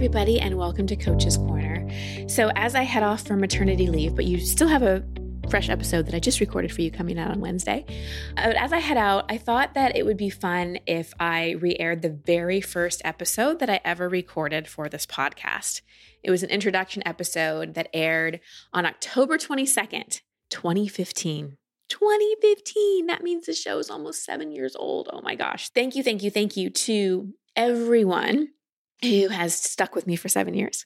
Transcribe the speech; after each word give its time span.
everybody, 0.00 0.40
and 0.40 0.56
welcome 0.56 0.86
to 0.86 0.96
Coach's 0.96 1.36
Corner. 1.36 1.86
So, 2.26 2.50
as 2.56 2.74
I 2.74 2.84
head 2.84 3.02
off 3.02 3.20
for 3.20 3.36
maternity 3.36 3.88
leave, 3.88 4.16
but 4.16 4.24
you 4.24 4.40
still 4.40 4.66
have 4.66 4.82
a 4.82 5.04
fresh 5.50 5.68
episode 5.68 6.06
that 6.06 6.14
I 6.14 6.18
just 6.18 6.40
recorded 6.40 6.72
for 6.72 6.80
you 6.80 6.90
coming 6.90 7.18
out 7.18 7.30
on 7.30 7.38
Wednesday. 7.38 7.84
Uh, 8.38 8.54
as 8.56 8.72
I 8.72 8.78
head 8.78 8.96
out, 8.96 9.26
I 9.28 9.36
thought 9.36 9.74
that 9.74 9.94
it 9.94 10.06
would 10.06 10.16
be 10.16 10.30
fun 10.30 10.78
if 10.86 11.12
I 11.20 11.50
re 11.50 11.76
aired 11.78 12.00
the 12.00 12.08
very 12.08 12.62
first 12.62 13.02
episode 13.04 13.58
that 13.58 13.68
I 13.68 13.78
ever 13.84 14.08
recorded 14.08 14.66
for 14.66 14.88
this 14.88 15.04
podcast. 15.04 15.82
It 16.22 16.30
was 16.30 16.42
an 16.42 16.48
introduction 16.48 17.02
episode 17.04 17.74
that 17.74 17.90
aired 17.92 18.40
on 18.72 18.86
October 18.86 19.36
22nd, 19.36 20.22
2015. 20.48 21.58
2015. 21.90 23.06
That 23.06 23.22
means 23.22 23.44
the 23.44 23.52
show 23.52 23.78
is 23.78 23.90
almost 23.90 24.24
seven 24.24 24.50
years 24.50 24.74
old. 24.74 25.10
Oh 25.12 25.20
my 25.20 25.34
gosh. 25.34 25.68
Thank 25.68 25.94
you, 25.94 26.02
thank 26.02 26.22
you, 26.22 26.30
thank 26.30 26.56
you 26.56 26.70
to 26.70 27.34
everyone 27.54 28.48
who 29.02 29.28
has 29.28 29.54
stuck 29.54 29.94
with 29.94 30.06
me 30.06 30.16
for 30.16 30.28
seven 30.28 30.54
years. 30.54 30.84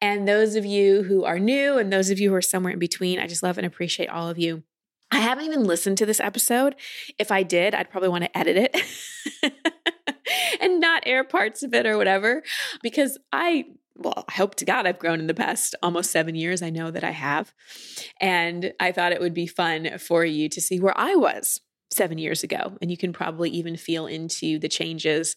And 0.00 0.28
those 0.28 0.54
of 0.54 0.64
you 0.64 1.02
who 1.04 1.24
are 1.24 1.38
new 1.38 1.78
and 1.78 1.92
those 1.92 2.10
of 2.10 2.18
you 2.18 2.30
who 2.30 2.36
are 2.36 2.42
somewhere 2.42 2.72
in 2.72 2.78
between, 2.78 3.18
I 3.18 3.26
just 3.26 3.42
love 3.42 3.58
and 3.58 3.66
appreciate 3.66 4.08
all 4.08 4.28
of 4.28 4.38
you. 4.38 4.62
I 5.10 5.18
haven't 5.18 5.44
even 5.44 5.64
listened 5.64 5.98
to 5.98 6.06
this 6.06 6.20
episode. 6.20 6.74
If 7.18 7.30
I 7.30 7.42
did, 7.42 7.74
I'd 7.74 7.90
probably 7.90 8.08
want 8.08 8.24
to 8.24 8.36
edit 8.36 8.70
it 8.74 9.52
and 10.60 10.80
not 10.80 11.04
air 11.06 11.24
parts 11.24 11.62
of 11.62 11.72
it 11.72 11.86
or 11.86 11.96
whatever, 11.96 12.42
because 12.82 13.16
I, 13.32 13.66
well, 13.96 14.24
I 14.28 14.32
hope 14.32 14.56
to 14.56 14.64
God 14.64 14.86
I've 14.86 14.98
grown 14.98 15.20
in 15.20 15.26
the 15.26 15.34
past 15.34 15.74
almost 15.82 16.10
seven 16.10 16.34
years. 16.34 16.62
I 16.62 16.70
know 16.70 16.90
that 16.90 17.04
I 17.04 17.12
have. 17.12 17.54
And 18.20 18.72
I 18.80 18.92
thought 18.92 19.12
it 19.12 19.20
would 19.20 19.34
be 19.34 19.46
fun 19.46 19.98
for 19.98 20.24
you 20.24 20.48
to 20.48 20.60
see 20.60 20.80
where 20.80 20.98
I 20.98 21.14
was 21.14 21.60
seven 21.94 22.18
years 22.18 22.42
ago. 22.42 22.76
And 22.80 22.90
you 22.90 22.96
can 22.96 23.12
probably 23.12 23.50
even 23.50 23.76
feel 23.76 24.06
into 24.06 24.58
the 24.58 24.68
changes, 24.68 25.36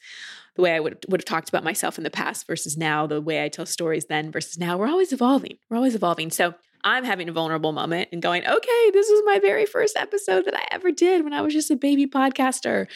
the 0.55 0.61
way 0.61 0.73
I 0.73 0.79
would, 0.79 1.05
would 1.07 1.21
have 1.21 1.25
talked 1.25 1.49
about 1.49 1.63
myself 1.63 1.98
in 1.98 2.03
the 2.03 2.09
past 2.09 2.48
versus 2.48 2.77
now, 2.77 3.07
the 3.07 3.21
way 3.21 3.43
I 3.43 3.49
tell 3.49 3.65
stories 3.65 4.05
then 4.05 4.32
versus 4.32 4.57
now. 4.57 4.77
We're 4.77 4.87
always 4.87 5.13
evolving. 5.13 5.57
We're 5.70 5.77
always 5.77 5.95
evolving. 5.95 6.32
So 6.32 6.55
I'm 6.84 7.04
having 7.04 7.29
a 7.29 7.34
vulnerable 7.34 7.71
moment 7.71 8.09
and 8.12 8.21
going, 8.21 8.43
okay, 8.48 8.91
this 8.91 9.09
is 9.09 9.21
my 9.26 9.40
very 9.40 9.65
first 9.65 9.98
episode 9.98 10.45
that 10.45 10.55
I 10.55 10.65
ever 10.71 10.91
did 10.91 11.23
when 11.23 11.34
I 11.34 11.41
was 11.41 11.54
just 11.54 11.71
a 11.71 11.76
baby 11.76 12.07
podcaster. 12.07 12.87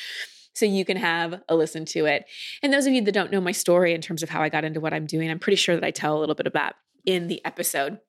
So 0.53 0.65
you 0.65 0.83
can 0.83 0.97
have 0.97 1.41
a 1.47 1.55
listen 1.55 1.85
to 1.85 2.05
it. 2.05 2.25
And 2.61 2.73
those 2.73 2.85
of 2.85 2.93
you 2.93 3.01
that 3.01 3.13
don't 3.13 3.31
know 3.31 3.41
my 3.41 3.53
story 3.53 3.93
in 3.93 4.01
terms 4.01 4.21
of 4.21 4.29
how 4.29 4.41
I 4.41 4.49
got 4.49 4.63
into 4.63 4.79
what 4.81 4.93
I'm 4.93 5.05
doing, 5.05 5.29
I'm 5.29 5.39
pretty 5.39 5.55
sure 5.55 5.75
that 5.75 5.83
I 5.83 5.91
tell 5.91 6.17
a 6.17 6.19
little 6.19 6.35
bit 6.35 6.51
that 6.53 6.75
in 7.05 7.27
the 7.27 7.43
episode. 7.45 7.99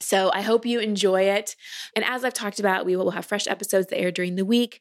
So 0.00 0.30
I 0.32 0.42
hope 0.42 0.66
you 0.66 0.78
enjoy 0.78 1.22
it. 1.22 1.56
And 1.94 2.04
as 2.04 2.24
I've 2.24 2.34
talked 2.34 2.60
about, 2.60 2.84
we 2.84 2.96
will 2.96 3.12
have 3.12 3.24
fresh 3.24 3.46
episodes 3.46 3.86
that 3.88 3.98
air 3.98 4.10
during 4.10 4.36
the 4.36 4.44
week. 4.44 4.80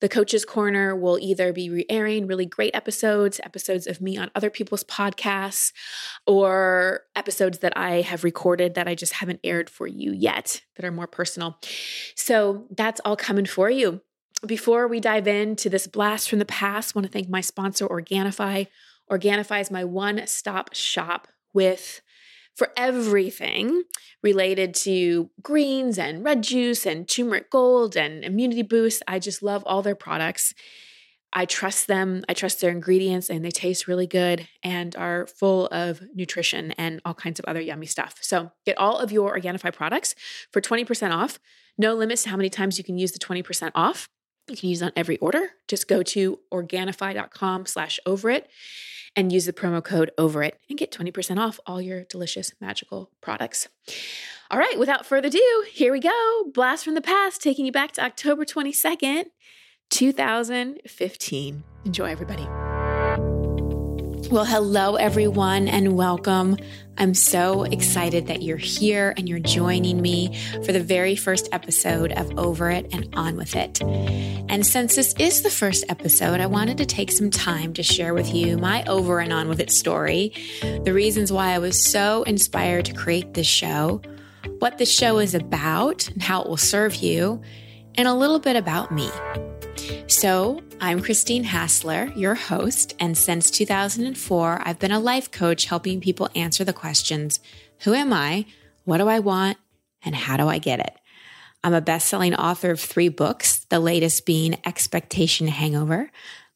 The 0.00 0.08
Coach's 0.08 0.44
Corner 0.44 0.94
will 0.94 1.18
either 1.18 1.52
be 1.52 1.70
re 1.70 1.86
airing 1.88 2.26
really 2.26 2.46
great 2.46 2.74
episodes, 2.74 3.40
episodes 3.42 3.86
of 3.86 4.00
me 4.00 4.16
on 4.18 4.30
other 4.34 4.50
people's 4.50 4.84
podcasts, 4.84 5.72
or 6.26 7.02
episodes 7.14 7.60
that 7.60 7.76
I 7.76 8.02
have 8.02 8.24
recorded 8.24 8.74
that 8.74 8.88
I 8.88 8.94
just 8.94 9.14
haven't 9.14 9.40
aired 9.44 9.70
for 9.70 9.86
you 9.86 10.12
yet 10.12 10.62
that 10.76 10.84
are 10.84 10.90
more 10.90 11.06
personal. 11.06 11.58
So 12.16 12.66
that's 12.70 13.00
all 13.04 13.16
coming 13.16 13.46
for 13.46 13.70
you. 13.70 14.00
Before 14.46 14.88
we 14.88 15.00
dive 15.00 15.26
into 15.26 15.70
this 15.70 15.86
blast 15.86 16.28
from 16.28 16.38
the 16.38 16.44
past, 16.44 16.94
I 16.94 16.98
want 16.98 17.06
to 17.06 17.12
thank 17.12 17.28
my 17.28 17.40
sponsor, 17.40 17.86
Organifi. 17.86 18.66
Organifi 19.10 19.60
is 19.60 19.70
my 19.70 19.84
one 19.84 20.26
stop 20.26 20.74
shop 20.74 21.28
with 21.54 22.02
for 22.54 22.70
everything 22.76 23.82
related 24.22 24.74
to 24.74 25.30
greens 25.42 25.98
and 25.98 26.24
red 26.24 26.42
juice 26.42 26.86
and 26.86 27.08
turmeric 27.08 27.50
gold 27.50 27.96
and 27.96 28.24
immunity 28.24 28.62
boost. 28.62 29.02
I 29.06 29.18
just 29.18 29.42
love 29.42 29.62
all 29.66 29.82
their 29.82 29.94
products. 29.94 30.54
I 31.32 31.46
trust 31.46 31.88
them. 31.88 32.24
I 32.28 32.32
trust 32.34 32.60
their 32.60 32.70
ingredients 32.70 33.28
and 33.28 33.44
they 33.44 33.50
taste 33.50 33.88
really 33.88 34.06
good 34.06 34.48
and 34.62 34.94
are 34.94 35.26
full 35.26 35.66
of 35.66 36.00
nutrition 36.14 36.70
and 36.72 37.00
all 37.04 37.14
kinds 37.14 37.40
of 37.40 37.44
other 37.46 37.60
yummy 37.60 37.86
stuff. 37.86 38.16
So 38.20 38.52
get 38.64 38.78
all 38.78 38.98
of 38.98 39.10
your 39.10 39.36
Organifi 39.36 39.72
products 39.72 40.14
for 40.52 40.60
20% 40.60 41.10
off. 41.10 41.40
No 41.76 41.94
limits 41.94 42.22
to 42.22 42.30
how 42.30 42.36
many 42.36 42.50
times 42.50 42.78
you 42.78 42.84
can 42.84 42.98
use 42.98 43.10
the 43.10 43.18
20% 43.18 43.72
off. 43.74 44.08
You 44.48 44.56
can 44.56 44.68
use 44.68 44.82
on 44.82 44.92
every 44.94 45.18
order. 45.18 45.50
Just 45.66 45.88
go 45.88 46.04
to 46.04 46.38
organifi.com 46.52 47.66
slash 47.66 47.98
over 48.06 48.30
it 48.30 48.48
and 49.16 49.32
use 49.32 49.46
the 49.46 49.52
promo 49.52 49.82
code 49.82 50.10
over 50.18 50.42
it 50.42 50.58
and 50.68 50.78
get 50.78 50.90
20% 50.90 51.38
off 51.38 51.60
all 51.66 51.80
your 51.80 52.04
delicious 52.04 52.52
magical 52.60 53.10
products. 53.20 53.68
All 54.50 54.58
right, 54.58 54.78
without 54.78 55.06
further 55.06 55.28
ado, 55.28 55.64
here 55.70 55.92
we 55.92 56.00
go. 56.00 56.44
Blast 56.52 56.84
from 56.84 56.94
the 56.94 57.00
past, 57.00 57.42
taking 57.42 57.66
you 57.66 57.72
back 57.72 57.92
to 57.92 58.04
October 58.04 58.44
22nd, 58.44 59.26
2015. 59.90 61.64
Enjoy, 61.84 62.10
everybody. 62.10 62.63
Well, 64.30 64.46
hello, 64.46 64.96
everyone, 64.96 65.68
and 65.68 65.96
welcome. 65.96 66.56
I'm 66.96 67.14
so 67.14 67.64
excited 67.64 68.26
that 68.28 68.42
you're 68.42 68.56
here 68.56 69.12
and 69.16 69.28
you're 69.28 69.38
joining 69.38 70.00
me 70.00 70.36
for 70.64 70.72
the 70.72 70.82
very 70.82 71.14
first 71.14 71.48
episode 71.52 72.10
of 72.12 72.38
Over 72.38 72.70
It 72.70 72.88
and 72.92 73.08
On 73.14 73.36
With 73.36 73.54
It. 73.54 73.82
And 73.82 74.66
since 74.66 74.96
this 74.96 75.14
is 75.18 75.42
the 75.42 75.50
first 75.50 75.84
episode, 75.88 76.40
I 76.40 76.46
wanted 76.46 76.78
to 76.78 76.86
take 76.86 77.12
some 77.12 77.30
time 77.30 77.74
to 77.74 77.82
share 77.82 78.14
with 78.14 78.34
you 78.34 78.56
my 78.56 78.82
Over 78.84 79.20
and 79.20 79.32
On 79.32 79.48
With 79.48 79.60
It 79.60 79.70
story, 79.70 80.32
the 80.62 80.92
reasons 80.94 81.30
why 81.30 81.52
I 81.52 81.58
was 81.58 81.84
so 81.84 82.22
inspired 82.22 82.86
to 82.86 82.94
create 82.94 83.34
this 83.34 83.46
show, 83.46 84.00
what 84.58 84.78
the 84.78 84.86
show 84.86 85.18
is 85.18 85.34
about 85.34 86.08
and 86.08 86.22
how 86.22 86.42
it 86.42 86.48
will 86.48 86.56
serve 86.56 86.96
you, 86.96 87.42
and 87.96 88.08
a 88.08 88.14
little 88.14 88.38
bit 88.38 88.56
about 88.56 88.90
me. 88.90 89.10
So, 90.06 90.62
I'm 90.80 91.00
Christine 91.00 91.44
Hassler, 91.44 92.12
your 92.14 92.34
host, 92.34 92.94
and 93.00 93.16
since 93.16 93.50
2004, 93.50 94.62
I've 94.64 94.78
been 94.78 94.92
a 94.92 95.00
life 95.00 95.30
coach 95.30 95.66
helping 95.66 96.00
people 96.00 96.28
answer 96.34 96.64
the 96.64 96.72
questions 96.72 97.40
Who 97.80 97.94
am 97.94 98.12
I? 98.12 98.46
What 98.84 98.98
do 98.98 99.08
I 99.08 99.18
want? 99.18 99.58
And 100.04 100.14
how 100.14 100.36
do 100.36 100.48
I 100.48 100.58
get 100.58 100.80
it? 100.80 100.94
I'm 101.62 101.72
a 101.72 101.80
best 101.80 102.08
selling 102.08 102.34
author 102.34 102.70
of 102.70 102.80
three 102.80 103.08
books, 103.08 103.64
the 103.70 103.80
latest 103.80 104.26
being 104.26 104.58
Expectation 104.66 105.48
Hangover, 105.48 106.10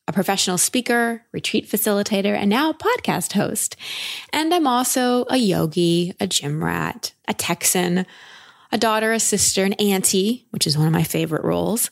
a 0.07 0.13
professional 0.13 0.59
speaker, 0.59 1.23
retreat 1.33 1.69
facilitator, 1.69 2.35
and 2.37 2.51
now 2.51 2.73
podcast 2.73 3.33
host. 3.33 3.77
And 4.33 4.53
I'm 4.53 4.67
also 4.67 5.25
a 5.29 5.37
yogi, 5.37 6.15
a 6.21 6.27
gym 6.27 6.63
rat, 6.63 7.13
a 7.27 7.35
Texan, 7.35 8.07
a 8.71 8.79
daughter, 8.79 9.13
a 9.13 9.21
sister, 9.21 9.65
an 9.65 9.73
auntie, 9.75 10.47
which 10.51 10.67
is 10.67 10.77
one 10.77 10.87
of 10.87 10.93
my 10.93 11.03
favorite 11.03 11.45
roles, 11.45 11.91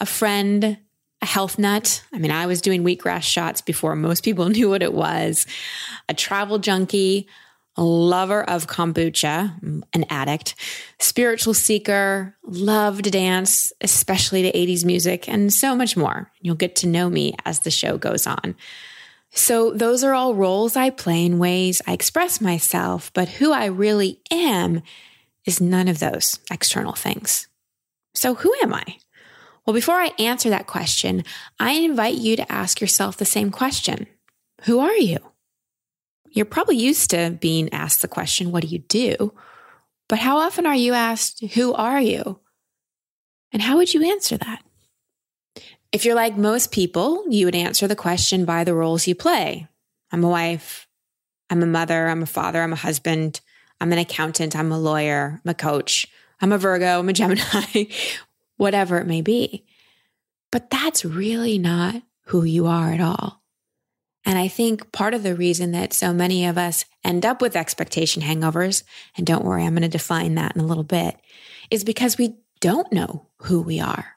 a 0.00 0.06
friend, 0.06 0.78
a 1.20 1.26
health 1.26 1.58
nut. 1.58 2.02
I 2.12 2.18
mean, 2.18 2.30
I 2.30 2.46
was 2.46 2.60
doing 2.60 2.84
wheatgrass 2.84 3.22
shots 3.22 3.60
before 3.60 3.96
most 3.96 4.24
people 4.24 4.48
knew 4.48 4.70
what 4.70 4.82
it 4.82 4.92
was, 4.92 5.46
a 6.08 6.14
travel 6.14 6.58
junkie, 6.58 7.28
a 7.76 7.82
lover 7.82 8.42
of 8.42 8.66
kombucha, 8.66 9.84
an 9.94 10.04
addict, 10.10 10.56
spiritual 10.98 11.54
seeker, 11.54 12.36
love 12.42 13.02
to 13.02 13.10
dance, 13.10 13.72
especially 13.80 14.42
to 14.42 14.52
80s 14.52 14.84
music, 14.84 15.28
and 15.28 15.52
so 15.52 15.76
much 15.76 15.96
more. 15.96 16.32
You'll 16.40 16.56
get 16.56 16.74
to 16.76 16.88
know 16.88 17.08
me 17.08 17.34
as 17.44 17.60
the 17.60 17.70
show 17.70 17.96
goes 17.96 18.26
on. 18.26 18.56
So, 19.30 19.72
those 19.72 20.02
are 20.02 20.14
all 20.14 20.34
roles 20.34 20.74
I 20.74 20.90
play 20.90 21.24
in 21.24 21.38
ways 21.38 21.80
I 21.86 21.92
express 21.92 22.40
myself, 22.40 23.12
but 23.12 23.28
who 23.28 23.52
I 23.52 23.66
really 23.66 24.20
am 24.32 24.82
is 25.48 25.60
none 25.60 25.88
of 25.88 25.98
those 25.98 26.38
external 26.50 26.92
things. 26.92 27.48
So, 28.14 28.34
who 28.34 28.54
am 28.62 28.74
I? 28.74 28.98
Well, 29.64 29.74
before 29.74 29.96
I 29.96 30.12
answer 30.18 30.50
that 30.50 30.66
question, 30.66 31.24
I 31.58 31.72
invite 31.72 32.14
you 32.14 32.36
to 32.36 32.52
ask 32.52 32.80
yourself 32.80 33.16
the 33.16 33.24
same 33.24 33.50
question 33.50 34.06
Who 34.64 34.78
are 34.78 34.96
you? 34.96 35.18
You're 36.30 36.44
probably 36.44 36.76
used 36.76 37.10
to 37.10 37.36
being 37.40 37.72
asked 37.72 38.02
the 38.02 38.08
question, 38.08 38.52
What 38.52 38.62
do 38.62 38.68
you 38.68 38.80
do? 38.80 39.32
But 40.08 40.18
how 40.18 40.38
often 40.38 40.66
are 40.66 40.74
you 40.74 40.92
asked, 40.92 41.42
Who 41.54 41.72
are 41.72 42.00
you? 42.00 42.40
And 43.50 43.62
how 43.62 43.78
would 43.78 43.94
you 43.94 44.04
answer 44.04 44.36
that? 44.36 44.62
If 45.90 46.04
you're 46.04 46.14
like 46.14 46.36
most 46.36 46.70
people, 46.70 47.24
you 47.30 47.46
would 47.46 47.54
answer 47.54 47.88
the 47.88 47.96
question 47.96 48.44
by 48.44 48.64
the 48.64 48.74
roles 48.74 49.06
you 49.06 49.14
play. 49.14 49.66
I'm 50.12 50.22
a 50.22 50.28
wife. 50.28 50.86
I'm 51.48 51.62
a 51.62 51.66
mother. 51.66 52.08
I'm 52.08 52.22
a 52.22 52.26
father. 52.26 52.62
I'm 52.62 52.74
a 52.74 52.76
husband. 52.76 53.40
I'm 53.80 53.92
an 53.92 53.98
accountant. 53.98 54.56
I'm 54.56 54.72
a 54.72 54.78
lawyer. 54.78 55.40
I'm 55.44 55.50
a 55.50 55.54
coach. 55.54 56.06
I'm 56.40 56.52
a 56.52 56.58
Virgo. 56.58 57.00
I'm 57.00 57.08
a 57.08 57.12
Gemini 57.12 57.84
whatever 58.58 58.98
it 58.98 59.06
may 59.06 59.22
be. 59.22 59.64
But 60.52 60.68
that's 60.68 61.04
really 61.04 61.58
not 61.58 62.02
who 62.26 62.44
you 62.44 62.66
are 62.66 62.92
at 62.92 63.00
all. 63.00 63.42
And 64.24 64.36
I 64.38 64.48
think 64.48 64.92
part 64.92 65.14
of 65.14 65.22
the 65.22 65.34
reason 65.34 65.72
that 65.72 65.94
so 65.94 66.12
many 66.12 66.44
of 66.44 66.58
us 66.58 66.84
end 67.02 67.24
up 67.24 67.40
with 67.40 67.56
expectation 67.56 68.22
hangovers, 68.22 68.82
and 69.16 69.26
don't 69.26 69.44
worry, 69.44 69.64
I'm 69.64 69.72
going 69.72 69.82
to 69.82 69.88
define 69.88 70.34
that 70.34 70.54
in 70.54 70.60
a 70.60 70.66
little 70.66 70.84
bit, 70.84 71.16
is 71.70 71.84
because 71.84 72.18
we 72.18 72.36
don't 72.60 72.92
know 72.92 73.28
who 73.42 73.62
we 73.62 73.80
are. 73.80 74.16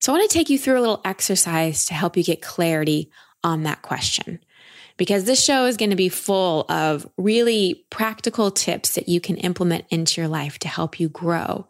So 0.00 0.12
I 0.12 0.18
want 0.18 0.28
to 0.28 0.36
take 0.36 0.50
you 0.50 0.58
through 0.58 0.78
a 0.78 0.80
little 0.80 1.02
exercise 1.04 1.84
to 1.86 1.94
help 1.94 2.16
you 2.16 2.24
get 2.24 2.42
clarity 2.42 3.12
on 3.44 3.62
that 3.62 3.82
question. 3.82 4.40
Because 4.96 5.24
this 5.24 5.42
show 5.42 5.66
is 5.66 5.76
going 5.76 5.90
to 5.90 5.96
be 5.96 6.08
full 6.08 6.66
of 6.68 7.08
really 7.16 7.84
practical 7.90 8.50
tips 8.50 8.94
that 8.94 9.08
you 9.08 9.20
can 9.20 9.36
implement 9.36 9.86
into 9.90 10.20
your 10.20 10.28
life 10.28 10.58
to 10.60 10.68
help 10.68 11.00
you 11.00 11.08
grow 11.08 11.66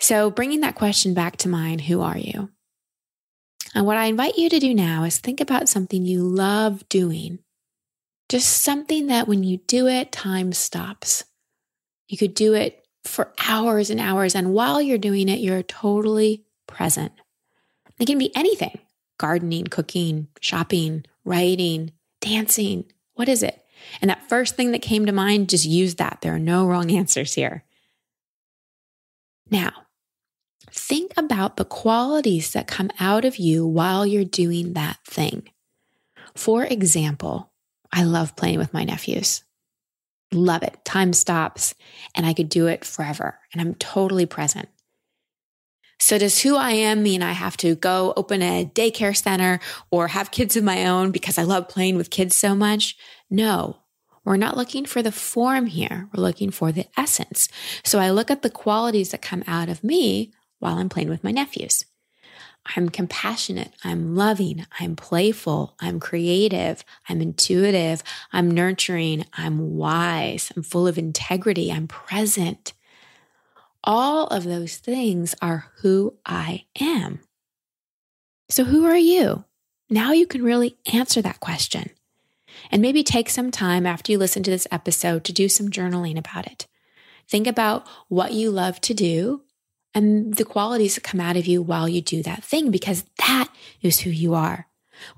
so, 0.00 0.30
bringing 0.30 0.60
that 0.60 0.76
question 0.76 1.12
back 1.12 1.36
to 1.38 1.48
mind, 1.48 1.82
who 1.82 2.00
are 2.00 2.16
you? 2.16 2.48
And 3.74 3.84
what 3.84 3.98
I 3.98 4.06
invite 4.06 4.38
you 4.38 4.48
to 4.48 4.58
do 4.58 4.74
now 4.74 5.04
is 5.04 5.18
think 5.18 5.40
about 5.40 5.68
something 5.68 6.04
you 6.04 6.22
love 6.22 6.88
doing. 6.88 7.38
Just 8.30 8.62
something 8.62 9.08
that 9.08 9.28
when 9.28 9.44
you 9.44 9.58
do 9.58 9.86
it, 9.86 10.10
time 10.10 10.52
stops. 10.52 11.24
You 12.08 12.16
could 12.16 12.32
do 12.32 12.54
it 12.54 12.86
for 13.04 13.32
hours 13.46 13.90
and 13.90 14.00
hours. 14.00 14.34
And 14.34 14.54
while 14.54 14.80
you're 14.80 14.98
doing 14.98 15.28
it, 15.28 15.40
you're 15.40 15.62
totally 15.62 16.44
present. 16.66 17.12
It 17.98 18.06
can 18.06 18.18
be 18.18 18.34
anything 18.34 18.78
gardening, 19.18 19.66
cooking, 19.66 20.28
shopping, 20.40 21.04
writing, 21.26 21.92
dancing. 22.20 22.84
What 23.14 23.28
is 23.28 23.42
it? 23.42 23.64
And 24.00 24.10
that 24.10 24.28
first 24.28 24.56
thing 24.56 24.72
that 24.72 24.82
came 24.82 25.06
to 25.06 25.12
mind, 25.12 25.48
just 25.48 25.64
use 25.64 25.96
that. 25.96 26.18
There 26.20 26.34
are 26.34 26.38
no 26.38 26.66
wrong 26.66 26.90
answers 26.96 27.34
here. 27.34 27.64
Now, 29.50 29.72
think 30.70 31.12
about 31.16 31.56
the 31.56 31.64
qualities 31.64 32.52
that 32.52 32.66
come 32.66 32.90
out 33.00 33.24
of 33.24 33.36
you 33.36 33.66
while 33.66 34.06
you're 34.06 34.24
doing 34.24 34.74
that 34.74 34.98
thing. 35.04 35.48
For 36.36 36.64
example, 36.64 37.50
I 37.92 38.04
love 38.04 38.36
playing 38.36 38.58
with 38.58 38.72
my 38.72 38.84
nephews. 38.84 39.42
Love 40.32 40.62
it. 40.62 40.84
Time 40.84 41.12
stops 41.12 41.74
and 42.14 42.24
I 42.24 42.34
could 42.34 42.48
do 42.48 42.68
it 42.68 42.84
forever 42.84 43.40
and 43.52 43.60
I'm 43.60 43.74
totally 43.74 44.26
present. 44.26 44.68
So 46.10 46.18
does 46.18 46.42
who 46.42 46.56
I 46.56 46.72
am 46.72 47.04
mean 47.04 47.22
I 47.22 47.30
have 47.30 47.56
to 47.58 47.76
go 47.76 48.12
open 48.16 48.42
a 48.42 48.64
daycare 48.64 49.16
center 49.16 49.60
or 49.92 50.08
have 50.08 50.32
kids 50.32 50.56
of 50.56 50.64
my 50.64 50.86
own 50.86 51.12
because 51.12 51.38
I 51.38 51.44
love 51.44 51.68
playing 51.68 51.96
with 51.96 52.10
kids 52.10 52.34
so 52.34 52.56
much? 52.56 52.96
No, 53.30 53.76
we're 54.24 54.36
not 54.36 54.56
looking 54.56 54.86
for 54.86 55.02
the 55.02 55.12
form 55.12 55.66
here. 55.66 56.08
We're 56.12 56.20
looking 56.24 56.50
for 56.50 56.72
the 56.72 56.86
essence. 56.96 57.48
So 57.84 58.00
I 58.00 58.10
look 58.10 58.28
at 58.28 58.42
the 58.42 58.50
qualities 58.50 59.12
that 59.12 59.22
come 59.22 59.44
out 59.46 59.68
of 59.68 59.84
me 59.84 60.32
while 60.58 60.78
I'm 60.78 60.88
playing 60.88 61.10
with 61.10 61.22
my 61.22 61.30
nephews. 61.30 61.84
I'm 62.74 62.88
compassionate. 62.88 63.72
I'm 63.84 64.16
loving. 64.16 64.66
I'm 64.80 64.96
playful. 64.96 65.76
I'm 65.78 66.00
creative. 66.00 66.84
I'm 67.08 67.20
intuitive. 67.20 68.02
I'm 68.32 68.50
nurturing. 68.50 69.26
I'm 69.34 69.76
wise. 69.76 70.50
I'm 70.56 70.64
full 70.64 70.88
of 70.88 70.98
integrity. 70.98 71.70
I'm 71.70 71.86
present. 71.86 72.72
All 73.82 74.26
of 74.26 74.44
those 74.44 74.76
things 74.76 75.34
are 75.40 75.66
who 75.78 76.16
I 76.26 76.64
am. 76.80 77.20
So, 78.48 78.64
who 78.64 78.84
are 78.84 78.98
you? 78.98 79.44
Now 79.88 80.12
you 80.12 80.26
can 80.26 80.42
really 80.42 80.76
answer 80.92 81.22
that 81.22 81.40
question. 81.40 81.90
And 82.70 82.82
maybe 82.82 83.02
take 83.02 83.30
some 83.30 83.50
time 83.50 83.86
after 83.86 84.12
you 84.12 84.18
listen 84.18 84.42
to 84.42 84.50
this 84.50 84.66
episode 84.70 85.24
to 85.24 85.32
do 85.32 85.48
some 85.48 85.70
journaling 85.70 86.18
about 86.18 86.46
it. 86.46 86.66
Think 87.28 87.46
about 87.46 87.86
what 88.08 88.32
you 88.32 88.50
love 88.50 88.80
to 88.82 88.94
do 88.94 89.42
and 89.94 90.34
the 90.34 90.44
qualities 90.44 90.94
that 90.94 91.04
come 91.04 91.20
out 91.20 91.36
of 91.36 91.46
you 91.46 91.62
while 91.62 91.88
you 91.88 92.00
do 92.00 92.22
that 92.22 92.44
thing, 92.44 92.70
because 92.70 93.04
that 93.18 93.48
is 93.82 94.00
who 94.00 94.10
you 94.10 94.34
are. 94.34 94.66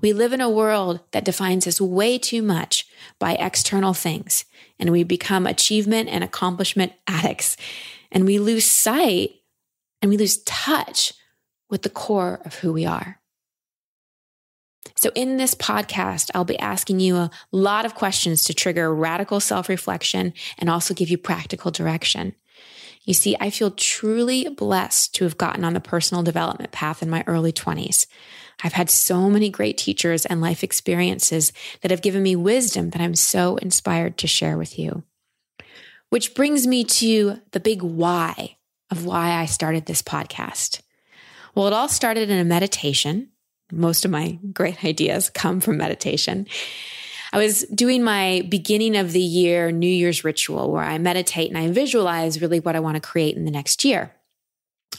We 0.01 0.13
live 0.13 0.33
in 0.33 0.41
a 0.41 0.49
world 0.49 1.01
that 1.11 1.25
defines 1.25 1.67
us 1.67 1.81
way 1.81 2.17
too 2.17 2.41
much 2.41 2.87
by 3.19 3.33
external 3.33 3.93
things, 3.93 4.45
and 4.79 4.91
we 4.91 5.03
become 5.03 5.45
achievement 5.45 6.09
and 6.09 6.23
accomplishment 6.23 6.93
addicts, 7.07 7.57
and 8.13 8.25
we 8.25 8.39
lose 8.39 8.65
sight 8.65 9.31
and 10.01 10.09
we 10.09 10.17
lose 10.17 10.41
touch 10.43 11.13
with 11.69 11.81
the 11.81 11.89
core 11.89 12.39
of 12.45 12.55
who 12.55 12.71
we 12.71 12.85
are. 12.85 13.19
So, 14.95 15.11
in 15.15 15.37
this 15.37 15.55
podcast, 15.55 16.29
I'll 16.33 16.45
be 16.45 16.59
asking 16.59 16.99
you 16.99 17.17
a 17.17 17.31
lot 17.51 17.85
of 17.85 17.95
questions 17.95 18.43
to 18.45 18.53
trigger 18.53 18.93
radical 18.93 19.39
self 19.39 19.67
reflection 19.67 20.33
and 20.57 20.69
also 20.69 20.93
give 20.93 21.09
you 21.09 21.17
practical 21.17 21.71
direction. 21.71 22.35
You 23.03 23.13
see, 23.13 23.35
I 23.39 23.49
feel 23.49 23.71
truly 23.71 24.47
blessed 24.47 25.13
to 25.15 25.25
have 25.25 25.37
gotten 25.37 25.65
on 25.65 25.73
the 25.73 25.81
personal 25.81 26.23
development 26.23 26.71
path 26.71 27.01
in 27.01 27.09
my 27.09 27.23
early 27.27 27.51
20s. 27.51 28.07
I've 28.63 28.73
had 28.73 28.89
so 28.89 29.29
many 29.29 29.49
great 29.49 29.77
teachers 29.77 30.25
and 30.25 30.39
life 30.39 30.63
experiences 30.63 31.51
that 31.81 31.91
have 31.91 32.01
given 32.01 32.23
me 32.23 32.35
wisdom 32.35 32.91
that 32.91 33.01
I'm 33.01 33.15
so 33.15 33.57
inspired 33.57 34.17
to 34.19 34.27
share 34.27 34.57
with 34.57 34.79
you. 34.79 35.03
Which 36.13 36.35
brings 36.35 36.67
me 36.67 36.83
to 36.83 37.39
the 37.53 37.59
big 37.59 37.81
why 37.81 38.57
of 38.91 39.03
why 39.03 39.31
I 39.31 39.45
started 39.45 39.87
this 39.87 40.03
podcast. 40.03 40.81
Well, 41.55 41.65
it 41.65 41.73
all 41.73 41.87
started 41.87 42.29
in 42.29 42.37
a 42.37 42.43
meditation. 42.43 43.29
Most 43.71 44.05
of 44.05 44.11
my 44.11 44.37
great 44.53 44.85
ideas 44.85 45.31
come 45.31 45.59
from 45.59 45.77
meditation. 45.77 46.45
I 47.31 47.39
was 47.39 47.63
doing 47.63 48.03
my 48.03 48.45
beginning 48.47 48.95
of 48.95 49.11
the 49.11 49.19
year 49.19 49.71
New 49.71 49.89
Year's 49.89 50.23
ritual 50.23 50.71
where 50.71 50.83
I 50.83 50.99
meditate 50.99 51.49
and 51.49 51.57
I 51.57 51.71
visualize 51.71 52.39
really 52.39 52.59
what 52.59 52.75
I 52.75 52.79
want 52.79 52.93
to 52.93 53.01
create 53.01 53.35
in 53.35 53.45
the 53.45 53.49
next 53.49 53.83
year. 53.83 54.13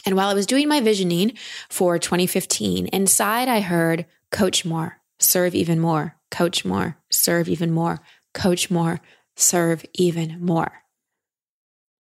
And 0.05 0.17
while 0.17 0.27
I 0.27 0.33
was 0.33 0.45
doing 0.45 0.67
my 0.67 0.81
visioning 0.81 1.37
for 1.69 1.97
2015, 1.97 2.87
inside 2.87 3.47
I 3.47 3.61
heard 3.61 4.05
coach 4.33 4.65
more, 4.65 4.97
serve 5.19 5.55
even 5.55 5.79
more, 5.79 6.17
coach 6.29 6.65
more, 6.65 6.97
serve 7.09 7.47
even 7.47 7.71
more, 7.71 8.01
coach 8.33 8.69
more, 8.69 8.99
serve 9.37 9.85
even 9.93 10.43
more. 10.45 10.81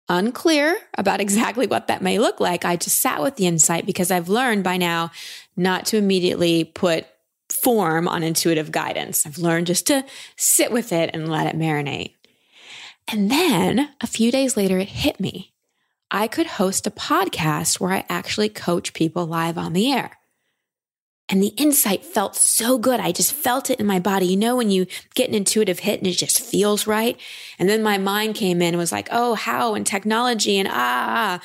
Unclear 0.09 0.77
about 0.99 1.21
exactly 1.21 1.67
what 1.67 1.87
that 1.87 2.03
may 2.03 2.19
look 2.19 2.41
like. 2.41 2.65
I 2.65 2.77
just 2.77 3.01
sat 3.01 3.23
with 3.23 3.37
the 3.37 3.47
insight 3.47 3.87
because 3.87 4.11
I've 4.11 4.29
learned 4.29 4.65
by 4.65 4.77
now 4.77 5.11
not 5.57 5.87
to 5.87 5.97
immediately 5.97 6.65
put 6.65 7.07
form 7.49 8.09
on 8.09 8.23
intuitive 8.23 8.73
guidance. 8.73 9.27
I've 9.27 9.39
learned 9.39 9.69
just 9.69 9.87
to 9.89 10.05
sit 10.37 10.73
with 10.73 10.93
it 10.93 11.11
and 11.15 11.31
let 11.31 11.47
it 11.47 11.59
marinate. 11.59 12.15
And 13.09 13.31
then 13.31 13.91
a 14.01 14.07
few 14.07 14.33
days 14.33 14.57
later, 14.57 14.79
it 14.79 14.89
hit 14.89 15.21
me. 15.21 15.53
I 16.11 16.29
could 16.29 16.47
host 16.47 16.87
a 16.87 16.91
podcast 16.91 17.81
where 17.81 17.93
I 17.93 18.05
actually 18.09 18.49
coach 18.49 18.93
people 18.95 19.27
live 19.27 19.57
on 19.57 19.73
the 19.73 19.91
air. 19.91 20.19
And 21.32 21.43
the 21.43 21.55
insight 21.56 22.05
felt 22.05 22.37
so 22.37 22.76
good. 22.76 23.00
I 23.00 23.11
just 23.11 23.32
felt 23.32 23.70
it 23.70 23.81
in 23.81 23.87
my 23.87 23.99
body. 23.99 24.26
You 24.26 24.37
know, 24.37 24.55
when 24.55 24.70
you 24.70 24.87
get 25.14 25.31
an 25.31 25.34
intuitive 25.34 25.79
hit 25.79 25.99
and 25.99 26.06
it 26.06 26.12
just 26.12 26.38
feels 26.38 26.87
right. 26.87 27.19
And 27.58 27.70
then 27.70 27.82
my 27.82 27.96
mind 27.96 28.34
came 28.34 28.61
in 28.61 28.69
and 28.69 28.76
was 28.76 28.93
like, 28.93 29.08
oh, 29.11 29.34
how 29.34 29.75
and 29.75 29.87
technology 29.87 30.58
and 30.58 30.69
ah. 30.70 31.40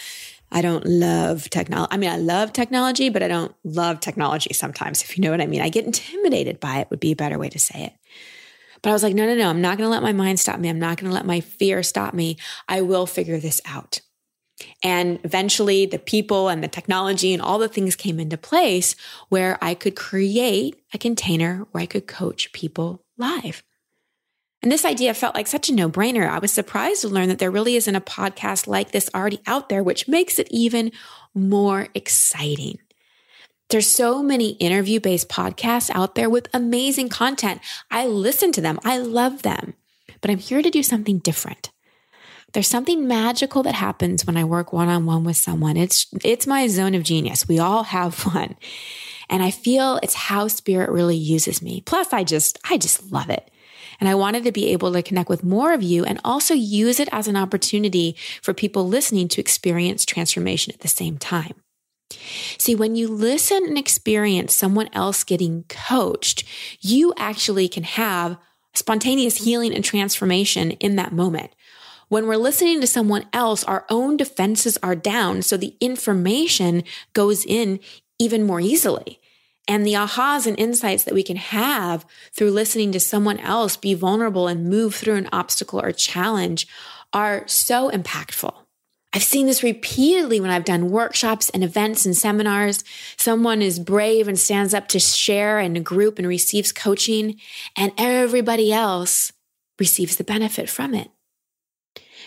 I 0.51 0.61
don't 0.61 0.85
love 0.85 1.49
technology. 1.49 1.89
I 1.91 1.97
mean, 1.97 2.09
I 2.09 2.17
love 2.17 2.51
technology, 2.51 3.09
but 3.09 3.23
I 3.23 3.29
don't 3.29 3.53
love 3.63 4.01
technology 4.01 4.53
sometimes, 4.53 5.03
if 5.03 5.17
you 5.17 5.21
know 5.21 5.31
what 5.31 5.41
I 5.41 5.47
mean. 5.47 5.61
I 5.61 5.69
get 5.69 5.85
intimidated 5.85 6.59
by 6.59 6.79
it, 6.79 6.89
would 6.89 6.99
be 6.99 7.11
a 7.11 7.17
better 7.17 7.37
way 7.37 7.49
to 7.49 7.59
say 7.59 7.83
it. 7.83 7.93
But 8.81 8.89
I 8.89 8.93
was 8.93 9.03
like, 9.03 9.15
no, 9.15 9.25
no, 9.25 9.35
no, 9.35 9.49
I'm 9.49 9.61
not 9.61 9.77
going 9.77 9.87
to 9.87 9.91
let 9.91 10.03
my 10.03 10.13
mind 10.13 10.39
stop 10.39 10.59
me. 10.59 10.69
I'm 10.69 10.79
not 10.79 10.97
going 10.97 11.09
to 11.09 11.15
let 11.15 11.25
my 11.25 11.39
fear 11.39 11.81
stop 11.83 12.13
me. 12.13 12.37
I 12.67 12.81
will 12.81 13.05
figure 13.05 13.39
this 13.39 13.61
out. 13.65 14.01
And 14.83 15.19
eventually, 15.23 15.85
the 15.85 15.99
people 15.99 16.49
and 16.49 16.63
the 16.63 16.67
technology 16.67 17.33
and 17.33 17.41
all 17.41 17.59
the 17.59 17.67
things 17.67 17.95
came 17.95 18.19
into 18.19 18.37
place 18.37 18.95
where 19.29 19.57
I 19.61 19.75
could 19.75 19.95
create 19.95 20.81
a 20.93 20.97
container 20.97 21.67
where 21.71 21.83
I 21.83 21.87
could 21.87 22.07
coach 22.07 22.51
people 22.53 23.03
live. 23.17 23.63
And 24.63 24.71
this 24.71 24.85
idea 24.85 25.13
felt 25.13 25.35
like 25.35 25.47
such 25.47 25.69
a 25.69 25.73
no 25.73 25.89
brainer. 25.89 26.27
I 26.27 26.39
was 26.39 26.51
surprised 26.51 27.01
to 27.01 27.09
learn 27.09 27.29
that 27.29 27.37
there 27.37 27.51
really 27.51 27.75
isn't 27.75 27.95
a 27.95 28.01
podcast 28.01 28.65
like 28.65 28.91
this 28.91 29.09
already 29.13 29.39
out 29.45 29.69
there, 29.69 29.83
which 29.83 30.07
makes 30.07 30.39
it 30.39 30.47
even 30.49 30.91
more 31.35 31.87
exciting. 31.93 32.79
There's 33.69 33.87
so 33.87 34.23
many 34.23 34.51
interview 34.51 34.99
based 34.99 35.29
podcasts 35.29 35.91
out 35.93 36.15
there 36.15 36.29
with 36.29 36.47
amazing 36.53 37.09
content. 37.09 37.61
I 37.91 38.07
listen 38.07 38.51
to 38.53 38.61
them. 38.61 38.79
I 38.83 38.97
love 38.97 39.43
them, 39.43 39.75
but 40.21 40.31
I'm 40.31 40.39
here 40.39 40.61
to 40.61 40.69
do 40.69 40.81
something 40.81 41.19
different. 41.19 41.69
There's 42.53 42.67
something 42.67 43.07
magical 43.07 43.63
that 43.63 43.75
happens 43.75 44.25
when 44.25 44.37
I 44.37 44.43
work 44.43 44.71
one 44.71 44.87
on 44.87 45.05
one 45.05 45.23
with 45.23 45.37
someone. 45.37 45.77
It's, 45.77 46.07
it's 46.23 46.47
my 46.47 46.67
zone 46.67 46.95
of 46.95 47.03
genius. 47.03 47.47
We 47.47 47.59
all 47.59 47.83
have 47.83 48.25
one. 48.33 48.55
And 49.29 49.43
I 49.43 49.51
feel 49.51 49.99
it's 50.01 50.13
how 50.13 50.47
spirit 50.47 50.89
really 50.89 51.17
uses 51.17 51.61
me. 51.61 51.81
Plus, 51.81 52.13
I 52.13 52.23
just, 52.23 52.57
I 52.69 52.77
just 52.77 53.11
love 53.11 53.29
it. 53.29 53.51
And 53.99 54.07
I 54.07 54.15
wanted 54.15 54.43
to 54.43 54.51
be 54.51 54.71
able 54.71 54.93
to 54.93 55.01
connect 55.01 55.29
with 55.29 55.43
more 55.43 55.73
of 55.73 55.83
you 55.83 56.05
and 56.05 56.21
also 56.23 56.53
use 56.53 56.99
it 56.99 57.09
as 57.11 57.27
an 57.27 57.35
opportunity 57.35 58.15
for 58.41 58.53
people 58.53 58.87
listening 58.87 59.27
to 59.29 59.41
experience 59.41 60.05
transformation 60.05 60.73
at 60.73 60.81
the 60.81 60.87
same 60.87 61.17
time. 61.17 61.53
See, 62.57 62.75
when 62.75 62.95
you 62.95 63.07
listen 63.07 63.63
and 63.65 63.77
experience 63.77 64.55
someone 64.55 64.89
else 64.93 65.23
getting 65.23 65.65
coached, 65.67 66.43
you 66.79 67.13
actually 67.17 67.67
can 67.67 67.83
have 67.83 68.37
spontaneous 68.73 69.43
healing 69.43 69.73
and 69.73 69.83
transformation 69.83 70.71
in 70.71 70.95
that 70.95 71.11
moment. 71.11 71.51
When 72.09 72.27
we're 72.27 72.37
listening 72.37 72.81
to 72.81 72.87
someone 72.87 73.25
else, 73.33 73.63
our 73.63 73.85
own 73.89 74.17
defenses 74.17 74.77
are 74.81 74.95
down. 74.95 75.41
So 75.41 75.57
the 75.57 75.75
information 75.81 76.83
goes 77.13 77.45
in 77.45 77.79
even 78.19 78.43
more 78.43 78.61
easily 78.61 79.19
and 79.67 79.85
the 79.85 79.93
ahas 79.93 80.47
and 80.47 80.57
insights 80.59 81.03
that 81.03 81.13
we 81.13 81.23
can 81.23 81.35
have 81.35 82.05
through 82.31 82.51
listening 82.51 82.91
to 82.93 82.99
someone 82.99 83.39
else 83.39 83.75
be 83.75 83.93
vulnerable 83.93 84.47
and 84.47 84.69
move 84.69 84.95
through 84.95 85.15
an 85.15 85.29
obstacle 85.31 85.81
or 85.81 85.91
challenge 85.91 86.67
are 87.13 87.45
so 87.47 87.89
impactful. 87.91 88.53
I've 89.13 89.23
seen 89.23 89.47
this 89.47 89.63
repeatedly 89.63 90.39
when 90.39 90.51
I've 90.51 90.65
done 90.65 90.91
workshops 90.91 91.49
and 91.49 91.63
events 91.63 92.05
and 92.05 92.15
seminars. 92.15 92.83
Someone 93.17 93.61
is 93.61 93.79
brave 93.79 94.27
and 94.27 94.37
stands 94.37 94.73
up 94.73 94.87
to 94.89 94.99
share 94.99 95.59
in 95.59 95.75
a 95.75 95.81
group 95.81 96.19
and 96.19 96.27
receives 96.27 96.71
coaching, 96.71 97.39
and 97.75 97.93
everybody 97.97 98.71
else 98.71 99.31
receives 99.79 100.17
the 100.17 100.23
benefit 100.23 100.69
from 100.69 100.93
it. 100.93 101.09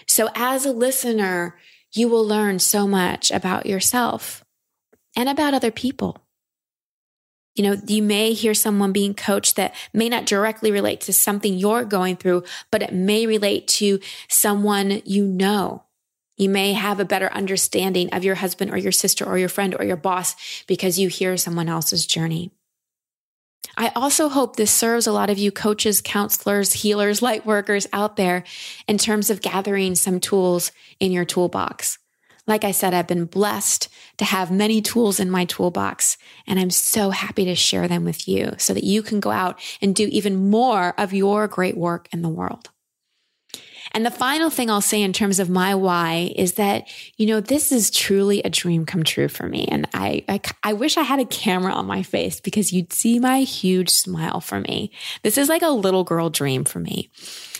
So, 0.06 0.28
as 0.34 0.66
a 0.66 0.72
listener, 0.72 1.56
you 1.92 2.08
will 2.08 2.26
learn 2.26 2.58
so 2.58 2.86
much 2.86 3.30
about 3.30 3.66
yourself 3.66 4.44
and 5.16 5.28
about 5.28 5.54
other 5.54 5.70
people. 5.70 6.18
You 7.56 7.64
know, 7.64 7.76
you 7.86 8.02
may 8.02 8.32
hear 8.32 8.54
someone 8.54 8.92
being 8.92 9.12
coached 9.12 9.56
that 9.56 9.74
may 9.92 10.08
not 10.08 10.24
directly 10.24 10.70
relate 10.70 11.00
to 11.02 11.12
something 11.12 11.54
you're 11.54 11.84
going 11.84 12.16
through, 12.16 12.44
but 12.70 12.82
it 12.82 12.92
may 12.92 13.26
relate 13.26 13.66
to 13.68 13.98
someone 14.28 15.02
you 15.04 15.26
know. 15.26 15.84
You 16.36 16.48
may 16.48 16.72
have 16.72 17.00
a 17.00 17.04
better 17.04 17.30
understanding 17.32 18.14
of 18.14 18.24
your 18.24 18.36
husband 18.36 18.72
or 18.72 18.78
your 18.78 18.92
sister 18.92 19.26
or 19.26 19.36
your 19.36 19.48
friend 19.48 19.76
or 19.78 19.84
your 19.84 19.96
boss 19.96 20.36
because 20.66 20.98
you 20.98 21.08
hear 21.08 21.36
someone 21.36 21.68
else's 21.68 22.06
journey. 22.06 22.50
I 23.76 23.92
also 23.94 24.28
hope 24.28 24.56
this 24.56 24.70
serves 24.70 25.06
a 25.06 25.12
lot 25.12 25.30
of 25.30 25.38
you 25.38 25.52
coaches, 25.52 26.00
counselors, 26.00 26.72
healers, 26.72 27.22
light 27.22 27.46
workers 27.46 27.86
out 27.92 28.16
there 28.16 28.44
in 28.86 28.98
terms 28.98 29.30
of 29.30 29.40
gathering 29.40 29.94
some 29.94 30.20
tools 30.20 30.72
in 30.98 31.12
your 31.12 31.24
toolbox. 31.24 31.98
Like 32.46 32.64
I 32.64 32.72
said, 32.72 32.94
I've 32.94 33.06
been 33.06 33.26
blessed 33.26 33.88
to 34.18 34.24
have 34.24 34.50
many 34.50 34.82
tools 34.82 35.20
in 35.20 35.30
my 35.30 35.44
toolbox, 35.44 36.16
and 36.46 36.58
I'm 36.58 36.70
so 36.70 37.10
happy 37.10 37.44
to 37.44 37.54
share 37.54 37.86
them 37.86 38.04
with 38.04 38.26
you 38.26 38.54
so 38.58 38.74
that 38.74 38.84
you 38.84 39.02
can 39.02 39.20
go 39.20 39.30
out 39.30 39.60
and 39.80 39.94
do 39.94 40.08
even 40.10 40.50
more 40.50 40.94
of 40.98 41.12
your 41.12 41.46
great 41.46 41.76
work 41.76 42.08
in 42.12 42.22
the 42.22 42.28
world. 42.28 42.70
And 43.92 44.06
the 44.06 44.10
final 44.10 44.50
thing 44.50 44.70
I'll 44.70 44.80
say 44.80 45.02
in 45.02 45.12
terms 45.12 45.40
of 45.40 45.50
my 45.50 45.74
why 45.74 46.32
is 46.36 46.54
that, 46.54 46.88
you 47.16 47.26
know, 47.26 47.40
this 47.40 47.72
is 47.72 47.90
truly 47.90 48.40
a 48.42 48.50
dream 48.50 48.86
come 48.86 49.02
true 49.02 49.28
for 49.28 49.48
me. 49.48 49.66
And 49.70 49.88
I, 49.92 50.24
I, 50.28 50.40
I, 50.62 50.72
wish 50.74 50.96
I 50.96 51.02
had 51.02 51.18
a 51.18 51.24
camera 51.24 51.72
on 51.72 51.86
my 51.86 52.02
face 52.02 52.40
because 52.40 52.72
you'd 52.72 52.92
see 52.92 53.18
my 53.18 53.40
huge 53.40 53.90
smile 53.90 54.40
for 54.40 54.60
me. 54.60 54.92
This 55.22 55.36
is 55.36 55.48
like 55.48 55.62
a 55.62 55.70
little 55.70 56.04
girl 56.04 56.30
dream 56.30 56.64
for 56.64 56.78
me. 56.78 57.10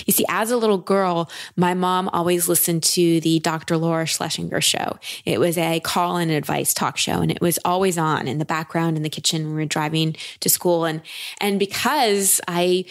You 0.07 0.13
see, 0.13 0.25
as 0.29 0.51
a 0.51 0.57
little 0.57 0.79
girl, 0.79 1.31
my 1.57 1.75
mom 1.75 2.09
always 2.11 2.49
listened 2.49 2.85
to 2.85 3.21
the 3.21 3.41
Dr. 3.41 3.77
Laura 3.77 4.07
Schlesinger 4.07 4.61
show. 4.61 4.99
It 5.25 5.41
was 5.41 5.59
a 5.59 5.81
call 5.81 6.17
and 6.17 6.31
advice 6.31 6.73
talk 6.73 6.97
show 6.97 7.21
and 7.21 7.31
it 7.31 7.41
was 7.41 7.59
always 7.65 7.99
on 7.99 8.29
in 8.29 8.39
the 8.39 8.45
background 8.45 8.97
in 8.97 9.03
the 9.03 9.11
kitchen 9.11 9.47
when 9.47 9.55
we 9.57 9.63
were 9.63 9.67
driving 9.67 10.17
to 10.41 10.49
school. 10.49 10.85
And, 10.85 11.03
and 11.41 11.59
because 11.59 12.41
I, 12.47 12.85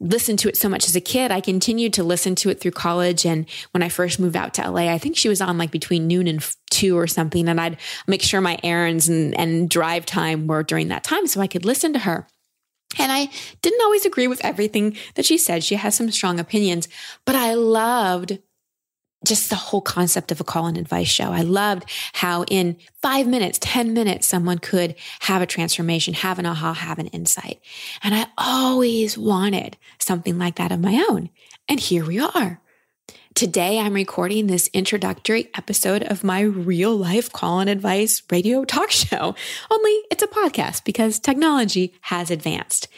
listened 0.00 0.38
to 0.40 0.48
it 0.48 0.56
so 0.56 0.68
much 0.68 0.86
as 0.86 0.94
a 0.94 1.00
kid. 1.00 1.30
I 1.30 1.40
continued 1.40 1.92
to 1.94 2.04
listen 2.04 2.34
to 2.36 2.50
it 2.50 2.60
through 2.60 2.70
college. 2.72 3.26
And 3.26 3.46
when 3.72 3.82
I 3.82 3.88
first 3.88 4.20
moved 4.20 4.36
out 4.36 4.54
to 4.54 4.70
LA, 4.70 4.92
I 4.92 4.98
think 4.98 5.16
she 5.16 5.28
was 5.28 5.40
on 5.40 5.58
like 5.58 5.70
between 5.70 6.06
noon 6.06 6.28
and 6.28 6.46
two 6.70 6.96
or 6.96 7.06
something. 7.06 7.48
And 7.48 7.60
I'd 7.60 7.78
make 8.06 8.22
sure 8.22 8.40
my 8.40 8.58
errands 8.62 9.08
and, 9.08 9.38
and 9.38 9.68
drive 9.68 10.06
time 10.06 10.46
were 10.46 10.62
during 10.62 10.88
that 10.88 11.04
time 11.04 11.26
so 11.26 11.40
I 11.40 11.48
could 11.48 11.64
listen 11.64 11.92
to 11.94 11.98
her. 12.00 12.26
And 12.98 13.12
I 13.12 13.28
didn't 13.60 13.82
always 13.82 14.06
agree 14.06 14.28
with 14.28 14.44
everything 14.44 14.96
that 15.14 15.26
she 15.26 15.36
said. 15.36 15.62
She 15.62 15.74
has 15.74 15.94
some 15.94 16.10
strong 16.10 16.40
opinions, 16.40 16.88
but 17.26 17.34
I 17.34 17.54
loved 17.54 18.38
just 19.24 19.50
the 19.50 19.56
whole 19.56 19.80
concept 19.80 20.30
of 20.30 20.40
a 20.40 20.44
call 20.44 20.66
and 20.66 20.78
advice 20.78 21.08
show. 21.08 21.32
I 21.32 21.42
loved 21.42 21.90
how 22.12 22.44
in 22.44 22.76
five 23.02 23.26
minutes, 23.26 23.58
10 23.60 23.92
minutes, 23.92 24.26
someone 24.26 24.58
could 24.58 24.94
have 25.20 25.42
a 25.42 25.46
transformation, 25.46 26.14
have 26.14 26.38
an 26.38 26.46
aha, 26.46 26.72
have 26.72 26.98
an 26.98 27.08
insight. 27.08 27.60
And 28.02 28.14
I 28.14 28.26
always 28.38 29.18
wanted 29.18 29.76
something 29.98 30.38
like 30.38 30.56
that 30.56 30.72
of 30.72 30.80
my 30.80 31.04
own. 31.10 31.30
And 31.68 31.80
here 31.80 32.06
we 32.06 32.20
are. 32.20 32.60
Today, 33.34 33.78
I'm 33.78 33.92
recording 33.92 34.48
this 34.48 34.68
introductory 34.72 35.48
episode 35.54 36.02
of 36.02 36.24
my 36.24 36.40
real 36.40 36.96
life 36.96 37.30
call 37.30 37.60
and 37.60 37.70
advice 37.70 38.20
radio 38.30 38.64
talk 38.64 38.90
show. 38.90 39.34
Only 39.70 39.92
it's 40.10 40.24
a 40.24 40.26
podcast 40.26 40.84
because 40.84 41.20
technology 41.20 41.94
has 42.02 42.32
advanced. 42.32 42.88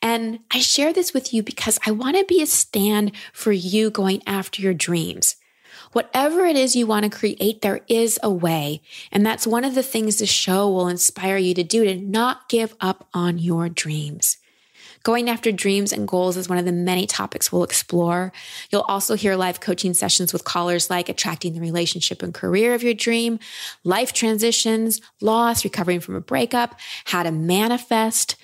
And 0.00 0.40
I 0.52 0.60
share 0.60 0.92
this 0.92 1.12
with 1.12 1.34
you 1.34 1.42
because 1.42 1.78
I 1.84 1.90
want 1.90 2.16
to 2.16 2.24
be 2.24 2.40
a 2.40 2.46
stand 2.46 3.12
for 3.32 3.50
you 3.50 3.90
going 3.90 4.22
after 4.26 4.62
your 4.62 4.74
dreams. 4.74 5.34
Whatever 5.92 6.46
it 6.46 6.56
is 6.56 6.76
you 6.76 6.86
want 6.86 7.04
to 7.04 7.18
create, 7.18 7.62
there 7.62 7.80
is 7.88 8.18
a 8.22 8.30
way. 8.30 8.80
And 9.10 9.26
that's 9.26 9.46
one 9.46 9.64
of 9.64 9.74
the 9.74 9.82
things 9.82 10.16
the 10.18 10.26
show 10.26 10.70
will 10.70 10.88
inspire 10.88 11.36
you 11.36 11.52
to 11.54 11.64
do 11.64 11.84
to 11.84 11.96
not 11.96 12.48
give 12.48 12.74
up 12.80 13.08
on 13.12 13.38
your 13.38 13.68
dreams. 13.68 14.36
Going 15.02 15.30
after 15.30 15.50
dreams 15.50 15.92
and 15.92 16.06
goals 16.06 16.36
is 16.36 16.48
one 16.48 16.58
of 16.58 16.66
the 16.66 16.72
many 16.72 17.06
topics 17.06 17.50
we'll 17.50 17.64
explore. 17.64 18.32
You'll 18.70 18.82
also 18.82 19.14
hear 19.14 19.34
live 19.34 19.60
coaching 19.60 19.94
sessions 19.94 20.32
with 20.32 20.44
callers 20.44 20.90
like 20.90 21.08
attracting 21.08 21.54
the 21.54 21.60
relationship 21.60 22.22
and 22.22 22.34
career 22.34 22.74
of 22.74 22.82
your 22.82 22.92
dream, 22.92 23.38
life 23.82 24.12
transitions, 24.12 25.00
loss, 25.22 25.64
recovering 25.64 26.00
from 26.00 26.16
a 26.16 26.20
breakup, 26.20 26.78
how 27.06 27.22
to 27.22 27.32
manifest, 27.32 28.36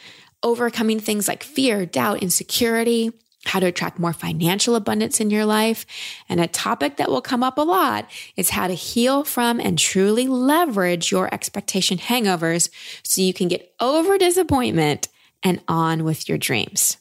overcoming 0.43 0.99
things 0.99 1.29
like 1.29 1.43
fear, 1.43 1.85
doubt, 1.85 2.23
insecurity, 2.23 3.13
how 3.47 3.61
to 3.61 3.67
attract 3.67 3.99
more 3.99 4.13
financial 4.13 4.75
abundance 4.75 5.21
in 5.21 5.31
your 5.31 5.45
life. 5.45 5.87
And 6.29 6.41
a 6.41 6.49
topic 6.49 6.97
that 6.97 7.11
will 7.11 7.23
come 7.23 7.43
up 7.43 7.59
a 7.59 7.63
lot 7.63 8.11
is 8.37 8.51
how 8.51 8.67
to 8.67 8.75
heal 8.75 9.25
from 9.25 9.61
and 9.61 9.79
truly 9.79 10.27
leverage 10.27 11.11
your 11.11 11.33
expectation 11.33 11.99
hangovers 11.99 12.69
so 13.03 13.23
you 13.23 13.33
can 13.33 13.49
get 13.49 13.73
over 13.81 14.19
disappointment 14.19 15.09
and 15.43 15.63
on 15.69 16.05
with 16.05 16.29
your 16.29 16.39
dreams. 16.39 16.97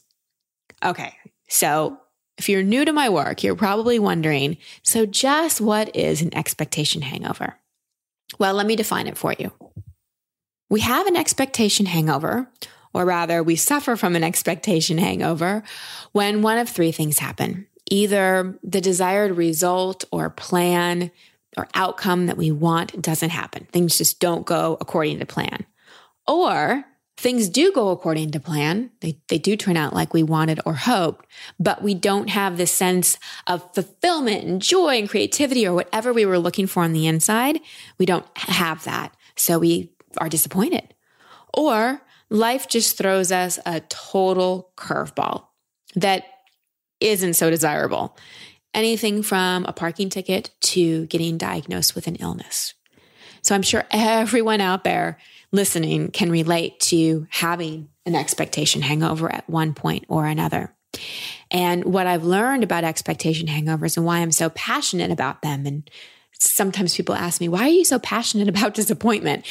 Okay. 0.84 1.14
So 1.48 1.98
if 2.38 2.48
you're 2.48 2.62
new 2.62 2.84
to 2.84 2.92
my 2.92 3.08
work, 3.08 3.42
you're 3.42 3.56
probably 3.56 3.98
wondering, 3.98 4.58
so 4.82 5.06
just 5.06 5.60
what 5.60 5.94
is 5.96 6.22
an 6.22 6.34
expectation 6.34 7.02
hangover? 7.02 7.56
Well, 8.38 8.54
let 8.54 8.66
me 8.66 8.76
define 8.76 9.06
it 9.06 9.16
for 9.16 9.34
you. 9.38 9.52
We 10.68 10.80
have 10.80 11.06
an 11.06 11.16
expectation 11.16 11.86
hangover 11.86 12.50
or 12.96 13.04
rather, 13.04 13.42
we 13.42 13.56
suffer 13.56 13.94
from 13.94 14.16
an 14.16 14.24
expectation 14.24 14.96
hangover 14.96 15.62
when 16.12 16.40
one 16.40 16.56
of 16.56 16.66
three 16.66 16.92
things 16.92 17.18
happen. 17.18 17.66
Either 17.90 18.58
the 18.62 18.80
desired 18.80 19.36
result 19.36 20.06
or 20.10 20.30
plan 20.30 21.10
or 21.58 21.68
outcome 21.74 22.24
that 22.24 22.38
we 22.38 22.50
want 22.50 23.02
doesn't 23.02 23.28
happen. 23.28 23.66
Things 23.70 23.98
just 23.98 24.18
don't 24.18 24.46
go 24.46 24.78
according 24.80 25.18
to 25.18 25.26
plan. 25.26 25.66
Or 26.26 26.86
things 27.18 27.50
do 27.50 27.70
go 27.70 27.90
according 27.90 28.30
to 28.30 28.40
plan. 28.40 28.90
They, 29.02 29.20
they 29.28 29.36
do 29.36 29.56
turn 29.58 29.76
out 29.76 29.92
like 29.92 30.14
we 30.14 30.22
wanted 30.22 30.60
or 30.64 30.72
hoped, 30.72 31.26
but 31.60 31.82
we 31.82 31.92
don't 31.92 32.30
have 32.30 32.56
the 32.56 32.66
sense 32.66 33.18
of 33.46 33.74
fulfillment 33.74 34.42
and 34.44 34.62
joy 34.62 34.96
and 34.96 35.08
creativity 35.08 35.66
or 35.66 35.74
whatever 35.74 36.14
we 36.14 36.24
were 36.24 36.38
looking 36.38 36.66
for 36.66 36.82
on 36.82 36.94
the 36.94 37.06
inside. 37.06 37.60
We 37.98 38.06
don't 38.06 38.26
have 38.38 38.84
that. 38.84 39.14
So 39.36 39.58
we 39.58 39.92
are 40.16 40.30
disappointed. 40.30 40.94
Or 41.52 42.00
life 42.30 42.68
just 42.68 42.98
throws 42.98 43.32
us 43.32 43.58
a 43.66 43.80
total 43.80 44.72
curveball 44.76 45.46
that 45.94 46.24
isn't 47.00 47.34
so 47.34 47.50
desirable. 47.50 48.16
Anything 48.74 49.22
from 49.22 49.64
a 49.64 49.72
parking 49.72 50.10
ticket 50.10 50.50
to 50.60 51.06
getting 51.06 51.38
diagnosed 51.38 51.94
with 51.94 52.06
an 52.06 52.16
illness. 52.16 52.74
So 53.42 53.54
I'm 53.54 53.62
sure 53.62 53.84
everyone 53.90 54.60
out 54.60 54.84
there 54.84 55.18
listening 55.52 56.10
can 56.10 56.30
relate 56.30 56.80
to 56.80 57.26
having 57.30 57.88
an 58.04 58.14
expectation 58.14 58.82
hangover 58.82 59.32
at 59.32 59.48
one 59.48 59.72
point 59.72 60.04
or 60.08 60.26
another. 60.26 60.74
And 61.50 61.84
what 61.84 62.06
I've 62.06 62.24
learned 62.24 62.64
about 62.64 62.84
expectation 62.84 63.46
hangovers 63.46 63.96
and 63.96 64.04
why 64.04 64.18
I'm 64.18 64.32
so 64.32 64.50
passionate 64.50 65.10
about 65.10 65.42
them 65.42 65.66
and 65.66 65.90
sometimes 66.38 66.96
people 66.96 67.14
ask 67.14 67.40
me, 67.40 67.48
why 67.48 67.62
are 67.62 67.68
you 67.68 67.84
so 67.84 67.98
passionate 67.98 68.48
about 68.48 68.74
disappointment? 68.74 69.44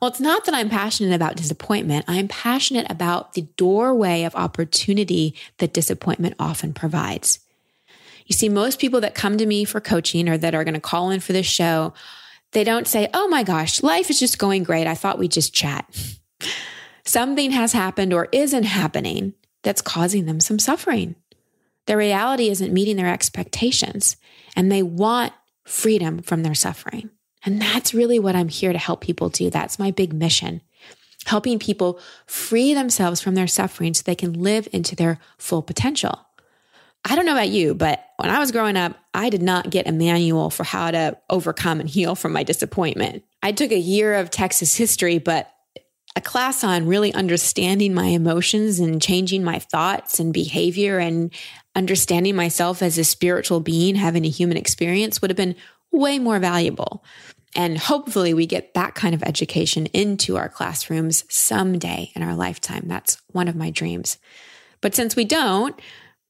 Well, 0.00 0.10
it's 0.10 0.20
not 0.20 0.44
that 0.44 0.54
I'm 0.54 0.68
passionate 0.68 1.14
about 1.14 1.36
disappointment. 1.36 2.04
I'm 2.08 2.28
passionate 2.28 2.90
about 2.90 3.34
the 3.34 3.42
doorway 3.56 4.24
of 4.24 4.34
opportunity 4.34 5.34
that 5.58 5.72
disappointment 5.72 6.36
often 6.38 6.72
provides. 6.72 7.38
You 8.26 8.34
see, 8.34 8.48
most 8.48 8.78
people 8.78 9.00
that 9.00 9.14
come 9.14 9.38
to 9.38 9.46
me 9.46 9.64
for 9.64 9.80
coaching 9.80 10.28
or 10.28 10.38
that 10.38 10.54
are 10.54 10.64
going 10.64 10.74
to 10.74 10.80
call 10.80 11.10
in 11.10 11.20
for 11.20 11.32
this 11.32 11.46
show, 11.46 11.92
they 12.52 12.64
don't 12.64 12.86
say, 12.86 13.08
Oh 13.12 13.28
my 13.28 13.42
gosh, 13.42 13.82
life 13.82 14.10
is 14.10 14.18
just 14.18 14.38
going 14.38 14.62
great. 14.62 14.86
I 14.86 14.94
thought 14.94 15.18
we'd 15.18 15.32
just 15.32 15.54
chat. 15.54 15.86
Something 17.04 17.50
has 17.50 17.72
happened 17.72 18.12
or 18.12 18.28
isn't 18.32 18.62
happening 18.62 19.34
that's 19.62 19.82
causing 19.82 20.26
them 20.26 20.40
some 20.40 20.58
suffering. 20.58 21.16
Their 21.86 21.96
reality 21.96 22.48
isn't 22.48 22.72
meeting 22.72 22.96
their 22.96 23.12
expectations 23.12 24.16
and 24.54 24.70
they 24.70 24.82
want 24.82 25.32
freedom 25.64 26.20
from 26.20 26.42
their 26.42 26.54
suffering. 26.54 27.10
And 27.44 27.60
that's 27.60 27.94
really 27.94 28.18
what 28.18 28.36
I'm 28.36 28.48
here 28.48 28.72
to 28.72 28.78
help 28.78 29.00
people 29.00 29.28
do. 29.28 29.50
That's 29.50 29.78
my 29.78 29.90
big 29.90 30.12
mission. 30.12 30.60
Helping 31.26 31.58
people 31.58 32.00
free 32.26 32.74
themselves 32.74 33.20
from 33.20 33.34
their 33.34 33.46
suffering 33.46 33.94
so 33.94 34.02
they 34.04 34.14
can 34.14 34.32
live 34.32 34.68
into 34.72 34.96
their 34.96 35.18
full 35.38 35.62
potential. 35.62 36.26
I 37.04 37.16
don't 37.16 37.26
know 37.26 37.32
about 37.32 37.48
you, 37.48 37.74
but 37.74 38.04
when 38.16 38.30
I 38.30 38.38
was 38.38 38.52
growing 38.52 38.76
up, 38.76 38.96
I 39.12 39.28
did 39.28 39.42
not 39.42 39.70
get 39.70 39.88
a 39.88 39.92
manual 39.92 40.50
for 40.50 40.62
how 40.62 40.90
to 40.90 41.18
overcome 41.28 41.80
and 41.80 41.88
heal 41.88 42.14
from 42.14 42.32
my 42.32 42.44
disappointment. 42.44 43.24
I 43.42 43.50
took 43.50 43.72
a 43.72 43.78
year 43.78 44.14
of 44.14 44.30
Texas 44.30 44.76
history, 44.76 45.18
but 45.18 45.52
a 46.14 46.20
class 46.20 46.62
on 46.62 46.86
really 46.86 47.12
understanding 47.14 47.94
my 47.94 48.06
emotions 48.06 48.78
and 48.78 49.00
changing 49.00 49.42
my 49.42 49.58
thoughts 49.58 50.20
and 50.20 50.32
behavior 50.32 50.98
and 50.98 51.32
understanding 51.74 52.36
myself 52.36 52.82
as 52.82 52.98
a 52.98 53.04
spiritual 53.04 53.60
being 53.60 53.94
having 53.94 54.24
a 54.24 54.30
human 54.30 54.56
experience 54.56 55.20
would 55.20 55.30
have 55.30 55.36
been 55.36 55.56
way 55.90 56.18
more 56.18 56.38
valuable. 56.38 57.02
And 57.54 57.78
hopefully 57.78 58.34
we 58.34 58.46
get 58.46 58.74
that 58.74 58.94
kind 58.94 59.14
of 59.14 59.22
education 59.22 59.86
into 59.86 60.36
our 60.36 60.48
classrooms 60.48 61.24
someday 61.28 62.10
in 62.14 62.22
our 62.22 62.34
lifetime. 62.34 62.84
That's 62.86 63.18
one 63.28 63.48
of 63.48 63.56
my 63.56 63.70
dreams. 63.70 64.18
But 64.80 64.94
since 64.94 65.16
we 65.16 65.24
don't, 65.24 65.78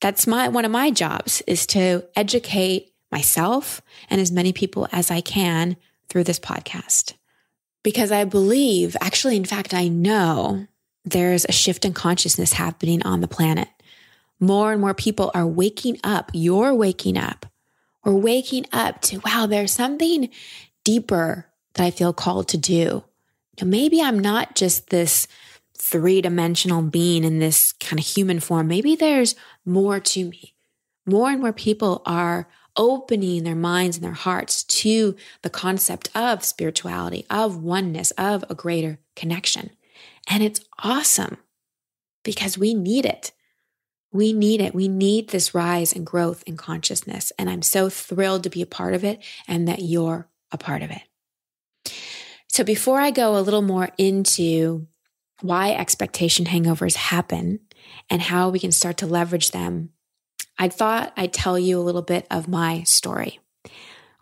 that's 0.00 0.26
my 0.26 0.48
one 0.48 0.64
of 0.64 0.70
my 0.70 0.90
jobs 0.90 1.42
is 1.46 1.64
to 1.68 2.04
educate 2.16 2.92
myself 3.10 3.80
and 4.10 4.20
as 4.20 4.32
many 4.32 4.52
people 4.52 4.88
as 4.90 5.10
I 5.10 5.20
can 5.20 5.76
through 6.08 6.24
this 6.24 6.40
podcast. 6.40 7.14
Because 7.82 8.12
I 8.12 8.24
believe, 8.24 8.96
actually 9.00 9.36
in 9.36 9.44
fact 9.44 9.74
I 9.74 9.88
know 9.88 10.66
there's 11.04 11.44
a 11.44 11.52
shift 11.52 11.84
in 11.84 11.92
consciousness 11.92 12.52
happening 12.52 13.02
on 13.02 13.20
the 13.20 13.28
planet. 13.28 13.68
More 14.38 14.72
and 14.72 14.80
more 14.80 14.94
people 14.94 15.30
are 15.34 15.46
waking 15.46 15.98
up. 16.04 16.30
You're 16.32 16.74
waking 16.74 17.16
up. 17.16 17.46
We're 18.04 18.14
waking 18.14 18.66
up 18.72 19.00
to, 19.02 19.18
wow, 19.18 19.46
there's 19.46 19.72
something 19.72 20.28
deeper 20.84 21.46
that 21.74 21.84
I 21.84 21.90
feel 21.90 22.12
called 22.12 22.48
to 22.48 22.58
do. 22.58 23.04
maybe 23.62 24.02
I'm 24.02 24.18
not 24.18 24.56
just 24.56 24.90
this 24.90 25.28
three 25.78 26.20
dimensional 26.20 26.82
being 26.82 27.24
in 27.24 27.38
this 27.38 27.72
kind 27.72 27.98
of 27.98 28.06
human 28.06 28.40
form. 28.40 28.68
Maybe 28.68 28.96
there's 28.96 29.34
more 29.64 30.00
to 30.00 30.24
me. 30.24 30.54
More 31.06 31.30
and 31.30 31.40
more 31.40 31.52
people 31.52 32.02
are 32.06 32.48
opening 32.76 33.44
their 33.44 33.56
minds 33.56 33.96
and 33.96 34.04
their 34.04 34.12
hearts 34.12 34.64
to 34.64 35.14
the 35.42 35.50
concept 35.50 36.08
of 36.14 36.44
spirituality, 36.44 37.26
of 37.28 37.62
oneness, 37.62 38.10
of 38.12 38.44
a 38.48 38.54
greater 38.54 38.98
connection. 39.16 39.70
And 40.28 40.42
it's 40.42 40.60
awesome 40.82 41.36
because 42.22 42.56
we 42.56 42.74
need 42.74 43.04
it. 43.04 43.32
We 44.12 44.32
need 44.32 44.60
it. 44.60 44.74
We 44.74 44.88
need 44.88 45.30
this 45.30 45.54
rise 45.54 45.92
and 45.92 46.06
growth 46.06 46.42
in 46.46 46.56
consciousness. 46.56 47.32
And 47.38 47.48
I'm 47.48 47.62
so 47.62 47.88
thrilled 47.88 48.42
to 48.44 48.50
be 48.50 48.62
a 48.62 48.66
part 48.66 48.94
of 48.94 49.04
it 49.04 49.22
and 49.48 49.66
that 49.68 49.82
you're 49.82 50.28
a 50.50 50.58
part 50.58 50.82
of 50.82 50.90
it. 50.90 51.02
So 52.48 52.62
before 52.62 53.00
I 53.00 53.10
go 53.10 53.36
a 53.36 53.40
little 53.40 53.62
more 53.62 53.88
into 53.96 54.86
why 55.40 55.72
expectation 55.72 56.44
hangovers 56.44 56.94
happen 56.94 57.60
and 58.10 58.20
how 58.20 58.50
we 58.50 58.58
can 58.58 58.72
start 58.72 58.98
to 58.98 59.06
leverage 59.06 59.50
them, 59.50 59.90
I 60.58 60.68
thought 60.68 61.12
I'd 61.16 61.32
tell 61.32 61.58
you 61.58 61.78
a 61.78 61.82
little 61.82 62.02
bit 62.02 62.26
of 62.30 62.48
my 62.48 62.82
story. 62.84 63.40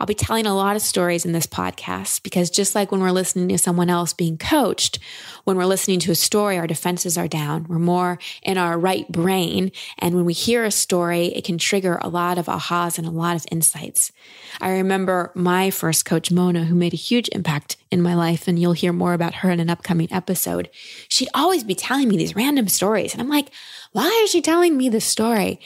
I'll 0.01 0.07
be 0.07 0.15
telling 0.15 0.47
a 0.47 0.57
lot 0.57 0.77
of 0.77 0.83
stories 0.83 1.27
in 1.27 1.33
this 1.33 1.47
podcast 1.47 2.23
because 2.23 2.49
just 2.49 2.75
like 2.75 2.91
when 2.91 3.03
we're 3.03 3.11
listening 3.11 3.49
to 3.49 3.59
someone 3.59 3.91
else 3.91 4.15
being 4.15 4.39
coached, 4.39 4.99
when 5.45 5.59
we're 5.59 5.67
listening 5.67 6.01
to 6.01 6.11
a 6.11 6.15
story, 6.15 6.57
our 6.57 6.67
defenses 6.67 7.19
are 7.19 7.29
down. 7.29 7.67
We're 7.69 7.79
more 7.79 8.19
in 8.43 8.57
our 8.57 8.79
right 8.79 9.07
brain. 9.13 9.73
And 9.99 10.15
when 10.15 10.25
we 10.25 10.33
hear 10.33 10.65
a 10.65 10.71
story, 10.71 11.27
it 11.27 11.45
can 11.45 11.59
trigger 11.59 11.99
a 12.01 12.09
lot 12.09 12.39
of 12.39 12.47
ahas 12.47 12.97
and 12.97 13.07
a 13.07 13.11
lot 13.11 13.37
of 13.37 13.45
insights. 13.51 14.11
I 14.59 14.71
remember 14.71 15.33
my 15.35 15.69
first 15.69 16.07
coach, 16.07 16.31
Mona, 16.31 16.65
who 16.65 16.75
made 16.75 16.95
a 16.95 16.97
huge 16.97 17.29
impact 17.33 17.77
in 17.91 18.01
my 18.01 18.15
life, 18.15 18.49
and 18.49 18.59
you'll 18.59 18.73
hear 18.73 18.95
more 18.95 19.13
about 19.13 19.35
her 19.37 19.51
in 19.51 19.61
an 19.61 19.69
upcoming 19.69 20.09
episode. 20.11 20.71
She'd 21.11 21.29
always 21.35 21.63
be 21.63 21.75
telling 21.75 22.09
me 22.09 22.17
these 22.17 22.35
random 22.35 22.69
stories. 22.69 23.13
And 23.13 23.21
I'm 23.21 23.29
like, 23.29 23.51
why 23.93 24.09
is 24.25 24.31
she 24.31 24.41
telling 24.41 24.79
me 24.79 24.89
this 24.89 25.05
story? 25.05 25.61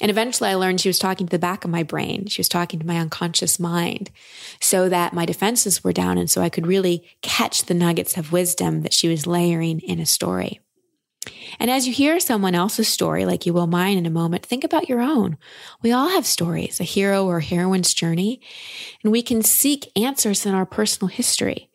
And 0.00 0.10
eventually 0.10 0.50
I 0.50 0.54
learned 0.54 0.80
she 0.80 0.88
was 0.88 0.98
talking 0.98 1.26
to 1.26 1.30
the 1.30 1.38
back 1.38 1.64
of 1.64 1.70
my 1.70 1.82
brain. 1.82 2.26
She 2.26 2.40
was 2.40 2.48
talking 2.48 2.78
to 2.78 2.86
my 2.86 2.98
unconscious 2.98 3.58
mind 3.58 4.10
so 4.60 4.88
that 4.88 5.12
my 5.12 5.26
defenses 5.26 5.82
were 5.82 5.92
down. 5.92 6.18
And 6.18 6.30
so 6.30 6.40
I 6.40 6.48
could 6.48 6.66
really 6.66 7.04
catch 7.20 7.64
the 7.64 7.74
nuggets 7.74 8.16
of 8.16 8.32
wisdom 8.32 8.82
that 8.82 8.92
she 8.92 9.08
was 9.08 9.26
layering 9.26 9.80
in 9.80 9.98
a 9.98 10.06
story. 10.06 10.60
And 11.58 11.70
as 11.70 11.86
you 11.86 11.92
hear 11.92 12.20
someone 12.20 12.54
else's 12.54 12.88
story, 12.88 13.26
like 13.26 13.44
you 13.44 13.52
will 13.52 13.66
mine 13.66 13.98
in 13.98 14.06
a 14.06 14.10
moment, 14.10 14.46
think 14.46 14.64
about 14.64 14.88
your 14.88 15.00
own. 15.00 15.36
We 15.82 15.92
all 15.92 16.08
have 16.08 16.26
stories, 16.26 16.80
a 16.80 16.84
hero 16.84 17.26
or 17.26 17.40
heroine's 17.40 17.92
journey, 17.92 18.40
and 19.02 19.12
we 19.12 19.22
can 19.22 19.42
seek 19.42 19.90
answers 19.96 20.46
in 20.46 20.54
our 20.54 20.66
personal 20.66 21.08
history. 21.08 21.67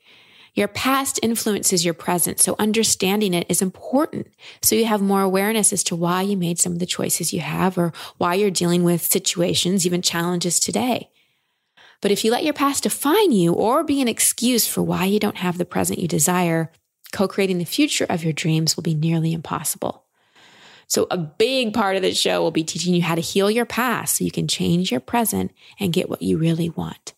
Your 0.56 0.68
past 0.68 1.20
influences 1.24 1.84
your 1.84 1.96
present, 1.96 2.40
so 2.40 2.56
understanding 2.60 3.34
it 3.34 3.48
is 3.50 3.62
important. 3.62 4.28
So 4.62 4.76
you 4.76 4.86
have 4.86 5.02
more 5.02 5.22
awareness 5.22 5.74
as 5.74 5.84
to 5.86 5.96
why 5.96 6.22
you 6.22 6.38
made 6.38 6.60
some 6.60 6.74
of 6.74 6.80
the 6.80 6.86
choices 6.86 7.34
you 7.34 7.42
have 7.42 7.76
or 7.78 7.92
why 8.18 8.36
you're 8.36 8.52
dealing 8.52 8.84
with 8.84 9.02
situations, 9.02 9.86
even 9.86 10.04
challenges 10.04 10.60
today. 10.60 11.10
But 12.02 12.12
if 12.12 12.24
you 12.24 12.32
let 12.32 12.44
your 12.44 12.54
past 12.54 12.84
define 12.84 13.32
you 13.32 13.54
or 13.54 13.84
be 13.84 14.02
an 14.02 14.08
excuse 14.08 14.68
for 14.68 14.84
why 14.84 15.06
you 15.06 15.20
don't 15.20 15.38
have 15.38 15.58
the 15.58 15.66
present 15.66 16.00
you 16.00 16.08
desire, 16.08 16.72
co 17.12 17.28
creating 17.28 17.58
the 17.58 17.66
future 17.66 18.06
of 18.08 18.24
your 18.24 18.34
dreams 18.34 18.76
will 18.76 18.84
be 18.84 18.94
nearly 18.94 19.34
impossible. 19.34 20.06
So, 20.86 21.08
a 21.10 21.18
big 21.18 21.74
part 21.74 21.96
of 21.96 22.04
the 22.04 22.14
show 22.14 22.44
will 22.44 22.52
be 22.52 22.64
teaching 22.64 22.94
you 22.94 23.02
how 23.02 23.16
to 23.16 23.22
heal 23.22 23.50
your 23.50 23.66
past 23.66 24.18
so 24.18 24.24
you 24.24 24.32
can 24.32 24.48
change 24.48 24.92
your 24.92 25.00
present 25.00 25.52
and 25.80 25.94
get 25.94 26.10
what 26.10 26.22
you 26.22 26.38
really 26.38 26.70
want. 26.70 27.14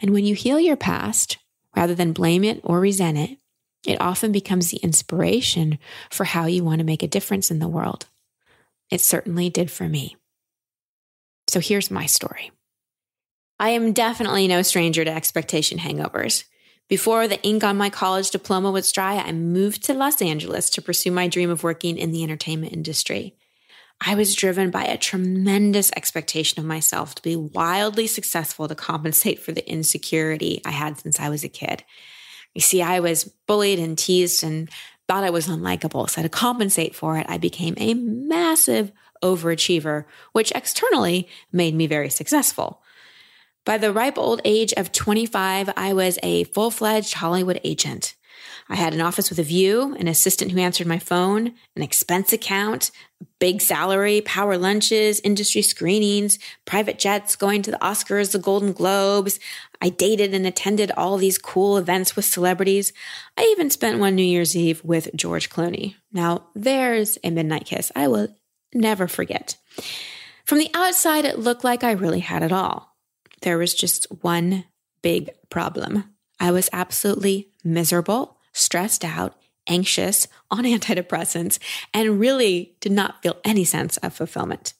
And 0.00 0.12
when 0.12 0.24
you 0.24 0.34
heal 0.34 0.60
your 0.60 0.76
past, 0.76 1.36
rather 1.76 1.94
than 1.94 2.12
blame 2.12 2.44
it 2.44 2.60
or 2.62 2.80
resent 2.80 3.18
it, 3.18 3.38
it 3.86 4.00
often 4.00 4.32
becomes 4.32 4.70
the 4.70 4.78
inspiration 4.78 5.78
for 6.10 6.24
how 6.24 6.46
you 6.46 6.64
want 6.64 6.78
to 6.78 6.84
make 6.84 7.02
a 7.02 7.08
difference 7.08 7.50
in 7.50 7.58
the 7.58 7.68
world. 7.68 8.06
It 8.90 9.00
certainly 9.00 9.50
did 9.50 9.70
for 9.70 9.88
me. 9.88 10.16
So 11.48 11.60
here's 11.60 11.90
my 11.90 12.06
story. 12.06 12.50
I 13.58 13.70
am 13.70 13.92
definitely 13.92 14.48
no 14.48 14.62
stranger 14.62 15.04
to 15.04 15.10
expectation 15.10 15.78
hangovers. 15.78 16.44
Before 16.88 17.28
the 17.28 17.42
ink 17.42 17.64
on 17.64 17.76
my 17.76 17.88
college 17.88 18.30
diploma 18.30 18.70
was 18.70 18.92
dry, 18.92 19.16
I 19.16 19.32
moved 19.32 19.84
to 19.84 19.94
Los 19.94 20.20
Angeles 20.20 20.68
to 20.70 20.82
pursue 20.82 21.10
my 21.10 21.28
dream 21.28 21.50
of 21.50 21.62
working 21.62 21.96
in 21.96 22.10
the 22.10 22.22
entertainment 22.22 22.72
industry. 22.72 23.36
I 24.00 24.14
was 24.14 24.34
driven 24.34 24.70
by 24.70 24.84
a 24.84 24.98
tremendous 24.98 25.90
expectation 25.96 26.60
of 26.60 26.66
myself 26.66 27.14
to 27.14 27.22
be 27.22 27.36
wildly 27.36 28.06
successful 28.06 28.68
to 28.68 28.74
compensate 28.74 29.40
for 29.40 29.52
the 29.52 29.68
insecurity 29.68 30.60
I 30.64 30.70
had 30.70 30.98
since 30.98 31.18
I 31.20 31.28
was 31.28 31.44
a 31.44 31.48
kid. 31.48 31.84
You 32.54 32.60
see, 32.60 32.82
I 32.82 33.00
was 33.00 33.24
bullied 33.46 33.78
and 33.78 33.96
teased 33.96 34.44
and 34.44 34.68
thought 35.08 35.24
I 35.24 35.30
was 35.30 35.48
unlikable. 35.48 36.08
So 36.08 36.22
to 36.22 36.28
compensate 36.28 36.94
for 36.94 37.18
it, 37.18 37.26
I 37.28 37.38
became 37.38 37.74
a 37.76 37.94
massive 37.94 38.92
overachiever, 39.22 40.04
which 40.32 40.52
externally 40.52 41.28
made 41.52 41.74
me 41.74 41.86
very 41.86 42.10
successful. 42.10 42.82
By 43.64 43.78
the 43.78 43.92
ripe 43.92 44.18
old 44.18 44.42
age 44.44 44.74
of 44.74 44.92
25, 44.92 45.70
I 45.76 45.94
was 45.94 46.18
a 46.22 46.44
full 46.44 46.70
fledged 46.70 47.14
Hollywood 47.14 47.60
agent. 47.64 48.14
I 48.68 48.76
had 48.76 48.94
an 48.94 49.00
office 49.00 49.28
with 49.28 49.38
a 49.38 49.44
view, 49.44 49.94
an 49.98 50.08
assistant 50.08 50.52
who 50.52 50.58
answered 50.58 50.86
my 50.86 50.98
phone, 50.98 51.54
an 51.76 51.82
expense 51.82 52.32
account, 52.32 52.90
big 53.38 53.60
salary, 53.60 54.22
power 54.22 54.56
lunches, 54.56 55.20
industry 55.20 55.60
screenings, 55.60 56.38
private 56.64 56.98
jets, 56.98 57.36
going 57.36 57.62
to 57.62 57.70
the 57.70 57.78
Oscars, 57.78 58.32
the 58.32 58.38
Golden 58.38 58.72
Globes. 58.72 59.38
I 59.82 59.90
dated 59.90 60.32
and 60.32 60.46
attended 60.46 60.90
all 60.92 61.18
these 61.18 61.36
cool 61.36 61.76
events 61.76 62.16
with 62.16 62.24
celebrities. 62.24 62.92
I 63.36 63.42
even 63.52 63.68
spent 63.68 63.98
one 63.98 64.14
New 64.14 64.22
Year's 64.22 64.56
Eve 64.56 64.82
with 64.82 65.14
George 65.14 65.50
Clooney. 65.50 65.96
Now, 66.12 66.46
there's 66.54 67.18
a 67.22 67.30
midnight 67.30 67.66
kiss 67.66 67.92
I 67.94 68.08
will 68.08 68.28
never 68.72 69.06
forget. 69.06 69.56
From 70.46 70.58
the 70.58 70.70
outside, 70.74 71.24
it 71.24 71.38
looked 71.38 71.64
like 71.64 71.84
I 71.84 71.92
really 71.92 72.20
had 72.20 72.42
it 72.42 72.52
all. 72.52 72.96
There 73.42 73.58
was 73.58 73.74
just 73.74 74.06
one 74.22 74.64
big 75.02 75.30
problem. 75.50 76.04
I 76.40 76.50
was 76.50 76.70
absolutely 76.72 77.50
miserable 77.62 78.33
stressed 78.54 79.04
out, 79.04 79.36
anxious, 79.66 80.26
on 80.50 80.64
antidepressants, 80.64 81.58
and 81.92 82.18
really 82.18 82.74
did 82.80 82.92
not 82.92 83.22
feel 83.22 83.36
any 83.44 83.64
sense 83.64 83.98
of 83.98 84.14
fulfillment. 84.14 84.72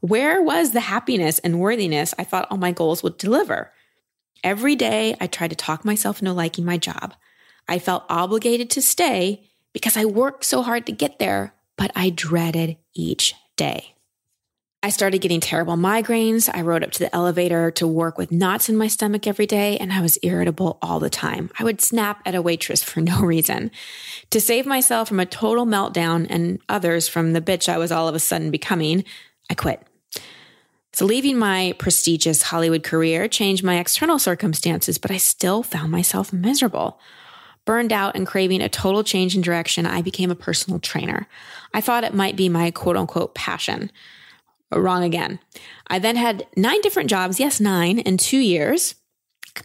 Where 0.00 0.40
was 0.40 0.70
the 0.70 0.80
happiness 0.80 1.40
and 1.40 1.60
worthiness 1.60 2.14
I 2.18 2.24
thought 2.24 2.46
all 2.50 2.56
my 2.56 2.72
goals 2.72 3.02
would 3.02 3.18
deliver? 3.18 3.72
Every 4.44 4.76
day 4.76 5.16
I 5.20 5.26
tried 5.26 5.50
to 5.50 5.56
talk 5.56 5.84
myself 5.84 6.20
into 6.20 6.32
liking 6.32 6.64
my 6.64 6.78
job. 6.78 7.14
I 7.66 7.78
felt 7.78 8.04
obligated 8.08 8.70
to 8.70 8.82
stay 8.82 9.50
because 9.72 9.96
I 9.96 10.04
worked 10.04 10.44
so 10.44 10.62
hard 10.62 10.86
to 10.86 10.92
get 10.92 11.18
there, 11.18 11.54
but 11.76 11.90
I 11.96 12.10
dreaded 12.10 12.76
each 12.94 13.34
day. 13.56 13.96
I 14.80 14.90
started 14.90 15.20
getting 15.20 15.40
terrible 15.40 15.74
migraines. 15.74 16.48
I 16.52 16.62
rode 16.62 16.84
up 16.84 16.92
to 16.92 16.98
the 17.00 17.14
elevator 17.14 17.72
to 17.72 17.86
work 17.86 18.16
with 18.16 18.30
knots 18.30 18.68
in 18.68 18.76
my 18.76 18.86
stomach 18.86 19.26
every 19.26 19.46
day, 19.46 19.76
and 19.76 19.92
I 19.92 20.00
was 20.00 20.20
irritable 20.22 20.78
all 20.80 21.00
the 21.00 21.10
time. 21.10 21.50
I 21.58 21.64
would 21.64 21.80
snap 21.80 22.22
at 22.24 22.36
a 22.36 22.42
waitress 22.42 22.82
for 22.84 23.00
no 23.00 23.20
reason. 23.20 23.72
To 24.30 24.40
save 24.40 24.66
myself 24.66 25.08
from 25.08 25.18
a 25.18 25.26
total 25.26 25.66
meltdown 25.66 26.28
and 26.30 26.60
others 26.68 27.08
from 27.08 27.32
the 27.32 27.40
bitch 27.40 27.68
I 27.68 27.78
was 27.78 27.90
all 27.90 28.06
of 28.06 28.14
a 28.14 28.20
sudden 28.20 28.52
becoming, 28.52 29.04
I 29.50 29.54
quit. 29.54 29.82
So, 30.92 31.04
leaving 31.06 31.38
my 31.38 31.74
prestigious 31.78 32.42
Hollywood 32.42 32.84
career 32.84 33.26
changed 33.28 33.64
my 33.64 33.78
external 33.78 34.18
circumstances, 34.18 34.96
but 34.96 35.10
I 35.10 35.16
still 35.16 35.64
found 35.64 35.90
myself 35.90 36.32
miserable. 36.32 37.00
Burned 37.64 37.92
out 37.92 38.14
and 38.16 38.26
craving 38.26 38.62
a 38.62 38.68
total 38.68 39.02
change 39.02 39.34
in 39.34 39.42
direction, 39.42 39.86
I 39.86 40.02
became 40.02 40.30
a 40.30 40.36
personal 40.36 40.78
trainer. 40.78 41.26
I 41.74 41.80
thought 41.80 42.04
it 42.04 42.14
might 42.14 42.36
be 42.36 42.48
my 42.48 42.70
quote 42.70 42.96
unquote 42.96 43.34
passion. 43.34 43.90
Wrong 44.70 45.02
again. 45.02 45.38
I 45.86 45.98
then 45.98 46.16
had 46.16 46.46
nine 46.56 46.80
different 46.82 47.08
jobs, 47.08 47.40
yes, 47.40 47.60
nine 47.60 47.98
in 47.98 48.18
two 48.18 48.38
years, 48.38 48.94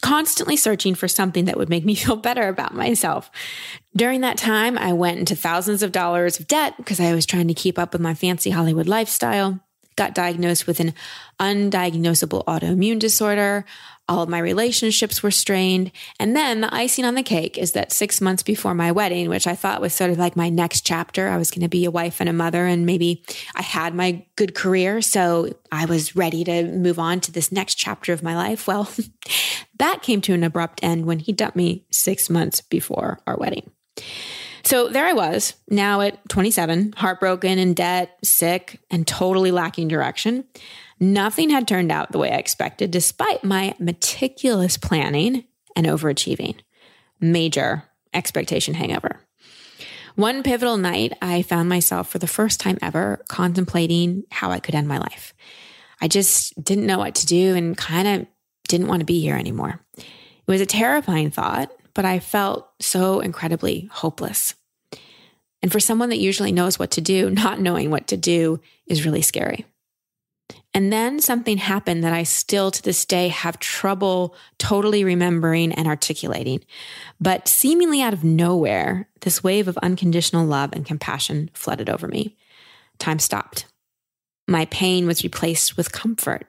constantly 0.02 0.56
searching 0.56 0.96
for 0.96 1.08
something 1.08 1.46
that 1.46 1.58
would 1.58 1.70
make 1.70 1.84
me 1.84 1.96
feel 1.96 2.16
better 2.16 2.48
about 2.48 2.74
myself. 2.74 3.30
During 3.96 4.22
that 4.22 4.38
time, 4.38 4.78
I 4.78 4.94
went 4.94 5.20
into 5.20 5.36
thousands 5.36 5.84
of 5.84 5.92
dollars 5.92 6.40
of 6.40 6.48
debt 6.48 6.76
because 6.78 7.00
I 7.00 7.14
was 7.14 7.26
trying 7.26 7.48
to 7.50 7.54
keep 7.54 7.78
up 7.78 7.94
with 7.94 8.02
my 8.02 8.14
fancy 8.14 8.50
Hollywood 8.50 8.88
lifestyle 8.88 9.60
got 9.96 10.16
diagnosed 10.16 10.68
with 10.68 10.80
an 10.80 10.94
undiagnosable 11.40 12.44
autoimmune 12.46 13.00
disorder. 13.00 13.66
All 14.10 14.24
of 14.24 14.30
my 14.30 14.40
relationships 14.40 15.24
were 15.24 15.32
strained. 15.32 15.92
And 16.20 16.36
then 16.36 16.62
the 16.62 16.74
icing 16.74 17.06
on 17.06 17.16
the 17.16 17.24
cake 17.24 17.58
is 17.58 17.72
that 17.72 17.94
six 17.94 18.20
months 18.20 18.44
before 18.44 18.74
my 18.74 18.92
wedding, 18.92 19.30
which 19.30 19.48
I 19.48 19.56
thought 19.56 19.80
was 19.80 19.94
sort 19.94 20.12
of 20.12 20.18
like 20.18 20.36
my 20.36 20.50
next 20.50 20.82
chapter, 20.82 21.30
I 21.30 21.38
was 21.38 21.52
going 21.52 21.62
to 21.62 21.70
be 21.70 21.86
a 21.86 21.92
wife 21.92 22.20
and 22.20 22.28
a 22.28 22.34
mother, 22.34 22.66
and 22.66 22.86
maybe 22.86 23.24
I 23.56 23.62
had 23.62 23.96
my 23.96 24.26
good 24.36 24.56
career. 24.56 25.02
So 25.02 25.50
I 25.72 25.86
was 25.86 26.16
ready 26.16 26.44
to 26.44 26.64
move 26.64 27.00
on 27.00 27.22
to 27.22 27.32
this 27.32 27.52
next 27.52 27.76
chapter 27.76 28.12
of 28.12 28.24
my 28.24 28.36
life. 28.36 28.68
Well, 28.68 28.90
that 29.80 30.02
came 30.02 30.22
to 30.22 30.34
an 30.34 30.44
abrupt 30.44 30.84
end 30.84 31.06
when 31.06 31.20
he 31.20 31.32
dumped 31.32 31.56
me 31.56 31.86
six 31.90 32.30
months 32.30 32.60
before 32.60 33.20
our 33.26 33.38
wedding. 33.38 33.72
So 34.66 34.88
there 34.88 35.06
I 35.06 35.14
was, 35.14 35.56
now 35.70 36.00
at 36.02 36.28
27, 36.30 36.94
heartbroken, 36.96 37.60
in 37.60 37.74
debt, 37.74 38.18
sick, 38.24 38.80
and 38.90 39.06
totally 39.06 39.52
lacking 39.52 39.90
direction. 39.90 40.46
Nothing 41.04 41.50
had 41.50 41.68
turned 41.68 41.92
out 41.92 42.14
the 42.14 42.18
way 42.18 42.32
I 42.32 42.38
expected, 42.38 42.90
despite 42.90 43.44
my 43.44 43.76
meticulous 43.78 44.78
planning 44.78 45.44
and 45.76 45.86
overachieving. 45.86 46.62
Major 47.20 47.84
expectation 48.14 48.74
hangover. 48.74 49.20
One 50.16 50.44
pivotal 50.44 50.78
night, 50.78 51.12
I 51.22 51.42
found 51.42 51.68
myself 51.68 52.08
for 52.10 52.20
the 52.20 52.28
first 52.28 52.62
time 52.62 52.78
ever 52.82 53.22
contemplating 53.28 54.24
how 54.32 54.52
I 54.52 54.62
could 54.62 54.76
end 54.76 54.88
my 54.88 54.98
life. 54.98 55.34
I 56.00 56.08
just 56.08 56.64
didn't 56.64 56.86
know 56.86 57.00
what 57.00 57.16
to 57.16 57.26
do 57.26 57.54
and 57.54 57.76
kind 57.76 58.08
of 58.08 58.28
didn't 58.70 58.88
want 58.88 59.02
to 59.02 59.06
be 59.06 59.20
here 59.20 59.36
anymore. 59.36 59.82
It 59.98 60.06
was 60.48 60.62
a 60.62 60.66
terrifying 60.66 61.32
thought, 61.32 61.70
but 61.94 62.06
I 62.06 62.20
felt 62.20 62.70
so 62.80 63.20
incredibly 63.20 63.90
hopeless. 63.92 64.56
And 65.62 65.70
for 65.70 65.82
someone 65.82 66.10
that 66.10 66.20
usually 66.20 66.54
knows 66.54 66.80
what 66.80 66.92
to 66.92 67.02
do, 67.02 67.30
not 67.30 67.60
knowing 67.60 67.90
what 67.90 68.08
to 68.08 68.16
do 68.16 68.62
is 68.88 69.06
really 69.06 69.22
scary. 69.22 69.66
And 70.74 70.92
then 70.92 71.20
something 71.20 71.58
happened 71.58 72.04
that 72.04 72.14
I 72.14 72.24
still 72.24 72.72
to 72.72 72.82
this 72.82 73.06
day 73.06 73.28
have 73.28 73.60
trouble 73.60 74.36
totally 74.58 75.04
remembering 75.04 75.72
and 75.72 75.88
articulating. 75.88 76.62
But 77.20 77.48
seemingly 77.48 78.02
out 78.02 78.14
of 78.14 78.24
nowhere, 78.24 79.08
this 79.22 79.44
wave 79.44 79.68
of 79.68 79.78
unconditional 79.78 80.46
love 80.46 80.74
and 80.74 80.86
compassion 80.86 81.52
flooded 81.54 81.90
over 81.90 82.08
me. 82.08 82.36
Time 82.98 83.20
stopped. 83.20 83.66
My 84.48 84.66
pain 84.66 85.06
was 85.06 85.24
replaced 85.24 85.78
with 85.78 85.92
comfort. 85.92 86.48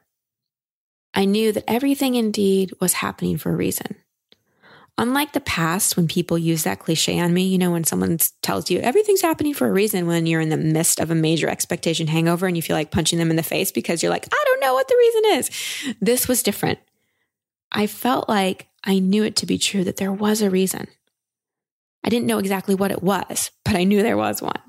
I 1.12 1.26
knew 1.26 1.52
that 1.52 1.64
everything 1.68 2.14
indeed 2.14 2.72
was 2.80 2.94
happening 2.94 3.36
for 3.36 3.52
a 3.52 3.56
reason. 3.56 3.96
Unlike 4.96 5.32
the 5.32 5.40
past, 5.40 5.96
when 5.96 6.06
people 6.06 6.38
use 6.38 6.62
that 6.62 6.78
cliche 6.78 7.18
on 7.18 7.34
me, 7.34 7.42
you 7.48 7.58
know, 7.58 7.72
when 7.72 7.82
someone 7.82 8.18
tells 8.42 8.70
you 8.70 8.78
everything's 8.78 9.22
happening 9.22 9.52
for 9.52 9.66
a 9.66 9.72
reason 9.72 10.06
when 10.06 10.24
you're 10.26 10.40
in 10.40 10.50
the 10.50 10.56
midst 10.56 11.00
of 11.00 11.10
a 11.10 11.16
major 11.16 11.48
expectation 11.48 12.06
hangover 12.06 12.46
and 12.46 12.56
you 12.56 12.62
feel 12.62 12.76
like 12.76 12.92
punching 12.92 13.18
them 13.18 13.30
in 13.30 13.36
the 13.36 13.42
face 13.42 13.72
because 13.72 14.02
you're 14.02 14.12
like, 14.12 14.28
I 14.32 14.44
don't 14.44 14.60
know 14.60 14.74
what 14.74 14.86
the 14.86 14.96
reason 14.96 15.38
is. 15.38 15.94
This 16.00 16.28
was 16.28 16.44
different. 16.44 16.78
I 17.72 17.88
felt 17.88 18.28
like 18.28 18.68
I 18.84 19.00
knew 19.00 19.24
it 19.24 19.34
to 19.36 19.46
be 19.46 19.58
true 19.58 19.82
that 19.82 19.96
there 19.96 20.12
was 20.12 20.40
a 20.40 20.50
reason. 20.50 20.86
I 22.04 22.08
didn't 22.08 22.26
know 22.26 22.38
exactly 22.38 22.76
what 22.76 22.92
it 22.92 23.02
was, 23.02 23.50
but 23.64 23.74
I 23.74 23.82
knew 23.82 24.00
there 24.00 24.16
was 24.16 24.40
one. 24.40 24.60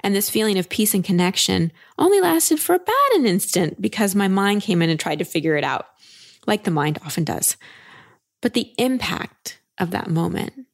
And 0.00 0.14
this 0.14 0.28
feeling 0.28 0.58
of 0.58 0.68
peace 0.68 0.92
and 0.92 1.02
connection 1.02 1.72
only 1.98 2.20
lasted 2.20 2.60
for 2.60 2.74
about 2.74 3.14
an 3.14 3.26
instant 3.26 3.80
because 3.80 4.14
my 4.14 4.28
mind 4.28 4.62
came 4.62 4.82
in 4.82 4.90
and 4.90 5.00
tried 5.00 5.20
to 5.20 5.24
figure 5.24 5.56
it 5.56 5.64
out, 5.64 5.86
like 6.46 6.64
the 6.64 6.70
mind 6.70 6.98
often 7.04 7.24
does. 7.24 7.56
But 8.40 8.54
the 8.54 8.72
impact 8.78 9.60
of 9.78 9.90
that 9.90 10.10
moment 10.10 10.66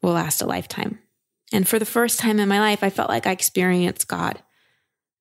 will 0.00 0.12
last 0.12 0.42
a 0.42 0.46
lifetime. 0.46 0.98
And 1.52 1.68
for 1.68 1.78
the 1.78 1.84
first 1.84 2.18
time 2.18 2.40
in 2.40 2.48
my 2.48 2.60
life, 2.60 2.82
I 2.82 2.90
felt 2.90 3.10
like 3.10 3.26
I 3.26 3.32
experienced 3.32 4.08
God 4.08 4.42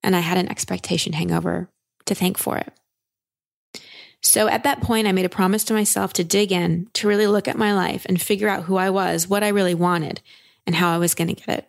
and 0.02 0.16
I 0.16 0.20
had 0.20 0.38
an 0.38 0.50
expectation 0.50 1.14
hangover 1.14 1.70
to 2.06 2.16
thank 2.16 2.38
for 2.38 2.58
it. 2.58 2.74
So 4.24 4.48
at 4.48 4.64
that 4.64 4.82
point, 4.82 5.08
I 5.08 5.12
made 5.12 5.26
a 5.26 5.30
promise 5.30 5.64
to 5.66 5.74
myself 5.74 6.14
to 6.14 6.24
dig 6.24 6.52
in, 6.52 6.88
to 6.94 7.08
really 7.08 7.28
look 7.28 7.48
at 7.48 7.58
my 7.58 7.74
life 7.74 8.06
and 8.06 8.22
figure 8.22 8.48
out 8.48 8.64
who 8.64 8.78
I 8.78 8.90
was, 8.90 9.28
what 9.28 9.44
I 9.44 9.50
really 9.50 9.74
wanted, 9.74 10.22
and 10.66 10.76
how 10.76 10.94
I 10.94 11.00
was 11.00 11.16
going 11.16 11.28
to 11.28 11.34
get 11.34 11.60
it. 11.60 11.68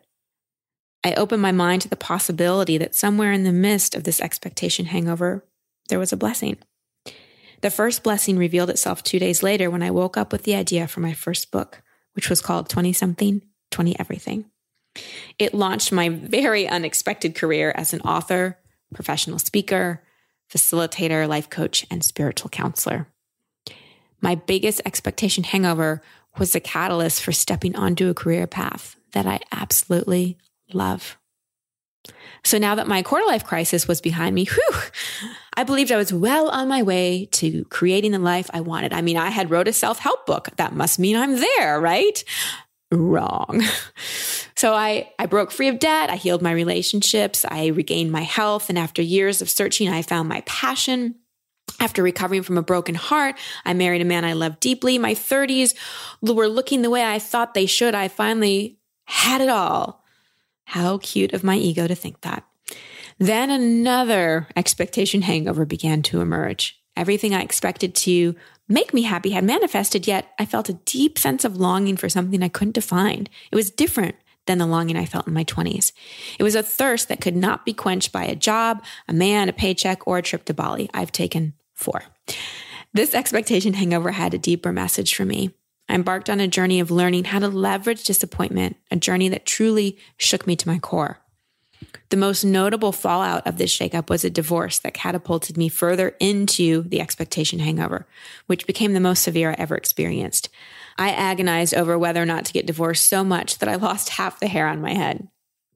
I 1.04 1.14
opened 1.14 1.42
my 1.42 1.52
mind 1.52 1.82
to 1.82 1.88
the 1.88 1.96
possibility 1.96 2.78
that 2.78 2.94
somewhere 2.94 3.32
in 3.32 3.44
the 3.44 3.52
midst 3.52 3.94
of 3.94 4.04
this 4.04 4.20
expectation 4.20 4.86
hangover, 4.86 5.44
there 5.88 5.98
was 5.98 6.12
a 6.12 6.16
blessing. 6.16 6.58
The 7.62 7.70
first 7.70 8.02
blessing 8.02 8.36
revealed 8.36 8.70
itself 8.70 9.02
two 9.02 9.20
days 9.20 9.42
later 9.42 9.70
when 9.70 9.82
I 9.82 9.92
woke 9.92 10.16
up 10.16 10.32
with 10.32 10.42
the 10.42 10.56
idea 10.56 10.88
for 10.88 11.00
my 11.00 11.14
first 11.14 11.52
book, 11.52 11.80
which 12.14 12.28
was 12.28 12.42
called 12.42 12.68
20 12.68 12.92
something, 12.92 13.42
20 13.70 13.98
everything. 13.98 14.46
It 15.38 15.54
launched 15.54 15.92
my 15.92 16.08
very 16.08 16.68
unexpected 16.68 17.34
career 17.36 17.72
as 17.76 17.94
an 17.94 18.00
author, 18.02 18.58
professional 18.92 19.38
speaker, 19.38 20.02
facilitator, 20.52 21.26
life 21.28 21.48
coach, 21.48 21.86
and 21.90 22.04
spiritual 22.04 22.50
counselor. 22.50 23.06
My 24.20 24.34
biggest 24.34 24.82
expectation 24.84 25.44
hangover 25.44 26.02
was 26.38 26.52
the 26.52 26.60
catalyst 26.60 27.22
for 27.22 27.32
stepping 27.32 27.76
onto 27.76 28.08
a 28.08 28.14
career 28.14 28.46
path 28.46 28.96
that 29.12 29.26
I 29.26 29.38
absolutely 29.52 30.36
love. 30.72 31.16
So 32.44 32.58
now 32.58 32.74
that 32.74 32.88
my 32.88 33.02
quarter 33.02 33.26
life 33.26 33.44
crisis 33.44 33.86
was 33.86 34.00
behind 34.00 34.34
me, 34.34 34.46
whew, 34.46 34.80
I 35.54 35.62
believed 35.62 35.92
I 35.92 35.96
was 35.96 36.12
well 36.12 36.48
on 36.48 36.66
my 36.66 36.82
way 36.82 37.26
to 37.32 37.64
creating 37.66 38.10
the 38.12 38.18
life 38.18 38.50
I 38.52 38.60
wanted. 38.60 38.92
I 38.92 39.02
mean, 39.02 39.16
I 39.16 39.30
had 39.30 39.50
wrote 39.50 39.68
a 39.68 39.72
self-help 39.72 40.26
book. 40.26 40.48
That 40.56 40.74
must 40.74 40.98
mean 40.98 41.16
I'm 41.16 41.38
there, 41.38 41.80
right? 41.80 42.24
Wrong. 42.90 43.62
So 44.62 44.74
I, 44.74 45.10
I 45.18 45.26
broke 45.26 45.50
free 45.50 45.66
of 45.66 45.80
debt. 45.80 46.08
I 46.08 46.14
healed 46.14 46.40
my 46.40 46.52
relationships. 46.52 47.44
I 47.48 47.66
regained 47.66 48.12
my 48.12 48.20
health. 48.20 48.68
And 48.68 48.78
after 48.78 49.02
years 49.02 49.42
of 49.42 49.50
searching, 49.50 49.88
I 49.88 50.02
found 50.02 50.28
my 50.28 50.42
passion. 50.42 51.16
After 51.80 52.00
recovering 52.00 52.44
from 52.44 52.58
a 52.58 52.62
broken 52.62 52.94
heart, 52.94 53.34
I 53.64 53.74
married 53.74 54.02
a 54.02 54.04
man 54.04 54.24
I 54.24 54.34
loved 54.34 54.60
deeply. 54.60 54.98
My 54.98 55.14
30s 55.14 55.74
were 56.22 56.46
looking 56.46 56.82
the 56.82 56.90
way 56.90 57.04
I 57.04 57.18
thought 57.18 57.54
they 57.54 57.66
should. 57.66 57.96
I 57.96 58.06
finally 58.06 58.78
had 59.06 59.40
it 59.40 59.48
all. 59.48 60.01
How 60.64 60.98
cute 60.98 61.32
of 61.32 61.44
my 61.44 61.56
ego 61.56 61.86
to 61.86 61.94
think 61.94 62.20
that. 62.22 62.44
Then 63.18 63.50
another 63.50 64.48
expectation 64.56 65.22
hangover 65.22 65.64
began 65.64 66.02
to 66.02 66.20
emerge. 66.20 66.80
Everything 66.96 67.34
I 67.34 67.42
expected 67.42 67.94
to 67.96 68.34
make 68.68 68.92
me 68.92 69.02
happy 69.02 69.30
had 69.30 69.44
manifested, 69.44 70.06
yet 70.06 70.32
I 70.38 70.46
felt 70.46 70.68
a 70.68 70.74
deep 70.84 71.18
sense 71.18 71.44
of 71.44 71.56
longing 71.56 71.96
for 71.96 72.08
something 72.08 72.42
I 72.42 72.48
couldn't 72.48 72.74
define. 72.74 73.28
It 73.50 73.56
was 73.56 73.70
different 73.70 74.16
than 74.46 74.58
the 74.58 74.66
longing 74.66 74.96
I 74.96 75.04
felt 75.04 75.26
in 75.26 75.32
my 75.32 75.44
20s. 75.44 75.92
It 76.38 76.42
was 76.42 76.54
a 76.54 76.62
thirst 76.62 77.08
that 77.08 77.20
could 77.20 77.36
not 77.36 77.64
be 77.64 77.72
quenched 77.72 78.12
by 78.12 78.24
a 78.24 78.34
job, 78.34 78.82
a 79.08 79.12
man, 79.12 79.48
a 79.48 79.52
paycheck, 79.52 80.06
or 80.06 80.18
a 80.18 80.22
trip 80.22 80.44
to 80.46 80.54
Bali. 80.54 80.90
I've 80.92 81.12
taken 81.12 81.54
four. 81.74 82.02
This 82.92 83.14
expectation 83.14 83.74
hangover 83.74 84.10
had 84.10 84.34
a 84.34 84.38
deeper 84.38 84.72
message 84.72 85.14
for 85.14 85.24
me. 85.24 85.54
I 85.92 85.94
embarked 85.94 86.30
on 86.30 86.40
a 86.40 86.48
journey 86.48 86.80
of 86.80 86.90
learning 86.90 87.24
how 87.24 87.38
to 87.38 87.48
leverage 87.48 88.04
disappointment, 88.04 88.76
a 88.90 88.96
journey 88.96 89.28
that 89.28 89.44
truly 89.44 89.98
shook 90.16 90.46
me 90.46 90.56
to 90.56 90.66
my 90.66 90.78
core. 90.78 91.18
The 92.08 92.16
most 92.16 92.44
notable 92.44 92.92
fallout 92.92 93.46
of 93.46 93.58
this 93.58 93.76
shakeup 93.76 94.08
was 94.08 94.24
a 94.24 94.30
divorce 94.30 94.78
that 94.78 94.94
catapulted 94.94 95.58
me 95.58 95.68
further 95.68 96.16
into 96.18 96.82
the 96.84 97.02
expectation 97.02 97.58
hangover, 97.58 98.06
which 98.46 98.66
became 98.66 98.94
the 98.94 99.00
most 99.00 99.22
severe 99.22 99.50
I 99.50 99.56
ever 99.58 99.76
experienced. 99.76 100.48
I 100.96 101.10
agonized 101.10 101.74
over 101.74 101.98
whether 101.98 102.22
or 102.22 102.26
not 102.26 102.46
to 102.46 102.54
get 102.54 102.64
divorced 102.64 103.06
so 103.06 103.22
much 103.22 103.58
that 103.58 103.68
I 103.68 103.74
lost 103.74 104.10
half 104.10 104.40
the 104.40 104.48
hair 104.48 104.68
on 104.68 104.80
my 104.80 104.94
head. 104.94 105.28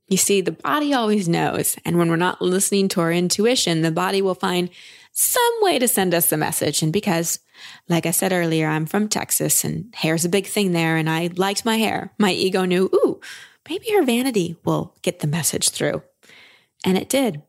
You 0.08 0.16
see, 0.16 0.40
the 0.40 0.52
body 0.52 0.94
always 0.94 1.28
knows. 1.28 1.76
And 1.84 1.98
when 1.98 2.08
we're 2.08 2.16
not 2.16 2.40
listening 2.40 2.88
to 2.88 3.02
our 3.02 3.12
intuition, 3.12 3.82
the 3.82 3.90
body 3.90 4.22
will 4.22 4.34
find 4.34 4.70
some 5.12 5.52
way 5.60 5.78
to 5.78 5.88
send 5.88 6.14
us 6.14 6.30
the 6.30 6.38
message. 6.38 6.82
And 6.82 6.92
because, 6.92 7.40
like 7.88 8.06
I 8.06 8.10
said 8.10 8.32
earlier, 8.32 8.68
I'm 8.68 8.86
from 8.86 9.08
Texas 9.08 9.64
and 9.64 9.94
hair's 9.94 10.24
a 10.24 10.30
big 10.30 10.46
thing 10.46 10.72
there 10.72 10.96
and 10.96 11.08
I 11.08 11.30
liked 11.34 11.64
my 11.64 11.76
hair, 11.76 12.12
my 12.18 12.32
ego 12.32 12.64
knew, 12.64 12.90
ooh, 12.94 13.20
maybe 13.68 13.90
her 13.92 14.04
vanity 14.04 14.56
will 14.64 14.94
get 15.02 15.20
the 15.20 15.26
message 15.26 15.70
through. 15.70 16.02
And 16.84 16.96
it 16.96 17.08
did. 17.08 17.42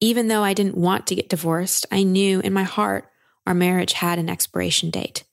Even 0.00 0.28
though 0.28 0.42
I 0.42 0.54
didn't 0.54 0.76
want 0.76 1.06
to 1.06 1.14
get 1.14 1.28
divorced, 1.28 1.86
I 1.90 2.02
knew 2.02 2.40
in 2.40 2.52
my 2.52 2.64
heart 2.64 3.08
our 3.46 3.54
marriage 3.54 3.92
had 3.92 4.18
an 4.18 4.28
expiration 4.28 4.90
date. 4.90 5.24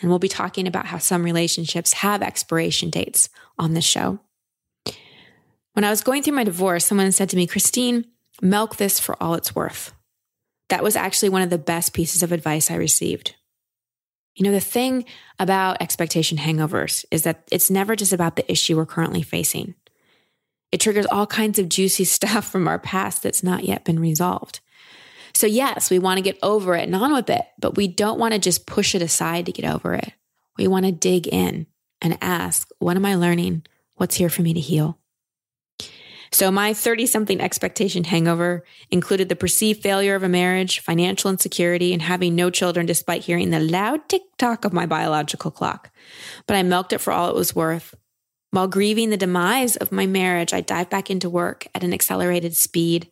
And 0.00 0.10
we'll 0.10 0.18
be 0.18 0.28
talking 0.28 0.66
about 0.66 0.86
how 0.86 0.98
some 0.98 1.22
relationships 1.22 1.94
have 1.94 2.22
expiration 2.22 2.90
dates 2.90 3.28
on 3.58 3.74
this 3.74 3.84
show. 3.84 4.18
When 5.72 5.84
I 5.84 5.90
was 5.90 6.02
going 6.02 6.22
through 6.22 6.34
my 6.34 6.44
divorce, 6.44 6.84
someone 6.84 7.12
said 7.12 7.30
to 7.30 7.36
me, 7.36 7.46
Christine, 7.46 8.04
milk 8.42 8.76
this 8.76 8.98
for 8.98 9.20
all 9.22 9.34
it's 9.34 9.54
worth. 9.54 9.93
That 10.68 10.82
was 10.82 10.96
actually 10.96 11.28
one 11.28 11.42
of 11.42 11.50
the 11.50 11.58
best 11.58 11.92
pieces 11.92 12.22
of 12.22 12.32
advice 12.32 12.70
I 12.70 12.76
received. 12.76 13.34
You 14.34 14.44
know, 14.44 14.52
the 14.52 14.60
thing 14.60 15.04
about 15.38 15.80
expectation 15.80 16.38
hangovers 16.38 17.04
is 17.10 17.22
that 17.22 17.46
it's 17.52 17.70
never 17.70 17.94
just 17.94 18.12
about 18.12 18.36
the 18.36 18.50
issue 18.50 18.76
we're 18.76 18.86
currently 18.86 19.22
facing. 19.22 19.74
It 20.72 20.80
triggers 20.80 21.06
all 21.06 21.26
kinds 21.26 21.58
of 21.58 21.68
juicy 21.68 22.04
stuff 22.04 22.50
from 22.50 22.66
our 22.66 22.78
past 22.78 23.22
that's 23.22 23.42
not 23.42 23.64
yet 23.64 23.84
been 23.84 24.00
resolved. 24.00 24.60
So, 25.34 25.46
yes, 25.46 25.90
we 25.90 25.98
want 25.98 26.18
to 26.18 26.22
get 26.22 26.38
over 26.42 26.76
it 26.76 26.84
and 26.84 26.94
on 26.94 27.12
with 27.12 27.28
it, 27.28 27.44
but 27.58 27.76
we 27.76 27.88
don't 27.88 28.20
want 28.20 28.34
to 28.34 28.40
just 28.40 28.66
push 28.66 28.94
it 28.94 29.02
aside 29.02 29.46
to 29.46 29.52
get 29.52 29.70
over 29.70 29.94
it. 29.94 30.12
We 30.56 30.68
want 30.68 30.86
to 30.86 30.92
dig 30.92 31.26
in 31.26 31.66
and 32.00 32.18
ask, 32.20 32.68
what 32.78 32.96
am 32.96 33.04
I 33.04 33.16
learning? 33.16 33.64
What's 33.96 34.16
here 34.16 34.28
for 34.28 34.42
me 34.42 34.54
to 34.54 34.60
heal? 34.60 34.98
So, 36.30 36.50
my 36.50 36.74
30 36.74 37.06
something 37.06 37.40
expectation 37.40 38.04
hangover 38.04 38.64
included 38.90 39.28
the 39.28 39.36
perceived 39.36 39.82
failure 39.82 40.14
of 40.14 40.22
a 40.22 40.28
marriage, 40.28 40.80
financial 40.80 41.30
insecurity, 41.30 41.92
and 41.92 42.02
having 42.02 42.34
no 42.34 42.50
children 42.50 42.86
despite 42.86 43.22
hearing 43.22 43.50
the 43.50 43.60
loud 43.60 44.08
tick 44.08 44.22
tock 44.38 44.64
of 44.64 44.72
my 44.72 44.86
biological 44.86 45.50
clock. 45.50 45.90
But 46.46 46.56
I 46.56 46.62
milked 46.62 46.92
it 46.92 47.00
for 47.00 47.12
all 47.12 47.28
it 47.28 47.36
was 47.36 47.54
worth. 47.54 47.94
While 48.50 48.68
grieving 48.68 49.10
the 49.10 49.16
demise 49.16 49.74
of 49.76 49.90
my 49.90 50.06
marriage, 50.06 50.52
I 50.52 50.60
dived 50.60 50.90
back 50.90 51.10
into 51.10 51.28
work 51.28 51.66
at 51.74 51.82
an 51.82 51.92
accelerated 51.92 52.54
speed. 52.54 53.10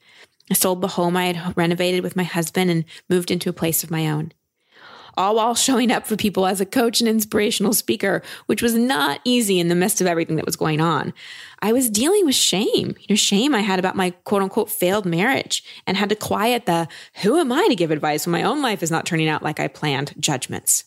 I 0.51 0.55
sold 0.55 0.81
the 0.81 0.89
home 0.89 1.17
I 1.17 1.33
had 1.33 1.57
renovated 1.57 2.03
with 2.03 2.15
my 2.15 2.23
husband 2.23 2.71
and 2.71 2.85
moved 3.09 3.31
into 3.31 3.51
a 3.51 3.55
place 3.55 3.83
of 3.83 3.91
my 3.91 4.09
own. 4.09 4.33
All 5.17 5.37
while 5.37 5.55
showing 5.55 5.91
up 5.91 6.07
for 6.07 6.17
people 6.17 6.47
as 6.47 6.61
a 6.61 6.67
coach 6.67 7.01
and 7.01 7.09
inspirational 7.09 7.73
speaker, 7.73 8.23
which 8.47 8.63
was 8.63 8.75
not 8.75 9.21
easy 9.25 9.59
in 9.61 9.69
the 9.69 9.75
midst 9.75 10.01
of 10.01 10.07
everything 10.07 10.37
that 10.37 10.47
was 10.47 10.57
going 10.57 10.81
on. 10.81 11.13
I 11.61 11.73
was 11.73 11.91
dealing 11.91 12.27
with 12.27 12.35
shame, 12.35 12.97
you 12.99 13.07
know, 13.11 13.17
shame 13.17 13.55
I 13.55 13.61
had 13.61 13.79
about 13.79 13.97
my 13.97 14.11
quote 14.25 14.43
unquote 14.43 14.71
failed 14.71 15.07
marriage 15.07 15.65
and 15.87 15.97
had 15.97 16.09
to 16.09 16.17
quiet 16.17 16.67
the 16.67 16.89
who 17.23 17.39
am 17.39 17.53
I 17.53 17.67
to 17.69 17.77
give 17.77 17.91
advice 17.91 18.27
when 18.27 18.33
my 18.33 18.43
own 18.43 18.63
life 18.63 18.83
is 18.83 18.91
not 18.91 19.07
turning 19.07 19.29
out 19.29 19.43
like 19.43 19.61
I 19.61 19.69
planned 19.69 20.15
judgments. 20.19 20.85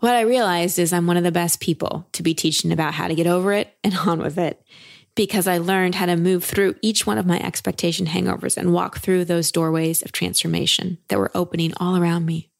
What 0.00 0.14
I 0.14 0.22
realized 0.22 0.78
is 0.78 0.92
I'm 0.92 1.06
one 1.06 1.16
of 1.16 1.24
the 1.24 1.32
best 1.32 1.60
people 1.60 2.06
to 2.12 2.22
be 2.22 2.34
teaching 2.34 2.72
about 2.72 2.94
how 2.94 3.08
to 3.08 3.14
get 3.14 3.26
over 3.26 3.52
it 3.52 3.74
and 3.82 3.96
on 3.96 4.20
with 4.20 4.38
it 4.38 4.62
because 5.14 5.46
I 5.46 5.58
learned 5.58 5.94
how 5.94 6.06
to 6.06 6.16
move 6.16 6.44
through 6.44 6.74
each 6.82 7.06
one 7.06 7.18
of 7.18 7.26
my 7.26 7.40
expectation 7.40 8.06
hangovers 8.06 8.56
and 8.56 8.72
walk 8.72 8.98
through 8.98 9.24
those 9.24 9.52
doorways 9.52 10.02
of 10.02 10.12
transformation 10.12 10.98
that 11.08 11.18
were 11.18 11.30
opening 11.34 11.72
all 11.78 11.96
around 11.96 12.26
me. 12.26 12.50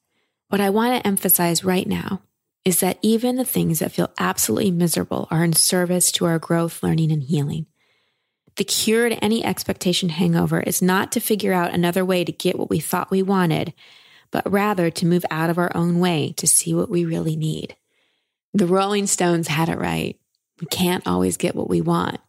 What 0.48 0.61
I 0.61 0.70
want 0.70 0.94
to 0.94 1.07
emphasize 1.07 1.64
right 1.64 1.87
now 1.87 2.22
is 2.64 2.80
that 2.80 2.98
even 3.02 3.37
the 3.37 3.44
things 3.44 3.80
that 3.80 3.92
feel 3.92 4.12
absolutely 4.18 4.70
miserable 4.70 5.28
are 5.30 5.44
in 5.44 5.52
service 5.52 6.11
to 6.12 6.24
our 6.24 6.38
growth, 6.38 6.83
learning, 6.83 7.12
and 7.12 7.22
healing. 7.22 7.66
The 8.57 8.64
cure 8.64 9.09
to 9.09 9.22
any 9.24 9.44
expectation 9.44 10.11
hangover 10.11 10.61
is 10.61 10.80
not 10.80 11.12
to 11.12 11.20
figure 11.20 11.52
out 11.52 11.74
another 11.74 12.04
way 12.04 12.24
to 12.24 12.33
get 12.33 12.59
what 12.59 12.70
we 12.70 12.78
thought 12.78 13.11
we 13.11 13.22
wanted, 13.22 13.74
but 14.30 14.50
rather 14.50 14.90
to 14.90 15.07
move 15.07 15.24
out 15.30 15.50
of 15.50 15.59
our 15.59 15.70
own 15.76 15.98
way 15.98 16.33
to 16.37 16.46
see 16.46 16.72
what 16.72 16.88
we 16.88 17.04
really 17.04 17.37
need. 17.37 17.76
The 18.52 18.66
Rolling 18.66 19.07
Stones 19.07 19.48
had 19.48 19.68
it 19.68 19.78
right. 19.78 20.18
We 20.61 20.68
can't 20.68 21.07
always 21.07 21.37
get 21.37 21.57
what 21.57 21.68
we 21.68 21.80
want, 21.80 22.20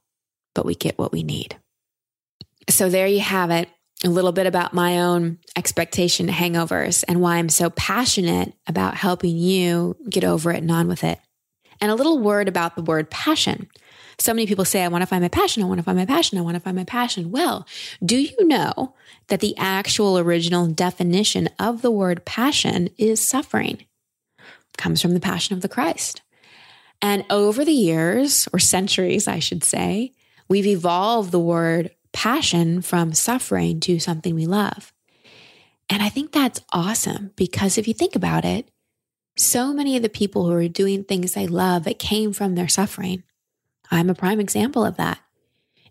but 0.56 0.66
we 0.66 0.74
get 0.74 0.98
what 0.98 1.12
we 1.12 1.22
need. 1.22 1.58
So 2.70 2.90
there 2.90 3.08
you 3.08 3.20
have 3.20 3.52
it. 3.52 3.70
A 4.06 4.10
little 4.10 4.32
bit 4.32 4.46
about 4.46 4.74
my 4.74 5.00
own 5.00 5.40
expectation 5.56 6.28
hangovers 6.28 7.04
and 7.08 7.22
why 7.22 7.38
I'm 7.38 7.50
so 7.50 7.72
passionate 7.72 8.54
about 8.68 8.96
helping 8.96 9.36
you 9.36 9.98
get 10.08 10.24
over 10.24 10.52
it 10.52 10.62
and 10.62 10.72
on 10.72 10.88
with 10.88 11.04
it. 11.04 11.20
And 11.82 11.92
a 11.92 11.96
little 11.96 12.20
word 12.20 12.48
about 12.48 12.76
the 12.76 12.84
word 12.84 13.10
passion. 13.10 13.68
So 14.20 14.32
many 14.32 14.46
people 14.46 14.64
say, 14.64 14.84
I 14.84 14.90
want 14.90 15.02
to 15.02 15.08
find 15.08 15.24
my 15.24 15.28
passion. 15.28 15.64
I 15.64 15.66
want 15.66 15.80
to 15.80 15.84
find 15.84 15.98
my 15.98 16.06
passion. 16.06 16.38
I 16.38 16.42
want 16.42 16.54
to 16.56 16.62
find 16.62 16.78
my 16.78 16.84
passion. 16.84 17.32
Well, 17.32 17.68
do 18.04 18.18
you 18.18 18.48
know 18.48 18.94
that 19.28 19.40
the 19.40 19.58
actual 19.58 20.20
original 20.20 20.68
definition 20.68 21.50
of 21.58 21.82
the 21.82 21.92
word 21.92 22.26
passion 22.26 22.90
is 23.00 23.20
suffering? 23.20 23.86
It 24.38 24.78
comes 24.78 25.02
from 25.02 25.16
the 25.16 25.20
passion 25.20 25.56
of 25.56 25.62
the 25.62 25.68
Christ. 25.68 26.22
And 27.02 27.26
over 27.30 27.66
the 27.66 27.74
years, 27.74 28.48
or 28.54 28.60
centuries, 28.60 29.28
I 29.28 29.40
should 29.40 29.64
say, 29.64 30.14
We've 30.48 30.68
evolved 30.68 31.32
the 31.32 31.40
word 31.40 31.90
passion 32.16 32.82
from 32.82 33.14
suffering 33.14 33.82
to 33.82 34.00
something 34.00 34.34
we 34.34 34.46
love. 34.46 34.94
And 35.90 36.02
I 36.02 36.08
think 36.08 36.32
that's 36.32 36.62
awesome 36.72 37.32
because 37.36 37.78
if 37.78 37.90
you 37.90 37.94
think 37.94 38.16
about 38.16 38.46
it, 38.46 38.70
so 39.38 39.74
many 39.74 39.98
of 39.98 40.02
the 40.02 40.10
people 40.10 40.46
who 40.46 40.54
are 40.54 40.70
doing 40.70 41.04
things 41.04 41.34
they 41.34 41.46
love, 41.46 41.88
it 41.88 42.00
came 42.00 42.32
from 42.32 42.56
their 42.56 42.70
suffering. 42.70 43.24
I'm 43.92 44.10
a 44.10 44.16
prime 44.16 44.40
example 44.40 44.86
of 44.86 44.96
that. 44.96 45.20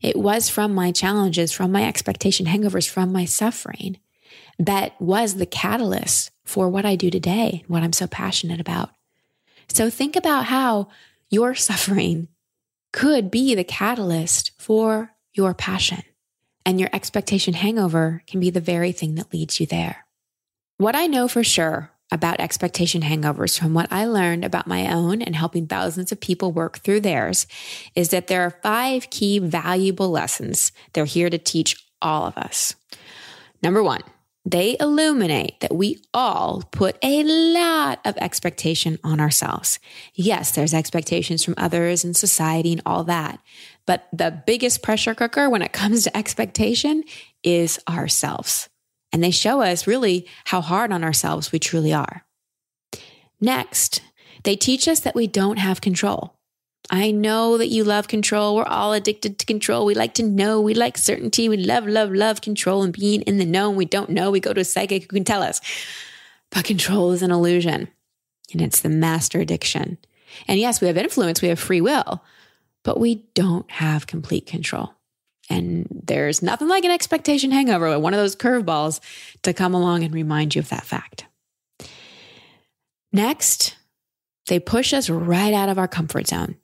It 0.01 0.17
was 0.17 0.49
from 0.49 0.75
my 0.75 0.93
challenges, 0.93 1.53
from 1.53 1.71
my 1.71 1.87
expectation 1.87 2.47
hangovers, 2.47 2.89
from 2.89 3.13
my 3.13 3.27
suffering 3.27 3.99
that 4.59 4.99
was 4.99 5.35
the 5.35 5.47
catalyst 5.47 6.31
for 6.45 6.71
what 6.71 6.87
I 6.87 6.97
do 6.97 7.11
today, 7.11 7.65
what 7.69 7.83
I'm 7.83 7.93
so 7.93 8.07
passionate 8.07 8.61
about. 8.61 8.91
So 9.69 9.91
think 9.91 10.17
about 10.17 10.47
how 10.47 10.89
your 11.29 11.55
suffering 11.69 12.29
could 12.95 13.31
be 13.31 13.55
the 13.55 13.65
catalyst 13.65 14.53
for 14.59 15.13
your 15.35 15.53
passion. 15.53 16.03
And 16.66 16.81
your 16.81 16.88
expectation 16.92 17.55
hangover 17.55 18.22
can 18.27 18.40
be 18.40 18.50
the 18.50 18.61
very 18.61 18.92
thing 18.92 19.16
that 19.16 19.33
leads 19.33 19.61
you 19.61 19.66
there. 19.66 20.07
What 20.79 20.96
I 20.96 21.07
know 21.07 21.29
for 21.29 21.44
sure 21.44 21.90
about 22.11 22.40
expectation 22.40 23.03
hangovers 23.03 23.59
from 23.59 23.74
what 23.74 23.90
I 23.90 24.07
learned 24.07 24.44
about 24.44 24.66
my 24.66 24.92
own 24.92 25.20
and 25.20 25.35
helping 25.35 25.66
thousands 25.66 26.12
of 26.12 26.20
people 26.20 26.53
work 26.53 26.79
through 26.79 27.00
theirs 27.00 27.46
is 27.94 28.11
that 28.11 28.29
there 28.29 28.42
are 28.42 28.59
five 28.62 29.11
key 29.11 29.38
valuable 29.38 30.11
lessons 30.11 30.72
they're 30.92 31.05
here 31.05 31.31
to 31.31 31.38
teach 31.38 31.77
all 32.00 32.27
of 32.27 32.37
us. 32.37 32.74
Number 33.62 33.83
one, 33.83 34.03
they 34.45 34.77
illuminate 34.79 35.61
that 35.61 35.75
we 35.75 36.03
all 36.13 36.63
put 36.71 36.99
a 37.03 37.25
lot 37.25 38.01
of 38.05 38.17
expectation 38.19 38.99
on 39.03 39.19
ourselves. 39.19 39.79
Yes, 40.15 40.51
there's 40.51 40.75
expectations 40.75 41.43
from 41.43 41.55
others 41.57 42.05
and 42.05 42.15
society 42.15 42.73
and 42.73 42.83
all 42.85 43.05
that. 43.05 43.41
But 43.87 44.07
the 44.13 44.43
biggest 44.47 44.83
pressure 44.83 45.15
cooker 45.15 45.49
when 45.49 45.63
it 45.63 45.73
comes 45.73 46.05
to 46.05 46.17
expectation 46.17 47.05
is 47.43 47.79
ourselves. 47.89 48.69
And 49.13 49.23
they 49.25 49.31
show 49.31 49.63
us 49.63 49.87
really 49.87 50.27
how 50.45 50.61
hard 50.61 50.93
on 50.93 51.05
ourselves 51.05 51.51
we 51.51 51.59
truly 51.59 51.93
are. 51.93 52.25
Next, 53.41 54.03
they 54.43 54.57
teach 54.57 54.89
us 54.89 55.01
that 55.01 55.15
we 55.15 55.27
don't 55.27 55.59
have 55.59 55.81
control. 55.81 56.35
I 56.90 57.11
know 57.11 57.57
that 57.59 57.68
you 57.68 57.83
love 57.83 58.09
control. 58.09 58.57
We're 58.57 58.64
all 58.64 58.92
addicted 58.92 59.38
to 59.38 59.47
control. 59.47 59.87
We 59.87 59.94
like 59.94 60.14
to 60.14 60.23
know. 60.23 60.61
We 60.61 60.75
like 60.75 60.99
certainty. 60.99 61.49
We 61.49 61.57
love, 61.57 61.87
love, 61.87 62.12
love 62.12 62.40
control 62.42 62.83
and 62.83 62.92
being 62.92 63.23
in 63.23 63.38
the 63.38 63.47
know. 63.47 63.68
And 63.68 63.79
We 63.79 63.87
don't 63.87 64.11
know. 64.11 64.31
We 64.31 64.40
go 64.40 64.53
to 64.53 64.61
a 64.61 64.64
psychic 64.64 65.05
who 65.05 65.16
can 65.16 65.25
tell 65.25 65.42
us. 65.42 65.61
But 66.51 66.64
control 66.64 67.12
is 67.12 67.23
an 67.23 67.31
illusion 67.31 67.88
and 68.53 68.62
it's 68.62 68.81
the 68.81 68.88
master 68.88 69.40
addiction. 69.40 69.99
And 70.47 70.61
yes, 70.61 70.81
we 70.81 70.87
have 70.87 70.97
influence. 70.97 71.40
We 71.40 71.49
have 71.49 71.59
free 71.59 71.81
will, 71.81 72.23
but 72.83 73.01
we 73.01 73.27
don't 73.35 73.70
have 73.70 74.07
complete 74.07 74.47
control. 74.47 74.94
And 75.51 75.87
there's 75.90 76.42
nothing 76.42 76.68
like 76.68 76.85
an 76.85 76.90
expectation 76.90 77.51
hangover, 77.51 77.88
or 77.88 77.99
one 77.99 78.14
of 78.14 78.18
those 78.18 78.37
curveballs 78.37 79.01
to 79.42 79.53
come 79.53 79.75
along 79.75 80.03
and 80.03 80.14
remind 80.14 80.55
you 80.55 80.61
of 80.61 80.70
that 80.70 80.87
fact. 80.87 81.27
Next, 83.12 83.77
they 84.49 84.59
push 84.59 84.92
us 84.92 85.11
right 85.11 85.53
out 85.53 85.68
of 85.68 85.79
our 85.79 85.88
comfort 85.88 86.29
zone. 86.29 86.57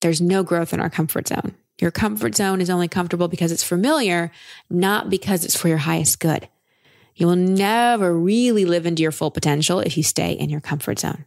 There's 0.00 0.20
no 0.20 0.42
growth 0.42 0.72
in 0.72 0.80
our 0.80 0.90
comfort 0.90 1.28
zone. 1.28 1.54
Your 1.80 1.90
comfort 1.90 2.34
zone 2.34 2.60
is 2.60 2.70
only 2.70 2.88
comfortable 2.88 3.28
because 3.28 3.52
it's 3.52 3.62
familiar, 3.62 4.30
not 4.68 5.10
because 5.10 5.44
it's 5.44 5.56
for 5.56 5.68
your 5.68 5.78
highest 5.78 6.18
good. 6.20 6.48
You 7.14 7.26
will 7.26 7.36
never 7.36 8.16
really 8.16 8.64
live 8.64 8.86
into 8.86 9.02
your 9.02 9.12
full 9.12 9.30
potential 9.30 9.80
if 9.80 9.96
you 9.96 10.02
stay 10.02 10.32
in 10.32 10.50
your 10.50 10.60
comfort 10.60 10.98
zone. 10.98 11.24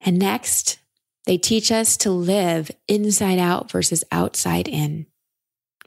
And 0.00 0.18
next, 0.18 0.78
they 1.26 1.36
teach 1.36 1.70
us 1.70 1.98
to 1.98 2.10
live 2.10 2.70
inside 2.86 3.38
out 3.38 3.70
versus 3.70 4.04
outside 4.10 4.68
in. 4.68 5.06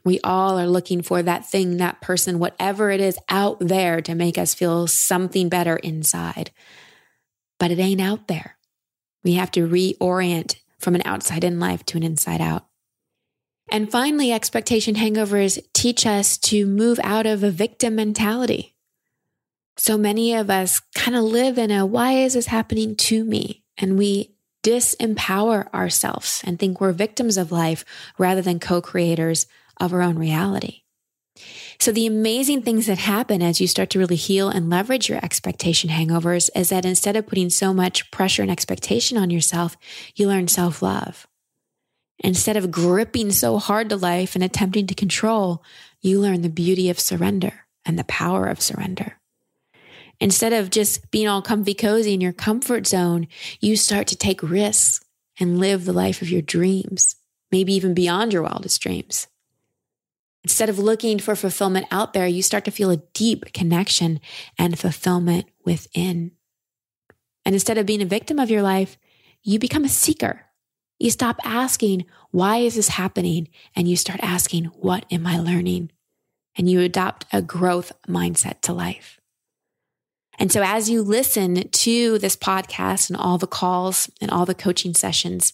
We 0.04 0.20
all 0.22 0.58
are 0.58 0.68
looking 0.68 1.02
for 1.02 1.22
that 1.22 1.48
thing, 1.48 1.76
that 1.76 2.00
person, 2.00 2.38
whatever 2.38 2.90
it 2.90 3.00
is 3.00 3.18
out 3.28 3.58
there 3.60 4.00
to 4.02 4.14
make 4.14 4.38
us 4.38 4.54
feel 4.54 4.86
something 4.86 5.48
better 5.48 5.76
inside. 5.76 6.50
But 7.58 7.70
it 7.70 7.78
ain't 7.78 8.00
out 8.00 8.28
there. 8.28 8.56
We 9.24 9.34
have 9.34 9.50
to 9.52 9.66
reorient 9.66 10.56
from 10.78 10.94
an 10.94 11.02
outside 11.04 11.44
in 11.44 11.60
life 11.60 11.84
to 11.86 11.96
an 11.96 12.02
inside 12.02 12.40
out. 12.40 12.66
And 13.70 13.90
finally, 13.90 14.32
expectation 14.32 14.96
hangovers 14.96 15.58
teach 15.72 16.04
us 16.04 16.36
to 16.38 16.66
move 16.66 17.00
out 17.02 17.26
of 17.26 17.42
a 17.42 17.50
victim 17.50 17.94
mentality. 17.94 18.74
So 19.76 19.96
many 19.96 20.34
of 20.34 20.50
us 20.50 20.80
kind 20.94 21.16
of 21.16 21.24
live 21.24 21.56
in 21.56 21.70
a 21.70 21.86
why 21.86 22.12
is 22.12 22.34
this 22.34 22.46
happening 22.46 22.96
to 22.96 23.24
me? 23.24 23.64
And 23.78 23.96
we 23.96 24.36
disempower 24.62 25.72
ourselves 25.72 26.42
and 26.44 26.58
think 26.58 26.80
we're 26.80 26.92
victims 26.92 27.36
of 27.36 27.50
life 27.50 27.84
rather 28.18 28.42
than 28.42 28.60
co 28.60 28.82
creators 28.82 29.46
of 29.80 29.92
our 29.92 30.02
own 30.02 30.18
reality. 30.18 30.81
So 31.82 31.90
the 31.90 32.06
amazing 32.06 32.62
things 32.62 32.86
that 32.86 32.98
happen 32.98 33.42
as 33.42 33.60
you 33.60 33.66
start 33.66 33.90
to 33.90 33.98
really 33.98 34.14
heal 34.14 34.48
and 34.48 34.70
leverage 34.70 35.08
your 35.08 35.18
expectation 35.18 35.90
hangovers 35.90 36.48
is 36.54 36.68
that 36.68 36.84
instead 36.84 37.16
of 37.16 37.26
putting 37.26 37.50
so 37.50 37.74
much 37.74 38.08
pressure 38.12 38.40
and 38.40 38.52
expectation 38.52 39.18
on 39.18 39.30
yourself, 39.30 39.76
you 40.14 40.28
learn 40.28 40.46
self 40.46 40.80
love. 40.80 41.26
Instead 42.20 42.56
of 42.56 42.70
gripping 42.70 43.32
so 43.32 43.58
hard 43.58 43.88
to 43.88 43.96
life 43.96 44.36
and 44.36 44.44
attempting 44.44 44.86
to 44.86 44.94
control, 44.94 45.64
you 46.00 46.20
learn 46.20 46.42
the 46.42 46.48
beauty 46.48 46.88
of 46.88 47.00
surrender 47.00 47.66
and 47.84 47.98
the 47.98 48.04
power 48.04 48.46
of 48.46 48.62
surrender. 48.62 49.18
Instead 50.20 50.52
of 50.52 50.70
just 50.70 51.10
being 51.10 51.26
all 51.26 51.42
comfy 51.42 51.74
cozy 51.74 52.14
in 52.14 52.20
your 52.20 52.32
comfort 52.32 52.86
zone, 52.86 53.26
you 53.58 53.74
start 53.74 54.06
to 54.06 54.14
take 54.14 54.40
risks 54.40 55.04
and 55.40 55.58
live 55.58 55.84
the 55.84 55.92
life 55.92 56.22
of 56.22 56.30
your 56.30 56.42
dreams, 56.42 57.16
maybe 57.50 57.74
even 57.74 57.92
beyond 57.92 58.32
your 58.32 58.42
wildest 58.42 58.80
dreams. 58.80 59.26
Instead 60.44 60.68
of 60.68 60.78
looking 60.78 61.18
for 61.18 61.36
fulfillment 61.36 61.86
out 61.90 62.12
there, 62.12 62.26
you 62.26 62.42
start 62.42 62.64
to 62.64 62.70
feel 62.70 62.90
a 62.90 63.02
deep 63.14 63.52
connection 63.52 64.20
and 64.58 64.78
fulfillment 64.78 65.46
within. 65.64 66.32
And 67.44 67.54
instead 67.54 67.78
of 67.78 67.86
being 67.86 68.02
a 68.02 68.06
victim 68.06 68.38
of 68.38 68.50
your 68.50 68.62
life, 68.62 68.98
you 69.42 69.58
become 69.58 69.84
a 69.84 69.88
seeker. 69.88 70.46
You 70.98 71.10
stop 71.10 71.38
asking, 71.44 72.06
why 72.30 72.58
is 72.58 72.74
this 72.74 72.88
happening? 72.88 73.48
And 73.74 73.88
you 73.88 73.96
start 73.96 74.20
asking, 74.22 74.66
what 74.66 75.04
am 75.10 75.26
I 75.26 75.38
learning? 75.38 75.90
And 76.56 76.68
you 76.68 76.80
adopt 76.80 77.26
a 77.32 77.42
growth 77.42 77.92
mindset 78.08 78.60
to 78.62 78.72
life. 78.72 79.20
And 80.38 80.50
so 80.50 80.62
as 80.62 80.88
you 80.88 81.02
listen 81.02 81.68
to 81.68 82.18
this 82.18 82.36
podcast 82.36 83.10
and 83.10 83.16
all 83.16 83.38
the 83.38 83.46
calls 83.46 84.10
and 84.20 84.30
all 84.30 84.46
the 84.46 84.54
coaching 84.54 84.94
sessions, 84.94 85.52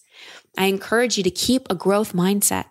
I 0.57 0.67
encourage 0.67 1.17
you 1.17 1.25
to 1.25 1.31
keep 1.31 1.67
a 1.69 1.75
growth 1.75 2.13
mindset 2.13 2.67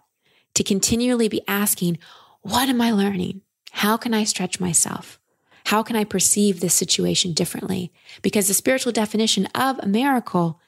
to 0.58 0.64
continually 0.64 1.30
be 1.30 1.44
asking, 1.48 2.00
what 2.42 2.68
am 2.68 2.82
I 2.82 2.92
learning? 2.92 3.42
How 3.74 3.96
can 3.96 4.12
I 4.16 4.24
stretch 4.24 4.60
myself? 4.60 5.20
How 5.66 5.84
can 5.84 5.96
I 5.96 6.04
perceive 6.04 6.60
this 6.60 6.74
situation 6.74 7.34
differently? 7.34 7.94
Because 8.24 8.48
the 8.48 8.56
spiritual 8.56 8.92
definition 8.92 9.46
of 9.54 9.78
a 9.78 9.86
miracle 9.86 10.60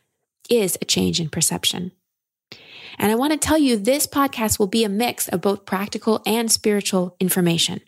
is 0.47 0.77
a 0.79 0.85
change 0.85 1.19
in 1.19 1.27
perception. 1.27 1.91
And 2.99 3.11
I 3.11 3.15
want 3.15 3.33
to 3.33 3.39
tell 3.39 3.57
you 3.57 3.77
this 3.77 4.05
podcast 4.05 4.59
will 4.59 4.67
be 4.67 4.83
a 4.83 4.89
mix 4.89 5.27
of 5.27 5.41
both 5.41 5.65
practical 5.65 6.21
and 6.23 6.51
spiritual 6.51 7.15
information. 7.19 7.81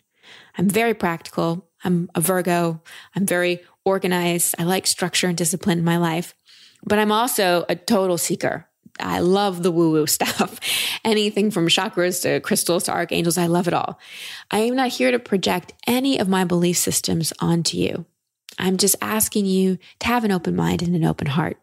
I'm 0.58 0.68
very 0.68 0.94
practical. 0.94 1.68
I'm 1.84 2.10
a 2.16 2.20
Virgo. 2.20 2.82
I'm 3.14 3.26
very 3.26 3.60
organized. 3.84 4.56
I 4.58 4.64
like 4.64 4.88
structure 4.88 5.28
and 5.28 5.38
discipline 5.38 5.78
in 5.78 5.84
my 5.84 5.98
life, 5.98 6.34
but 6.82 6.98
I'm 6.98 7.12
also 7.12 7.64
a 7.68 7.76
total 7.76 8.18
seeker. 8.18 8.66
I 9.00 9.20
love 9.20 9.62
the 9.62 9.72
woo 9.72 9.92
woo 9.92 10.06
stuff. 10.08 10.60
Anything 11.04 11.50
from 11.50 11.68
chakras 11.68 12.22
to 12.22 12.40
crystals 12.40 12.84
to 12.84 12.92
archangels, 12.92 13.38
I 13.38 13.46
love 13.46 13.68
it 13.68 13.74
all. 13.74 13.98
I 14.50 14.60
am 14.60 14.76
not 14.76 14.88
here 14.88 15.10
to 15.10 15.18
project 15.18 15.72
any 15.86 16.18
of 16.18 16.28
my 16.28 16.44
belief 16.44 16.76
systems 16.76 17.32
onto 17.40 17.76
you. 17.76 18.06
I'm 18.58 18.76
just 18.76 18.96
asking 19.00 19.46
you 19.46 19.78
to 20.00 20.06
have 20.06 20.24
an 20.24 20.32
open 20.32 20.54
mind 20.54 20.82
and 20.82 20.94
an 20.94 21.04
open 21.04 21.26
heart. 21.26 21.58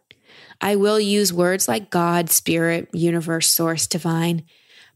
I 0.60 0.76
will 0.76 1.00
use 1.00 1.32
words 1.32 1.68
like 1.68 1.90
God, 1.90 2.30
spirit, 2.30 2.88
universe, 2.92 3.48
source, 3.48 3.86
divine, 3.86 4.44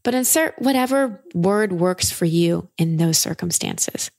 but 0.03 0.13
insert 0.13 0.59
whatever 0.59 1.23
word 1.33 1.71
works 1.71 2.11
for 2.11 2.25
you 2.25 2.69
in 2.77 2.97
those 2.97 3.17
circumstances. 3.17 4.11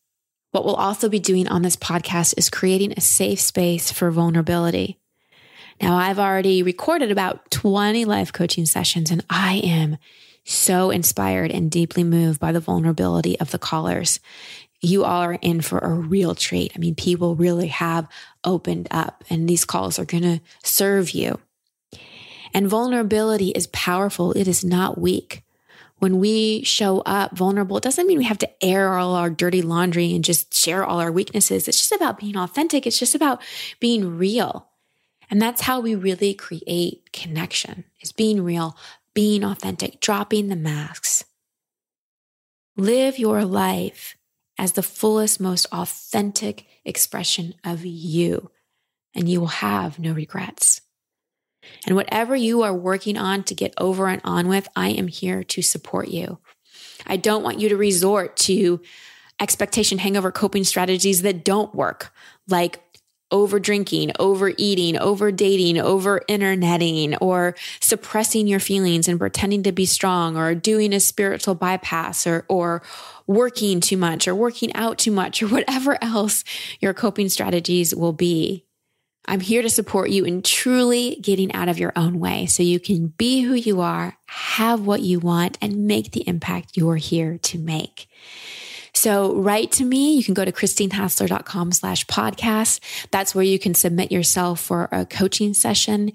What 0.50 0.64
we'll 0.64 0.74
also 0.74 1.09
be 1.09 1.20
doing 1.20 1.48
on 1.48 1.62
this 1.62 1.76
podcast 1.76 2.35
is 2.37 2.50
creating 2.50 2.94
a 2.96 3.00
safe 3.00 3.40
space 3.40 3.92
for 3.92 4.11
vulnerability. 4.11 4.98
Now, 5.81 5.97
I've 5.97 6.19
already 6.19 6.62
recorded 6.62 7.11
about 7.11 7.51
20 7.51 8.05
life 8.05 8.33
coaching 8.33 8.67
sessions, 8.67 9.11
and 9.11 9.25
I 9.29 9.57
am 9.57 9.99
so 10.45 10.91
inspired 10.91 11.51
and 11.51 11.71
deeply 11.71 12.05
moved 12.05 12.41
by 12.41 12.53
the 12.53 12.61
vulnerability 12.61 13.39
of 13.41 13.51
the 13.51 13.59
callers. 13.59 14.21
You 14.81 15.05
all 15.05 15.23
are 15.23 15.35
in 15.35 15.61
for 15.61 15.79
a 15.79 15.93
real 15.93 16.35
treat. 16.35 16.73
I 16.75 16.79
mean, 16.79 16.95
people 16.95 17.35
really 17.35 17.69
have 17.69 18.09
opened 18.45 18.89
up, 18.91 19.25
and 19.29 19.49
these 19.49 19.65
calls 19.65 19.99
are 19.99 20.05
going 20.05 20.23
to 20.23 20.41
serve 20.62 21.11
you. 21.11 21.41
And 22.55 22.69
vulnerability 22.69 23.51
is 23.51 23.67
powerful, 23.69 24.33
it 24.33 24.49
is 24.49 24.65
not 24.65 24.99
weak. 24.99 25.43
When 25.99 26.19
we 26.19 26.62
show 26.62 27.01
up 27.01 27.37
vulnerable, 27.37 27.79
it 27.79 27.83
doesn't 27.83 28.07
mean 28.07 28.19
we 28.19 28.25
have 28.25 28.39
to 28.39 28.65
air 28.65 28.95
all 28.95 29.15
our 29.15 29.31
dirty 29.31 29.62
laundry 29.62 30.15
and 30.15 30.23
just 30.23 30.55
share 30.55 30.85
all 30.85 31.01
our 31.01 31.11
weaknesses. 31.11 31.69
It's 31.69 31.79
just 31.79 31.93
about 31.93 32.19
being 32.19 32.37
authentic. 32.37 32.87
It's 32.87 32.99
just 32.99 33.15
about 33.15 33.43
being 33.81 34.19
real. 34.19 34.69
And 35.31 35.41
that's 35.43 35.62
how 35.62 35.81
we 35.81 35.95
really 35.95 36.35
create 36.35 37.12
connection 37.12 37.85
is 38.01 38.12
being 38.12 38.43
real, 38.43 38.77
being 39.15 39.45
authentic, 39.45 40.01
dropping 40.01 40.49
the 40.49 40.57
masks. 40.57 41.25
Live 42.77 43.19
your 43.19 43.45
life 43.45 44.17
as 44.59 44.73
the 44.73 44.83
fullest, 44.83 45.41
most 45.41 45.67
authentic 45.73 46.67
expression 46.85 47.55
of 47.65 47.85
you, 47.85 48.51
and 49.15 49.29
you 49.29 49.41
will 49.41 49.47
have 49.49 49.99
no 49.99 50.12
regrets. 50.12 50.83
And 51.87 51.97
whatever 51.97 52.37
you 52.37 52.62
are 52.62 52.75
working 52.75 53.17
on 53.19 53.43
to 53.45 53.55
get 53.55 53.75
over 53.79 54.09
and 54.09 54.21
on 54.25 54.49
with, 54.49 54.69
I 54.77 54.91
am 54.91 55.09
here 55.09 55.43
to 55.45 55.62
support 55.62 56.09
you. 56.09 56.39
I 57.07 57.17
don't 57.17 57.43
want 57.43 57.59
you 57.59 57.69
to 57.69 57.77
resort 57.77 58.37
to 58.39 58.81
expectation 59.41 59.99
hangover 59.99 60.33
coping 60.33 60.65
strategies 60.65 61.23
that 61.23 61.45
don't 61.45 61.75
work, 61.75 62.12
like 62.49 62.81
over 63.31 63.59
drinking, 63.59 64.12
overeating, 64.19 64.97
over 64.99 65.33
dating, 65.33 65.79
over 65.79 66.23
interneting, 66.29 67.17
or 67.17 67.55
suppressing 67.81 68.47
your 68.47 68.61
feelings 68.61 69.09
and 69.09 69.19
pretending 69.19 69.62
to 69.65 69.73
be 69.73 69.87
strong, 69.87 70.37
or 70.37 70.55
doing 70.55 70.93
a 70.93 71.01
spiritual 71.01 71.55
bypass, 71.55 72.27
or, 72.27 72.45
or 72.49 72.83
working 73.27 73.81
too 73.81 73.97
much, 73.97 74.29
or 74.29 74.35
working 74.35 74.73
out 74.75 74.99
too 74.99 75.11
much, 75.11 75.43
or 75.43 75.49
whatever 75.49 75.99
else 76.03 76.45
your 76.81 76.95
coping 76.95 77.29
strategies 77.29 77.95
will 77.95 78.12
be. 78.12 78.65
I'm 79.29 79.41
here 79.41 79.62
to 79.62 79.71
support 79.71 80.11
you 80.11 80.25
in 80.25 80.43
truly 80.43 81.17
getting 81.21 81.53
out 81.53 81.69
of 81.69 81.81
your 81.81 81.93
own 81.97 82.21
way 82.21 82.47
so 82.47 82.62
you 82.62 82.79
can 82.79 83.09
be 83.09 83.43
who 83.43 83.55
you 83.55 83.81
are, 83.81 84.17
have 84.27 84.87
what 84.87 85.01
you 85.01 85.19
want, 85.19 85.59
and 85.61 85.87
make 85.87 86.12
the 86.12 86.27
impact 86.29 86.77
you're 86.77 86.97
here 86.97 87.39
to 87.39 87.59
make. 87.59 88.07
So 88.96 89.35
write 89.35 89.72
to 89.72 89.85
me. 89.85 90.14
You 90.14 90.24
can 90.24 90.32
go 90.32 90.44
to 90.44 90.52
christinehassler.com 90.52 91.72
slash 91.72 92.06
podcast. 92.06 92.80
That's 93.11 93.35
where 93.35 93.44
you 93.44 93.59
can 93.59 93.74
submit 93.74 94.11
yourself 94.11 94.61
for 94.61 94.88
a 94.90 95.04
coaching 95.04 95.52
session. 95.52 96.12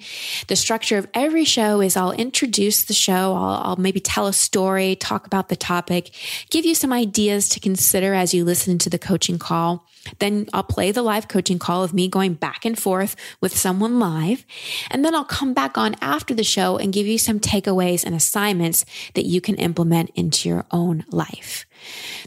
The 0.47 0.55
structure 0.55 0.97
of 0.97 1.07
every 1.13 1.45
show 1.45 1.79
is 1.79 1.95
I'll 1.95 2.11
introduce 2.11 2.83
the 2.83 2.95
show. 2.95 3.35
I'll, 3.35 3.61
I'll 3.63 3.75
maybe 3.75 3.99
tell 3.99 4.25
a 4.25 4.33
story, 4.33 4.95
talk 4.95 5.27
about 5.27 5.49
the 5.49 5.55
topic, 5.55 6.09
give 6.49 6.65
you 6.65 6.73
some 6.73 6.91
ideas 6.91 7.49
to 7.49 7.59
consider 7.59 8.15
as 8.15 8.33
you 8.33 8.43
listen 8.43 8.79
to 8.79 8.89
the 8.89 8.99
coaching 8.99 9.37
call. 9.37 9.85
Then 10.19 10.47
I'll 10.53 10.63
play 10.63 10.91
the 10.91 11.01
live 11.01 11.27
coaching 11.27 11.59
call 11.59 11.83
of 11.83 11.93
me 11.93 12.07
going 12.07 12.33
back 12.33 12.65
and 12.65 12.77
forth 12.77 13.15
with 13.39 13.55
someone 13.55 13.99
live. 13.99 14.45
And 14.89 15.05
then 15.05 15.15
I'll 15.15 15.25
come 15.25 15.53
back 15.53 15.77
on 15.77 15.95
after 16.01 16.33
the 16.33 16.43
show 16.43 16.77
and 16.77 16.93
give 16.93 17.07
you 17.07 17.17
some 17.17 17.39
takeaways 17.39 18.03
and 18.03 18.15
assignments 18.15 18.85
that 19.13 19.25
you 19.25 19.41
can 19.41 19.55
implement 19.55 20.11
into 20.15 20.49
your 20.49 20.65
own 20.71 21.05
life. 21.09 21.65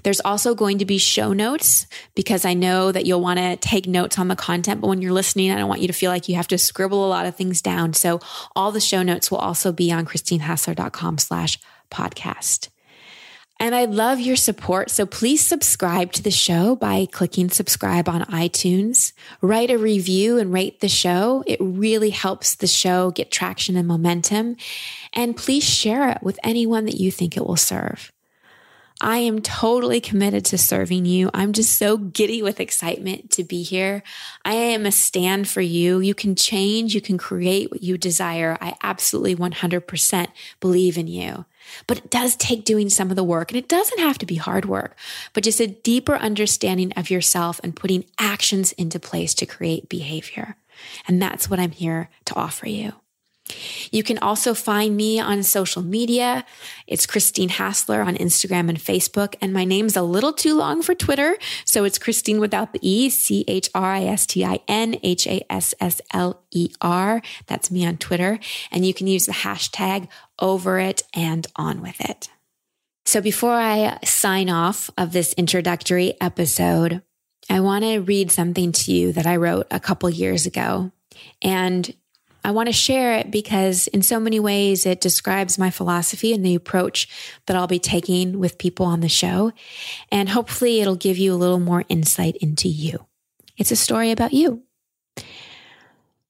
There's 0.02 0.20
also 0.20 0.54
going 0.54 0.78
to 0.78 0.84
be 0.84 0.98
show 0.98 1.32
notes 1.32 1.86
because 2.14 2.44
I 2.44 2.54
know 2.54 2.92
that 2.92 3.06
you'll 3.06 3.20
want 3.20 3.38
to 3.38 3.56
take 3.56 3.86
notes 3.86 4.18
on 4.18 4.28
the 4.28 4.36
content, 4.36 4.80
but 4.80 4.88
when 4.88 5.00
you're 5.02 5.12
listening, 5.12 5.50
I 5.50 5.56
don't 5.56 5.68
want 5.68 5.80
you 5.80 5.86
to 5.86 5.92
feel 5.92 6.10
like 6.10 6.28
you 6.28 6.34
have 6.36 6.48
to 6.48 6.58
scribble 6.58 7.06
a 7.06 7.08
lot 7.08 7.26
of 7.26 7.36
things 7.36 7.62
down. 7.62 7.94
So 7.94 8.20
all 8.56 8.72
the 8.72 8.80
show 8.80 9.02
notes 9.02 9.30
will 9.30 9.38
also 9.38 9.72
be 9.72 9.92
on 9.92 10.06
christinehassler.com 10.06 11.18
slash 11.18 11.58
podcast. 11.90 12.68
And 13.60 13.74
I 13.74 13.84
love 13.84 14.20
your 14.20 14.36
support. 14.36 14.90
So 14.90 15.06
please 15.06 15.40
subscribe 15.40 16.12
to 16.12 16.22
the 16.22 16.30
show 16.30 16.74
by 16.74 17.06
clicking 17.06 17.50
subscribe 17.50 18.08
on 18.08 18.22
iTunes. 18.22 19.12
Write 19.40 19.70
a 19.70 19.78
review 19.78 20.38
and 20.38 20.52
rate 20.52 20.80
the 20.80 20.88
show. 20.88 21.44
It 21.46 21.58
really 21.60 22.10
helps 22.10 22.56
the 22.56 22.66
show 22.66 23.10
get 23.12 23.30
traction 23.30 23.76
and 23.76 23.86
momentum. 23.86 24.56
And 25.12 25.36
please 25.36 25.64
share 25.64 26.10
it 26.10 26.18
with 26.22 26.38
anyone 26.42 26.84
that 26.86 26.96
you 26.96 27.10
think 27.10 27.36
it 27.36 27.46
will 27.46 27.56
serve. 27.56 28.12
I 29.00 29.18
am 29.18 29.42
totally 29.42 30.00
committed 30.00 30.44
to 30.46 30.58
serving 30.58 31.04
you. 31.04 31.28
I'm 31.34 31.52
just 31.52 31.76
so 31.76 31.96
giddy 31.96 32.42
with 32.42 32.60
excitement 32.60 33.30
to 33.32 33.42
be 33.42 33.62
here. 33.62 34.04
I 34.44 34.54
am 34.54 34.86
a 34.86 34.92
stand 34.92 35.48
for 35.48 35.60
you. 35.60 35.98
You 35.98 36.14
can 36.14 36.36
change, 36.36 36.94
you 36.94 37.00
can 37.00 37.18
create 37.18 37.70
what 37.72 37.82
you 37.82 37.98
desire. 37.98 38.56
I 38.60 38.76
absolutely 38.82 39.34
100% 39.34 40.28
believe 40.60 40.96
in 40.96 41.08
you. 41.08 41.44
But 41.86 41.98
it 41.98 42.10
does 42.10 42.36
take 42.36 42.64
doing 42.64 42.88
some 42.88 43.10
of 43.10 43.16
the 43.16 43.24
work, 43.24 43.50
and 43.50 43.58
it 43.58 43.68
doesn't 43.68 43.98
have 43.98 44.18
to 44.18 44.26
be 44.26 44.36
hard 44.36 44.66
work, 44.66 44.96
but 45.32 45.44
just 45.44 45.60
a 45.60 45.66
deeper 45.66 46.14
understanding 46.14 46.92
of 46.92 47.10
yourself 47.10 47.60
and 47.64 47.74
putting 47.74 48.04
actions 48.18 48.72
into 48.72 49.00
place 49.00 49.34
to 49.34 49.46
create 49.46 49.88
behavior. 49.88 50.56
And 51.08 51.20
that's 51.20 51.48
what 51.50 51.58
I'm 51.58 51.72
here 51.72 52.10
to 52.26 52.34
offer 52.36 52.68
you. 52.68 52.92
You 53.90 54.02
can 54.02 54.18
also 54.18 54.54
find 54.54 54.96
me 54.96 55.20
on 55.20 55.42
social 55.42 55.82
media. 55.82 56.44
It's 56.86 57.06
Christine 57.06 57.50
Hassler 57.50 58.00
on 58.00 58.16
Instagram 58.16 58.68
and 58.70 58.78
Facebook. 58.78 59.34
And 59.40 59.52
my 59.52 59.64
name's 59.64 59.96
a 59.96 60.02
little 60.02 60.32
too 60.32 60.56
long 60.56 60.82
for 60.82 60.94
Twitter. 60.94 61.36
So 61.64 61.84
it's 61.84 61.98
Christine 61.98 62.40
without 62.40 62.72
the 62.72 62.80
E, 62.82 63.10
C 63.10 63.44
H 63.46 63.68
R 63.74 63.94
I 63.94 64.04
S 64.04 64.26
T 64.26 64.44
I 64.44 64.60
N 64.66 64.96
H 65.02 65.26
A 65.26 65.44
S 65.50 65.74
S 65.78 66.00
L 66.12 66.42
E 66.52 66.70
R. 66.80 67.20
That's 67.46 67.70
me 67.70 67.86
on 67.86 67.98
Twitter. 67.98 68.38
And 68.70 68.86
you 68.86 68.94
can 68.94 69.06
use 69.06 69.26
the 69.26 69.32
hashtag 69.32 70.08
over 70.38 70.78
it 70.78 71.02
and 71.14 71.46
on 71.56 71.82
with 71.82 72.00
it. 72.00 72.28
So 73.06 73.20
before 73.20 73.52
I 73.52 73.98
sign 74.04 74.48
off 74.48 74.90
of 74.96 75.12
this 75.12 75.34
introductory 75.34 76.14
episode, 76.20 77.02
I 77.50 77.60
want 77.60 77.84
to 77.84 77.98
read 77.98 78.30
something 78.30 78.72
to 78.72 78.92
you 78.92 79.12
that 79.12 79.26
I 79.26 79.36
wrote 79.36 79.66
a 79.70 79.78
couple 79.78 80.08
years 80.08 80.46
ago. 80.46 80.90
And 81.42 81.94
I 82.44 82.50
want 82.50 82.66
to 82.66 82.72
share 82.74 83.14
it 83.14 83.30
because 83.30 83.86
in 83.86 84.02
so 84.02 84.20
many 84.20 84.38
ways 84.38 84.84
it 84.84 85.00
describes 85.00 85.58
my 85.58 85.70
philosophy 85.70 86.34
and 86.34 86.44
the 86.44 86.54
approach 86.54 87.08
that 87.46 87.56
I'll 87.56 87.66
be 87.66 87.78
taking 87.78 88.38
with 88.38 88.58
people 88.58 88.84
on 88.84 89.00
the 89.00 89.08
show. 89.08 89.52
And 90.12 90.28
hopefully 90.28 90.82
it'll 90.82 90.94
give 90.94 91.16
you 91.16 91.32
a 91.32 91.36
little 91.36 91.58
more 91.58 91.84
insight 91.88 92.36
into 92.36 92.68
you. 92.68 93.06
It's 93.56 93.70
a 93.70 93.76
story 93.76 94.10
about 94.10 94.34
you. 94.34 94.62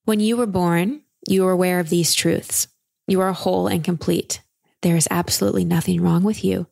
When 0.04 0.20
you 0.20 0.36
were 0.36 0.46
born, 0.46 1.02
you 1.28 1.42
were 1.42 1.50
aware 1.50 1.80
of 1.80 1.88
these 1.88 2.14
truths. 2.14 2.68
You 3.08 3.20
are 3.20 3.32
whole 3.32 3.66
and 3.66 3.82
complete. 3.82 4.40
There 4.82 4.96
is 4.96 5.08
absolutely 5.10 5.64
nothing 5.64 6.00
wrong 6.00 6.22
with 6.22 6.44
you. 6.44 6.68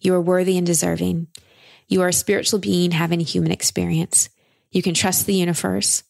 You 0.00 0.14
are 0.14 0.20
worthy 0.20 0.58
and 0.58 0.66
deserving. 0.66 1.28
You 1.88 2.02
are 2.02 2.08
a 2.08 2.12
spiritual 2.12 2.58
being 2.58 2.90
having 2.90 3.20
a 3.20 3.24
human 3.24 3.52
experience. 3.52 4.28
You 4.70 4.82
can 4.82 4.94
trust 4.94 5.26
the 5.26 5.34
universe. 5.34 6.02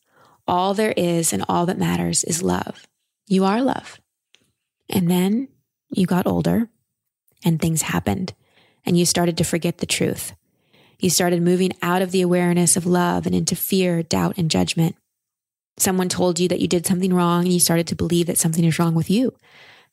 All 0.52 0.74
there 0.74 0.92
is 0.94 1.32
and 1.32 1.46
all 1.48 1.64
that 1.64 1.78
matters 1.78 2.24
is 2.24 2.42
love. 2.42 2.86
You 3.26 3.46
are 3.46 3.62
love. 3.62 3.98
And 4.90 5.10
then 5.10 5.48
you 5.88 6.04
got 6.04 6.26
older 6.26 6.68
and 7.42 7.58
things 7.58 7.80
happened 7.80 8.34
and 8.84 8.98
you 8.98 9.06
started 9.06 9.38
to 9.38 9.44
forget 9.44 9.78
the 9.78 9.86
truth. 9.86 10.34
You 11.00 11.08
started 11.08 11.40
moving 11.40 11.72
out 11.80 12.02
of 12.02 12.10
the 12.10 12.20
awareness 12.20 12.76
of 12.76 12.84
love 12.84 13.24
and 13.24 13.34
into 13.34 13.56
fear, 13.56 14.02
doubt, 14.02 14.36
and 14.36 14.50
judgment. 14.50 14.94
Someone 15.78 16.10
told 16.10 16.38
you 16.38 16.48
that 16.48 16.60
you 16.60 16.68
did 16.68 16.84
something 16.84 17.14
wrong 17.14 17.44
and 17.44 17.52
you 17.54 17.58
started 17.58 17.86
to 17.86 17.94
believe 17.94 18.26
that 18.26 18.36
something 18.36 18.66
is 18.66 18.78
wrong 18.78 18.94
with 18.94 19.08
you. 19.08 19.34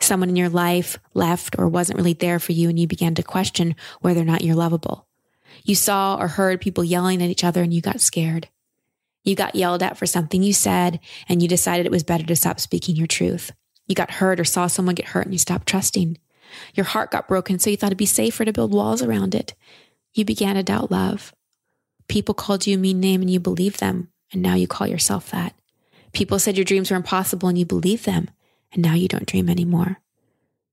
Someone 0.01 0.28
in 0.28 0.36
your 0.36 0.49
life 0.49 0.99
left 1.14 1.57
or 1.57 1.70
wasn't 1.70 1.95
really 1.95 2.12
there 2.12 2.38
for 2.38 2.51
you 2.51 2.68
and 2.68 2.78
you 2.78 2.86
began 2.86 3.16
to 3.16 3.24
question 3.24 3.78
whether 4.01 4.20
or 4.20 4.26
not 4.26 4.43
you're 4.43 4.55
lovable. 4.55 5.07
You 5.64 5.76
saw 5.76 6.18
or 6.18 6.28
heard 6.28 6.60
people 6.60 6.84
yelling 6.84 7.24
at 7.24 7.30
each 7.30 7.45
other 7.45 7.64
and 7.64 7.74
you 7.74 7.80
got 7.80 8.01
scared. 8.01 8.49
You 9.30 9.36
got 9.36 9.54
yelled 9.54 9.84
at 9.84 9.96
for 9.96 10.08
something 10.08 10.42
you 10.42 10.54
said 10.54 11.00
and 11.28 11.40
you 11.40 11.48
decided 11.48 11.86
it 11.86 11.92
was 11.92 12.02
better 12.02 12.26
to 12.26 12.36
stop 12.36 12.60
speaking 12.60 12.96
your 12.96 13.06
truth. 13.06 13.52
You 13.86 13.94
got 13.94 14.10
hurt 14.10 14.40
or 14.40 14.44
saw 14.44 14.66
someone 14.66 14.96
get 14.96 15.10
hurt 15.10 15.26
and 15.26 15.36
you 15.36 15.38
stopped 15.38 15.68
trusting. 15.68 16.18
Your 16.74 16.84
heart 16.84 17.12
got 17.12 17.28
broken, 17.28 17.60
so 17.60 17.70
you 17.70 17.78
thought 17.78 17.90
it'd 17.90 17.98
be 18.00 18.08
safer 18.08 18.44
to 18.44 18.52
build 18.52 18.74
walls 18.74 19.04
around 19.04 19.36
it. 19.36 19.54
You 20.16 20.26
began 20.26 20.56
to 20.56 20.64
doubt 20.64 20.90
love. 20.90 21.32
People 22.08 22.34
called 22.34 22.66
you 22.66 22.74
a 22.74 22.80
mean 22.80 23.00
name 23.00 23.22
and 23.22 23.30
you 23.30 23.40
believed 23.40 23.80
them, 23.80 24.08
and 24.34 24.42
now 24.42 24.56
you 24.56 24.68
call 24.68 24.88
yourself 24.88 25.30
that. 25.30 25.54
People 26.12 26.40
said 26.40 26.58
your 26.58 26.66
dreams 26.66 26.90
were 26.90 26.98
impossible 26.98 27.50
and 27.50 27.58
you 27.58 27.68
believed 27.68 28.06
them, 28.06 28.32
and 28.72 28.82
now 28.82 28.96
you 28.96 29.08
don't 29.08 29.28
dream 29.28 29.48
anymore. 29.48 29.98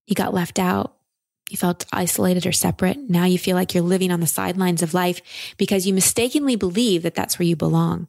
You 0.07 0.15
got 0.15 0.33
left 0.33 0.59
out. 0.59 0.97
You 1.51 1.59
felt 1.59 1.85
isolated 1.93 2.47
or 2.47 2.53
separate. 2.53 2.97
Now 3.11 3.27
you 3.27 3.39
feel 3.39 3.55
like 3.55 3.75
you're 3.75 3.83
living 3.83 4.11
on 4.11 4.21
the 4.21 4.27
sidelines 4.27 4.83
of 4.83 4.95
life 4.95 5.21
because 5.59 5.87
you 5.87 5.93
mistakenly 5.93 6.57
believe 6.57 7.03
that 7.03 7.15
that's 7.15 7.39
where 7.39 7.47
you 7.47 7.55
belong. 7.55 8.09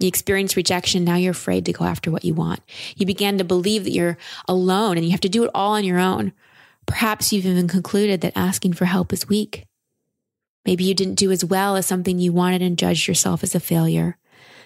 You 0.00 0.08
experienced 0.08 0.56
rejection. 0.56 1.04
Now 1.04 1.16
you're 1.16 1.30
afraid 1.30 1.66
to 1.66 1.72
go 1.72 1.84
after 1.84 2.10
what 2.10 2.24
you 2.24 2.34
want. 2.34 2.60
You 2.96 3.06
began 3.06 3.38
to 3.38 3.44
believe 3.44 3.84
that 3.84 3.92
you're 3.92 4.16
alone 4.48 4.96
and 4.96 5.04
you 5.04 5.12
have 5.12 5.20
to 5.20 5.28
do 5.28 5.44
it 5.44 5.50
all 5.54 5.74
on 5.74 5.84
your 5.84 5.98
own. 5.98 6.32
Perhaps 6.86 7.32
you've 7.32 7.46
even 7.46 7.68
concluded 7.68 8.22
that 8.22 8.32
asking 8.34 8.72
for 8.72 8.86
help 8.86 9.12
is 9.12 9.28
weak. 9.28 9.66
Maybe 10.64 10.84
you 10.84 10.94
didn't 10.94 11.14
do 11.14 11.30
as 11.30 11.44
well 11.44 11.76
as 11.76 11.86
something 11.86 12.18
you 12.18 12.32
wanted 12.32 12.62
and 12.62 12.78
judged 12.78 13.06
yourself 13.06 13.42
as 13.42 13.54
a 13.54 13.60
failure. 13.60 14.16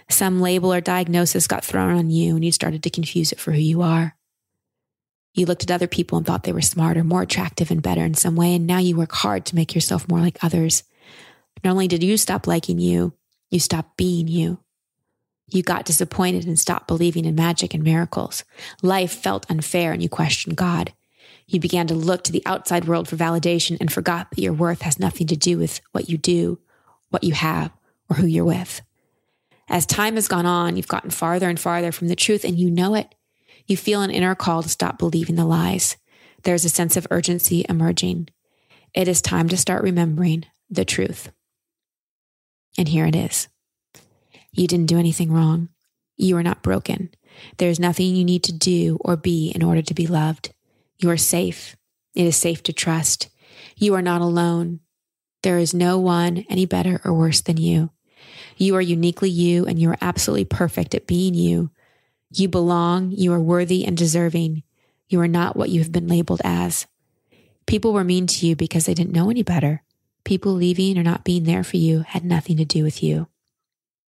Some 0.09 0.41
label 0.41 0.73
or 0.73 0.81
diagnosis 0.81 1.49
got 1.49 1.65
thrown 1.65 1.97
on 1.97 2.11
you 2.11 2.37
and 2.37 2.45
you 2.45 2.53
started 2.53 2.83
to 2.85 2.91
confuse 2.91 3.33
it 3.33 3.41
for 3.41 3.53
who 3.53 3.61
you 3.61 3.83
are. 3.83 4.17
You 5.35 5.47
looked 5.47 5.65
at 5.65 5.71
other 5.73 5.89
people 5.89 6.17
and 6.17 6.25
thought 6.25 6.45
they 6.45 6.53
were 6.53 6.63
smarter, 6.63 7.03
more 7.03 7.23
attractive, 7.23 7.73
and 7.73 7.83
better 7.83 8.05
in 8.05 8.15
some 8.15 8.37
way, 8.37 8.55
and 8.55 8.69
now 8.69 8.79
you 8.79 8.97
work 8.97 9.11
hard 9.11 9.45
to 9.47 9.57
make 9.57 9.75
yourself 9.75 10.09
more 10.09 10.21
like 10.21 10.45
others. 10.45 10.85
Not 11.65 11.73
only 11.73 11.89
did 11.89 12.05
you 12.05 12.17
stop 12.17 12.47
liking 12.47 12.79
you, 12.79 13.15
you 13.51 13.59
stopped 13.59 13.97
being 13.97 14.29
you. 14.29 14.61
You 15.49 15.63
got 15.63 15.85
disappointed 15.85 16.47
and 16.47 16.59
stopped 16.59 16.89
believing 16.89 17.25
in 17.25 17.35
magic 17.35 17.75
and 17.75 17.85
miracles. 17.85 18.45
Life 18.83 19.13
felt 19.13 19.51
unfair 19.51 19.93
and 19.93 20.03
you 20.03 20.09
questioned 20.09 20.57
God. 20.57 20.93
You 21.47 21.61
began 21.61 21.87
to 21.89 21.95
look 21.95 22.25
to 22.25 22.33
the 22.33 22.45
outside 22.47 22.87
world 22.87 23.09
for 23.09 23.17
validation 23.17 23.77
and 23.81 23.93
forgot 23.93 24.31
that 24.31 24.41
your 24.41 24.55
worth 24.55 24.83
has 24.83 24.99
nothing 24.99 25.27
to 25.27 25.37
do 25.37 25.59
with 25.59 25.81
what 25.93 26.09
you 26.09 26.17
do, 26.17 26.59
what 27.11 27.25
you 27.25 27.35
have, 27.35 27.71
or 28.09 28.17
who 28.17 28.27
you're 28.27 28.45
with. 28.45 28.81
As 29.69 29.87
time 29.87 30.15
has 30.15 30.29
gone 30.29 30.47
on, 30.47 30.77
you've 30.77 30.89
gotten 30.89 31.11
farther 31.11 31.49
and 31.49 31.61
farther 31.61 31.93
from 31.93 32.09
the 32.09 32.17
truth 32.17 32.45
and 32.45 32.59
you 32.59 32.71
know 32.71 32.95
it. 32.95 33.15
You 33.67 33.77
feel 33.77 34.03
an 34.03 34.11
inner 34.11 34.35
call 34.35 34.63
to 34.63 34.69
stop 34.69 34.99
believing 34.99 35.37
the 35.37 35.45
lies. 35.45 35.97
There's 36.43 36.65
a 36.65 36.71
sense 36.71 36.97
of 36.97 37.07
urgency 37.11 37.65
emerging. 37.69 38.29
It 38.95 39.09
is 39.09 39.23
time 39.23 39.49
to 39.49 39.57
start 39.57 39.83
remembering 39.83 40.45
the 40.71 40.85
truth. 40.85 41.31
And 42.77 42.89
here 42.89 43.07
it 43.07 43.17
is. 43.17 43.49
You 44.55 44.67
didn't 44.67 44.87
do 44.87 44.99
anything 44.99 45.33
wrong. 45.33 45.69
You 46.17 46.37
are 46.37 46.43
not 46.43 46.63
broken. 46.63 47.11
There's 47.59 47.81
nothing 47.81 48.15
you 48.15 48.25
need 48.25 48.45
to 48.45 48.53
do 48.53 48.99
or 49.01 49.17
be 49.17 49.51
in 49.51 49.63
order 49.63 49.83
to 49.83 49.95
be 49.95 50.07
loved. 50.07 50.55
You 50.99 51.11
are 51.11 51.17
safe. 51.17 51.77
It 52.15 52.25
is 52.25 52.37
safe 52.37 52.63
to 52.65 52.73
trust. 52.73 53.29
You 53.77 53.95
are 53.95 54.03
not 54.03 54.21
alone. 54.21 54.81
There 55.43 55.59
is 55.59 55.75
no 55.75 55.99
one 55.99 56.45
any 56.49 56.67
better 56.67 57.01
or 57.05 57.13
worse 57.13 57.41
than 57.41 57.57
you. 57.57 57.91
You 58.57 58.77
are 58.77 58.81
uniquely 58.81 59.29
you 59.29 59.67
and 59.67 59.79
you 59.79 59.91
are 59.91 59.99
absolutely 60.01 60.45
perfect 60.45 60.95
at 60.95 61.09
being 61.09 61.35
you. 61.35 61.71
You 62.31 62.49
belong. 62.49 63.11
You 63.11 63.33
are 63.33 63.41
worthy 63.41 63.85
and 63.85 63.97
deserving. 63.97 64.63
You 65.09 65.21
are 65.21 65.29
not 65.29 65.57
what 65.57 65.71
you 65.71 65.81
have 65.81 65.93
been 65.93 66.07
labeled 66.07 66.41
as. 66.45 66.87
People 67.67 67.93
were 67.93 68.05
mean 68.05 68.27
to 68.29 68.47
you 68.47 68.55
because 68.55 68.87
they 68.87 68.95
didn't 68.95 69.13
know 69.13 69.31
any 69.31 69.43
better. 69.43 69.83
People 70.25 70.53
leaving 70.53 70.97
or 70.97 71.03
not 71.03 71.25
being 71.25 71.45
there 71.45 71.65
for 71.65 71.77
you 71.77 72.01
had 72.01 72.25
nothing 72.25 72.57
to 72.57 72.65
do 72.65 72.83
with 72.83 73.03
you. 73.03 73.27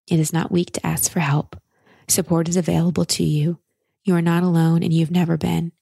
It 0.08 0.20
is 0.20 0.32
not 0.32 0.52
weak 0.52 0.72
to 0.72 0.86
ask 0.86 1.10
for 1.10 1.20
help. 1.20 1.60
Support 2.08 2.48
is 2.48 2.56
available 2.56 3.04
to 3.06 3.24
you. 3.24 3.58
You 4.02 4.14
are 4.14 4.22
not 4.22 4.42
alone 4.42 4.82
and 4.82 4.92
you've 4.92 5.10
never 5.10 5.36
been. 5.36 5.72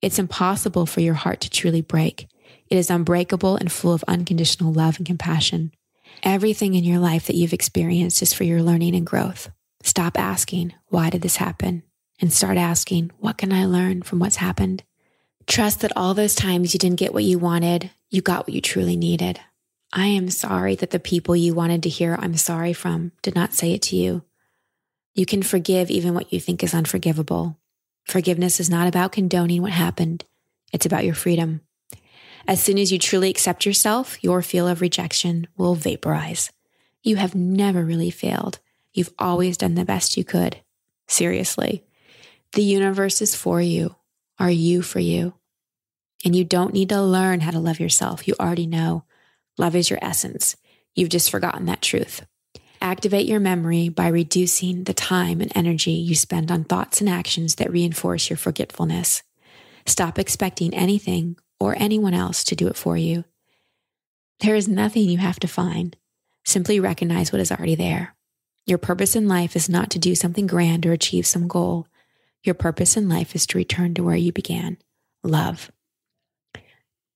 It's 0.00 0.18
impossible 0.18 0.86
for 0.86 1.00
your 1.00 1.14
heart 1.14 1.40
to 1.42 1.50
truly 1.50 1.82
break. 1.82 2.28
It 2.68 2.78
is 2.78 2.90
unbreakable 2.90 3.56
and 3.56 3.70
full 3.70 3.92
of 3.92 4.04
unconditional 4.08 4.72
love 4.72 4.96
and 4.96 5.06
compassion. 5.06 5.72
Everything 6.22 6.74
in 6.74 6.84
your 6.84 6.98
life 6.98 7.26
that 7.26 7.36
you've 7.36 7.52
experienced 7.52 8.22
is 8.22 8.32
for 8.32 8.44
your 8.44 8.62
learning 8.62 8.94
and 8.94 9.06
growth. 9.06 9.50
Stop 9.82 10.18
asking, 10.18 10.72
why 10.88 11.10
did 11.10 11.22
this 11.22 11.36
happen? 11.36 11.82
And 12.20 12.32
start 12.32 12.56
asking, 12.56 13.10
what 13.18 13.36
can 13.36 13.52
I 13.52 13.66
learn 13.66 14.02
from 14.02 14.18
what's 14.18 14.36
happened? 14.36 14.84
Trust 15.46 15.80
that 15.80 15.96
all 15.96 16.14
those 16.14 16.34
times 16.34 16.72
you 16.72 16.78
didn't 16.78 16.98
get 16.98 17.12
what 17.12 17.24
you 17.24 17.38
wanted, 17.38 17.90
you 18.10 18.22
got 18.22 18.46
what 18.46 18.54
you 18.54 18.60
truly 18.60 18.96
needed. 18.96 19.40
I 19.92 20.06
am 20.06 20.30
sorry 20.30 20.74
that 20.76 20.90
the 20.90 20.98
people 20.98 21.36
you 21.36 21.54
wanted 21.54 21.82
to 21.82 21.90
hear 21.90 22.16
I'm 22.18 22.36
sorry 22.36 22.72
from 22.72 23.12
did 23.20 23.34
not 23.34 23.52
say 23.52 23.72
it 23.72 23.82
to 23.82 23.96
you. 23.96 24.22
You 25.14 25.26
can 25.26 25.42
forgive 25.42 25.90
even 25.90 26.14
what 26.14 26.32
you 26.32 26.40
think 26.40 26.62
is 26.62 26.72
unforgivable. 26.72 27.58
Forgiveness 28.04 28.58
is 28.58 28.70
not 28.70 28.88
about 28.88 29.12
condoning 29.12 29.60
what 29.60 29.72
happened, 29.72 30.24
it's 30.72 30.86
about 30.86 31.04
your 31.04 31.14
freedom. 31.14 31.60
As 32.48 32.62
soon 32.62 32.78
as 32.78 32.90
you 32.90 32.98
truly 32.98 33.28
accept 33.28 33.66
yourself, 33.66 34.22
your 34.24 34.40
feel 34.40 34.66
of 34.66 34.80
rejection 34.80 35.46
will 35.56 35.74
vaporize. 35.74 36.50
You 37.02 37.16
have 37.16 37.34
never 37.34 37.84
really 37.84 38.10
failed. 38.10 38.58
You've 38.92 39.12
always 39.18 39.56
done 39.56 39.74
the 39.74 39.84
best 39.84 40.16
you 40.16 40.24
could. 40.24 40.56
Seriously. 41.06 41.84
The 42.52 42.62
universe 42.62 43.22
is 43.22 43.34
for 43.34 43.60
you. 43.60 43.96
Are 44.38 44.50
you 44.50 44.82
for 44.82 44.98
you? 44.98 45.34
And 46.24 46.34
you 46.34 46.44
don't 46.44 46.74
need 46.74 46.88
to 46.88 47.02
learn 47.02 47.40
how 47.40 47.50
to 47.50 47.58
love 47.58 47.80
yourself. 47.80 48.26
You 48.26 48.34
already 48.40 48.66
know. 48.66 49.04
Love 49.62 49.76
is 49.76 49.90
your 49.90 50.00
essence. 50.02 50.56
You've 50.96 51.08
just 51.08 51.30
forgotten 51.30 51.66
that 51.66 51.80
truth. 51.80 52.26
Activate 52.80 53.26
your 53.26 53.38
memory 53.38 53.88
by 53.88 54.08
reducing 54.08 54.82
the 54.82 54.92
time 54.92 55.40
and 55.40 55.52
energy 55.54 55.92
you 55.92 56.16
spend 56.16 56.50
on 56.50 56.64
thoughts 56.64 57.00
and 57.00 57.08
actions 57.08 57.54
that 57.54 57.70
reinforce 57.70 58.28
your 58.28 58.36
forgetfulness. 58.36 59.22
Stop 59.86 60.18
expecting 60.18 60.74
anything 60.74 61.36
or 61.60 61.76
anyone 61.78 62.12
else 62.12 62.42
to 62.42 62.56
do 62.56 62.66
it 62.66 62.76
for 62.76 62.96
you. 62.96 63.22
There 64.40 64.56
is 64.56 64.66
nothing 64.66 65.08
you 65.08 65.18
have 65.18 65.38
to 65.38 65.46
find. 65.46 65.96
Simply 66.44 66.80
recognize 66.80 67.30
what 67.30 67.40
is 67.40 67.52
already 67.52 67.76
there. 67.76 68.16
Your 68.66 68.78
purpose 68.78 69.14
in 69.14 69.28
life 69.28 69.54
is 69.54 69.68
not 69.68 69.90
to 69.90 70.00
do 70.00 70.16
something 70.16 70.48
grand 70.48 70.84
or 70.84 70.90
achieve 70.90 71.24
some 71.24 71.46
goal. 71.46 71.86
Your 72.42 72.56
purpose 72.56 72.96
in 72.96 73.08
life 73.08 73.36
is 73.36 73.46
to 73.46 73.58
return 73.58 73.94
to 73.94 74.02
where 74.02 74.16
you 74.16 74.32
began 74.32 74.78
love. 75.22 75.70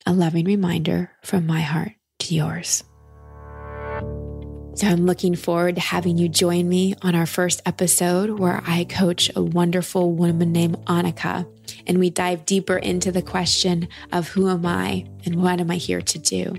A 0.06 0.12
loving 0.12 0.44
reminder 0.44 1.10
from 1.24 1.44
my 1.44 1.62
heart 1.62 1.94
to 2.18 2.34
yours. 2.34 2.84
So 4.76 4.86
I'm 4.88 5.06
looking 5.06 5.34
forward 5.34 5.76
to 5.76 5.80
having 5.80 6.18
you 6.18 6.28
join 6.28 6.68
me 6.68 6.94
on 7.00 7.14
our 7.14 7.24
first 7.24 7.62
episode 7.64 8.38
where 8.38 8.62
I 8.66 8.84
coach 8.84 9.30
a 9.34 9.42
wonderful 9.42 10.12
woman 10.12 10.52
named 10.52 10.84
Annika 10.84 11.46
and 11.86 11.98
we 11.98 12.10
dive 12.10 12.44
deeper 12.44 12.76
into 12.76 13.10
the 13.10 13.22
question 13.22 13.88
of 14.12 14.28
who 14.28 14.50
am 14.50 14.66
I 14.66 15.06
and 15.24 15.42
what 15.42 15.60
am 15.62 15.70
I 15.70 15.76
here 15.76 16.02
to 16.02 16.18
do? 16.18 16.56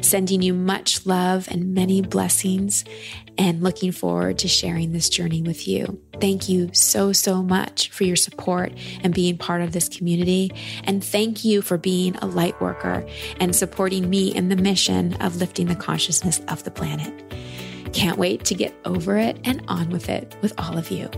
Sending 0.00 0.40
you 0.40 0.54
much 0.54 1.04
love 1.04 1.46
and 1.50 1.74
many 1.74 2.00
blessings 2.00 2.84
and 3.38 3.62
looking 3.62 3.92
forward 3.92 4.38
to 4.38 4.48
sharing 4.48 4.92
this 4.92 5.08
journey 5.08 5.42
with 5.42 5.66
you. 5.66 6.00
Thank 6.20 6.48
you 6.48 6.70
so, 6.72 7.12
so 7.12 7.42
much 7.42 7.90
for 7.90 8.04
your 8.04 8.16
support 8.16 8.72
and 9.02 9.14
being 9.14 9.38
part 9.38 9.62
of 9.62 9.72
this 9.72 9.88
community. 9.88 10.52
And 10.84 11.02
thank 11.02 11.44
you 11.44 11.62
for 11.62 11.78
being 11.78 12.16
a 12.16 12.26
light 12.26 12.60
worker 12.60 13.06
and 13.40 13.54
supporting 13.54 14.08
me 14.08 14.34
in 14.34 14.48
the 14.48 14.56
mission 14.56 15.14
of 15.14 15.36
lifting 15.36 15.66
the 15.66 15.76
consciousness 15.76 16.40
of 16.48 16.64
the 16.64 16.70
planet. 16.70 17.12
Can't 17.92 18.18
wait 18.18 18.44
to 18.46 18.54
get 18.54 18.74
over 18.84 19.18
it 19.18 19.38
and 19.44 19.62
on 19.68 19.90
with 19.90 20.08
it 20.08 20.36
with 20.40 20.54
all 20.58 20.78
of 20.78 20.90
you. 20.90 21.10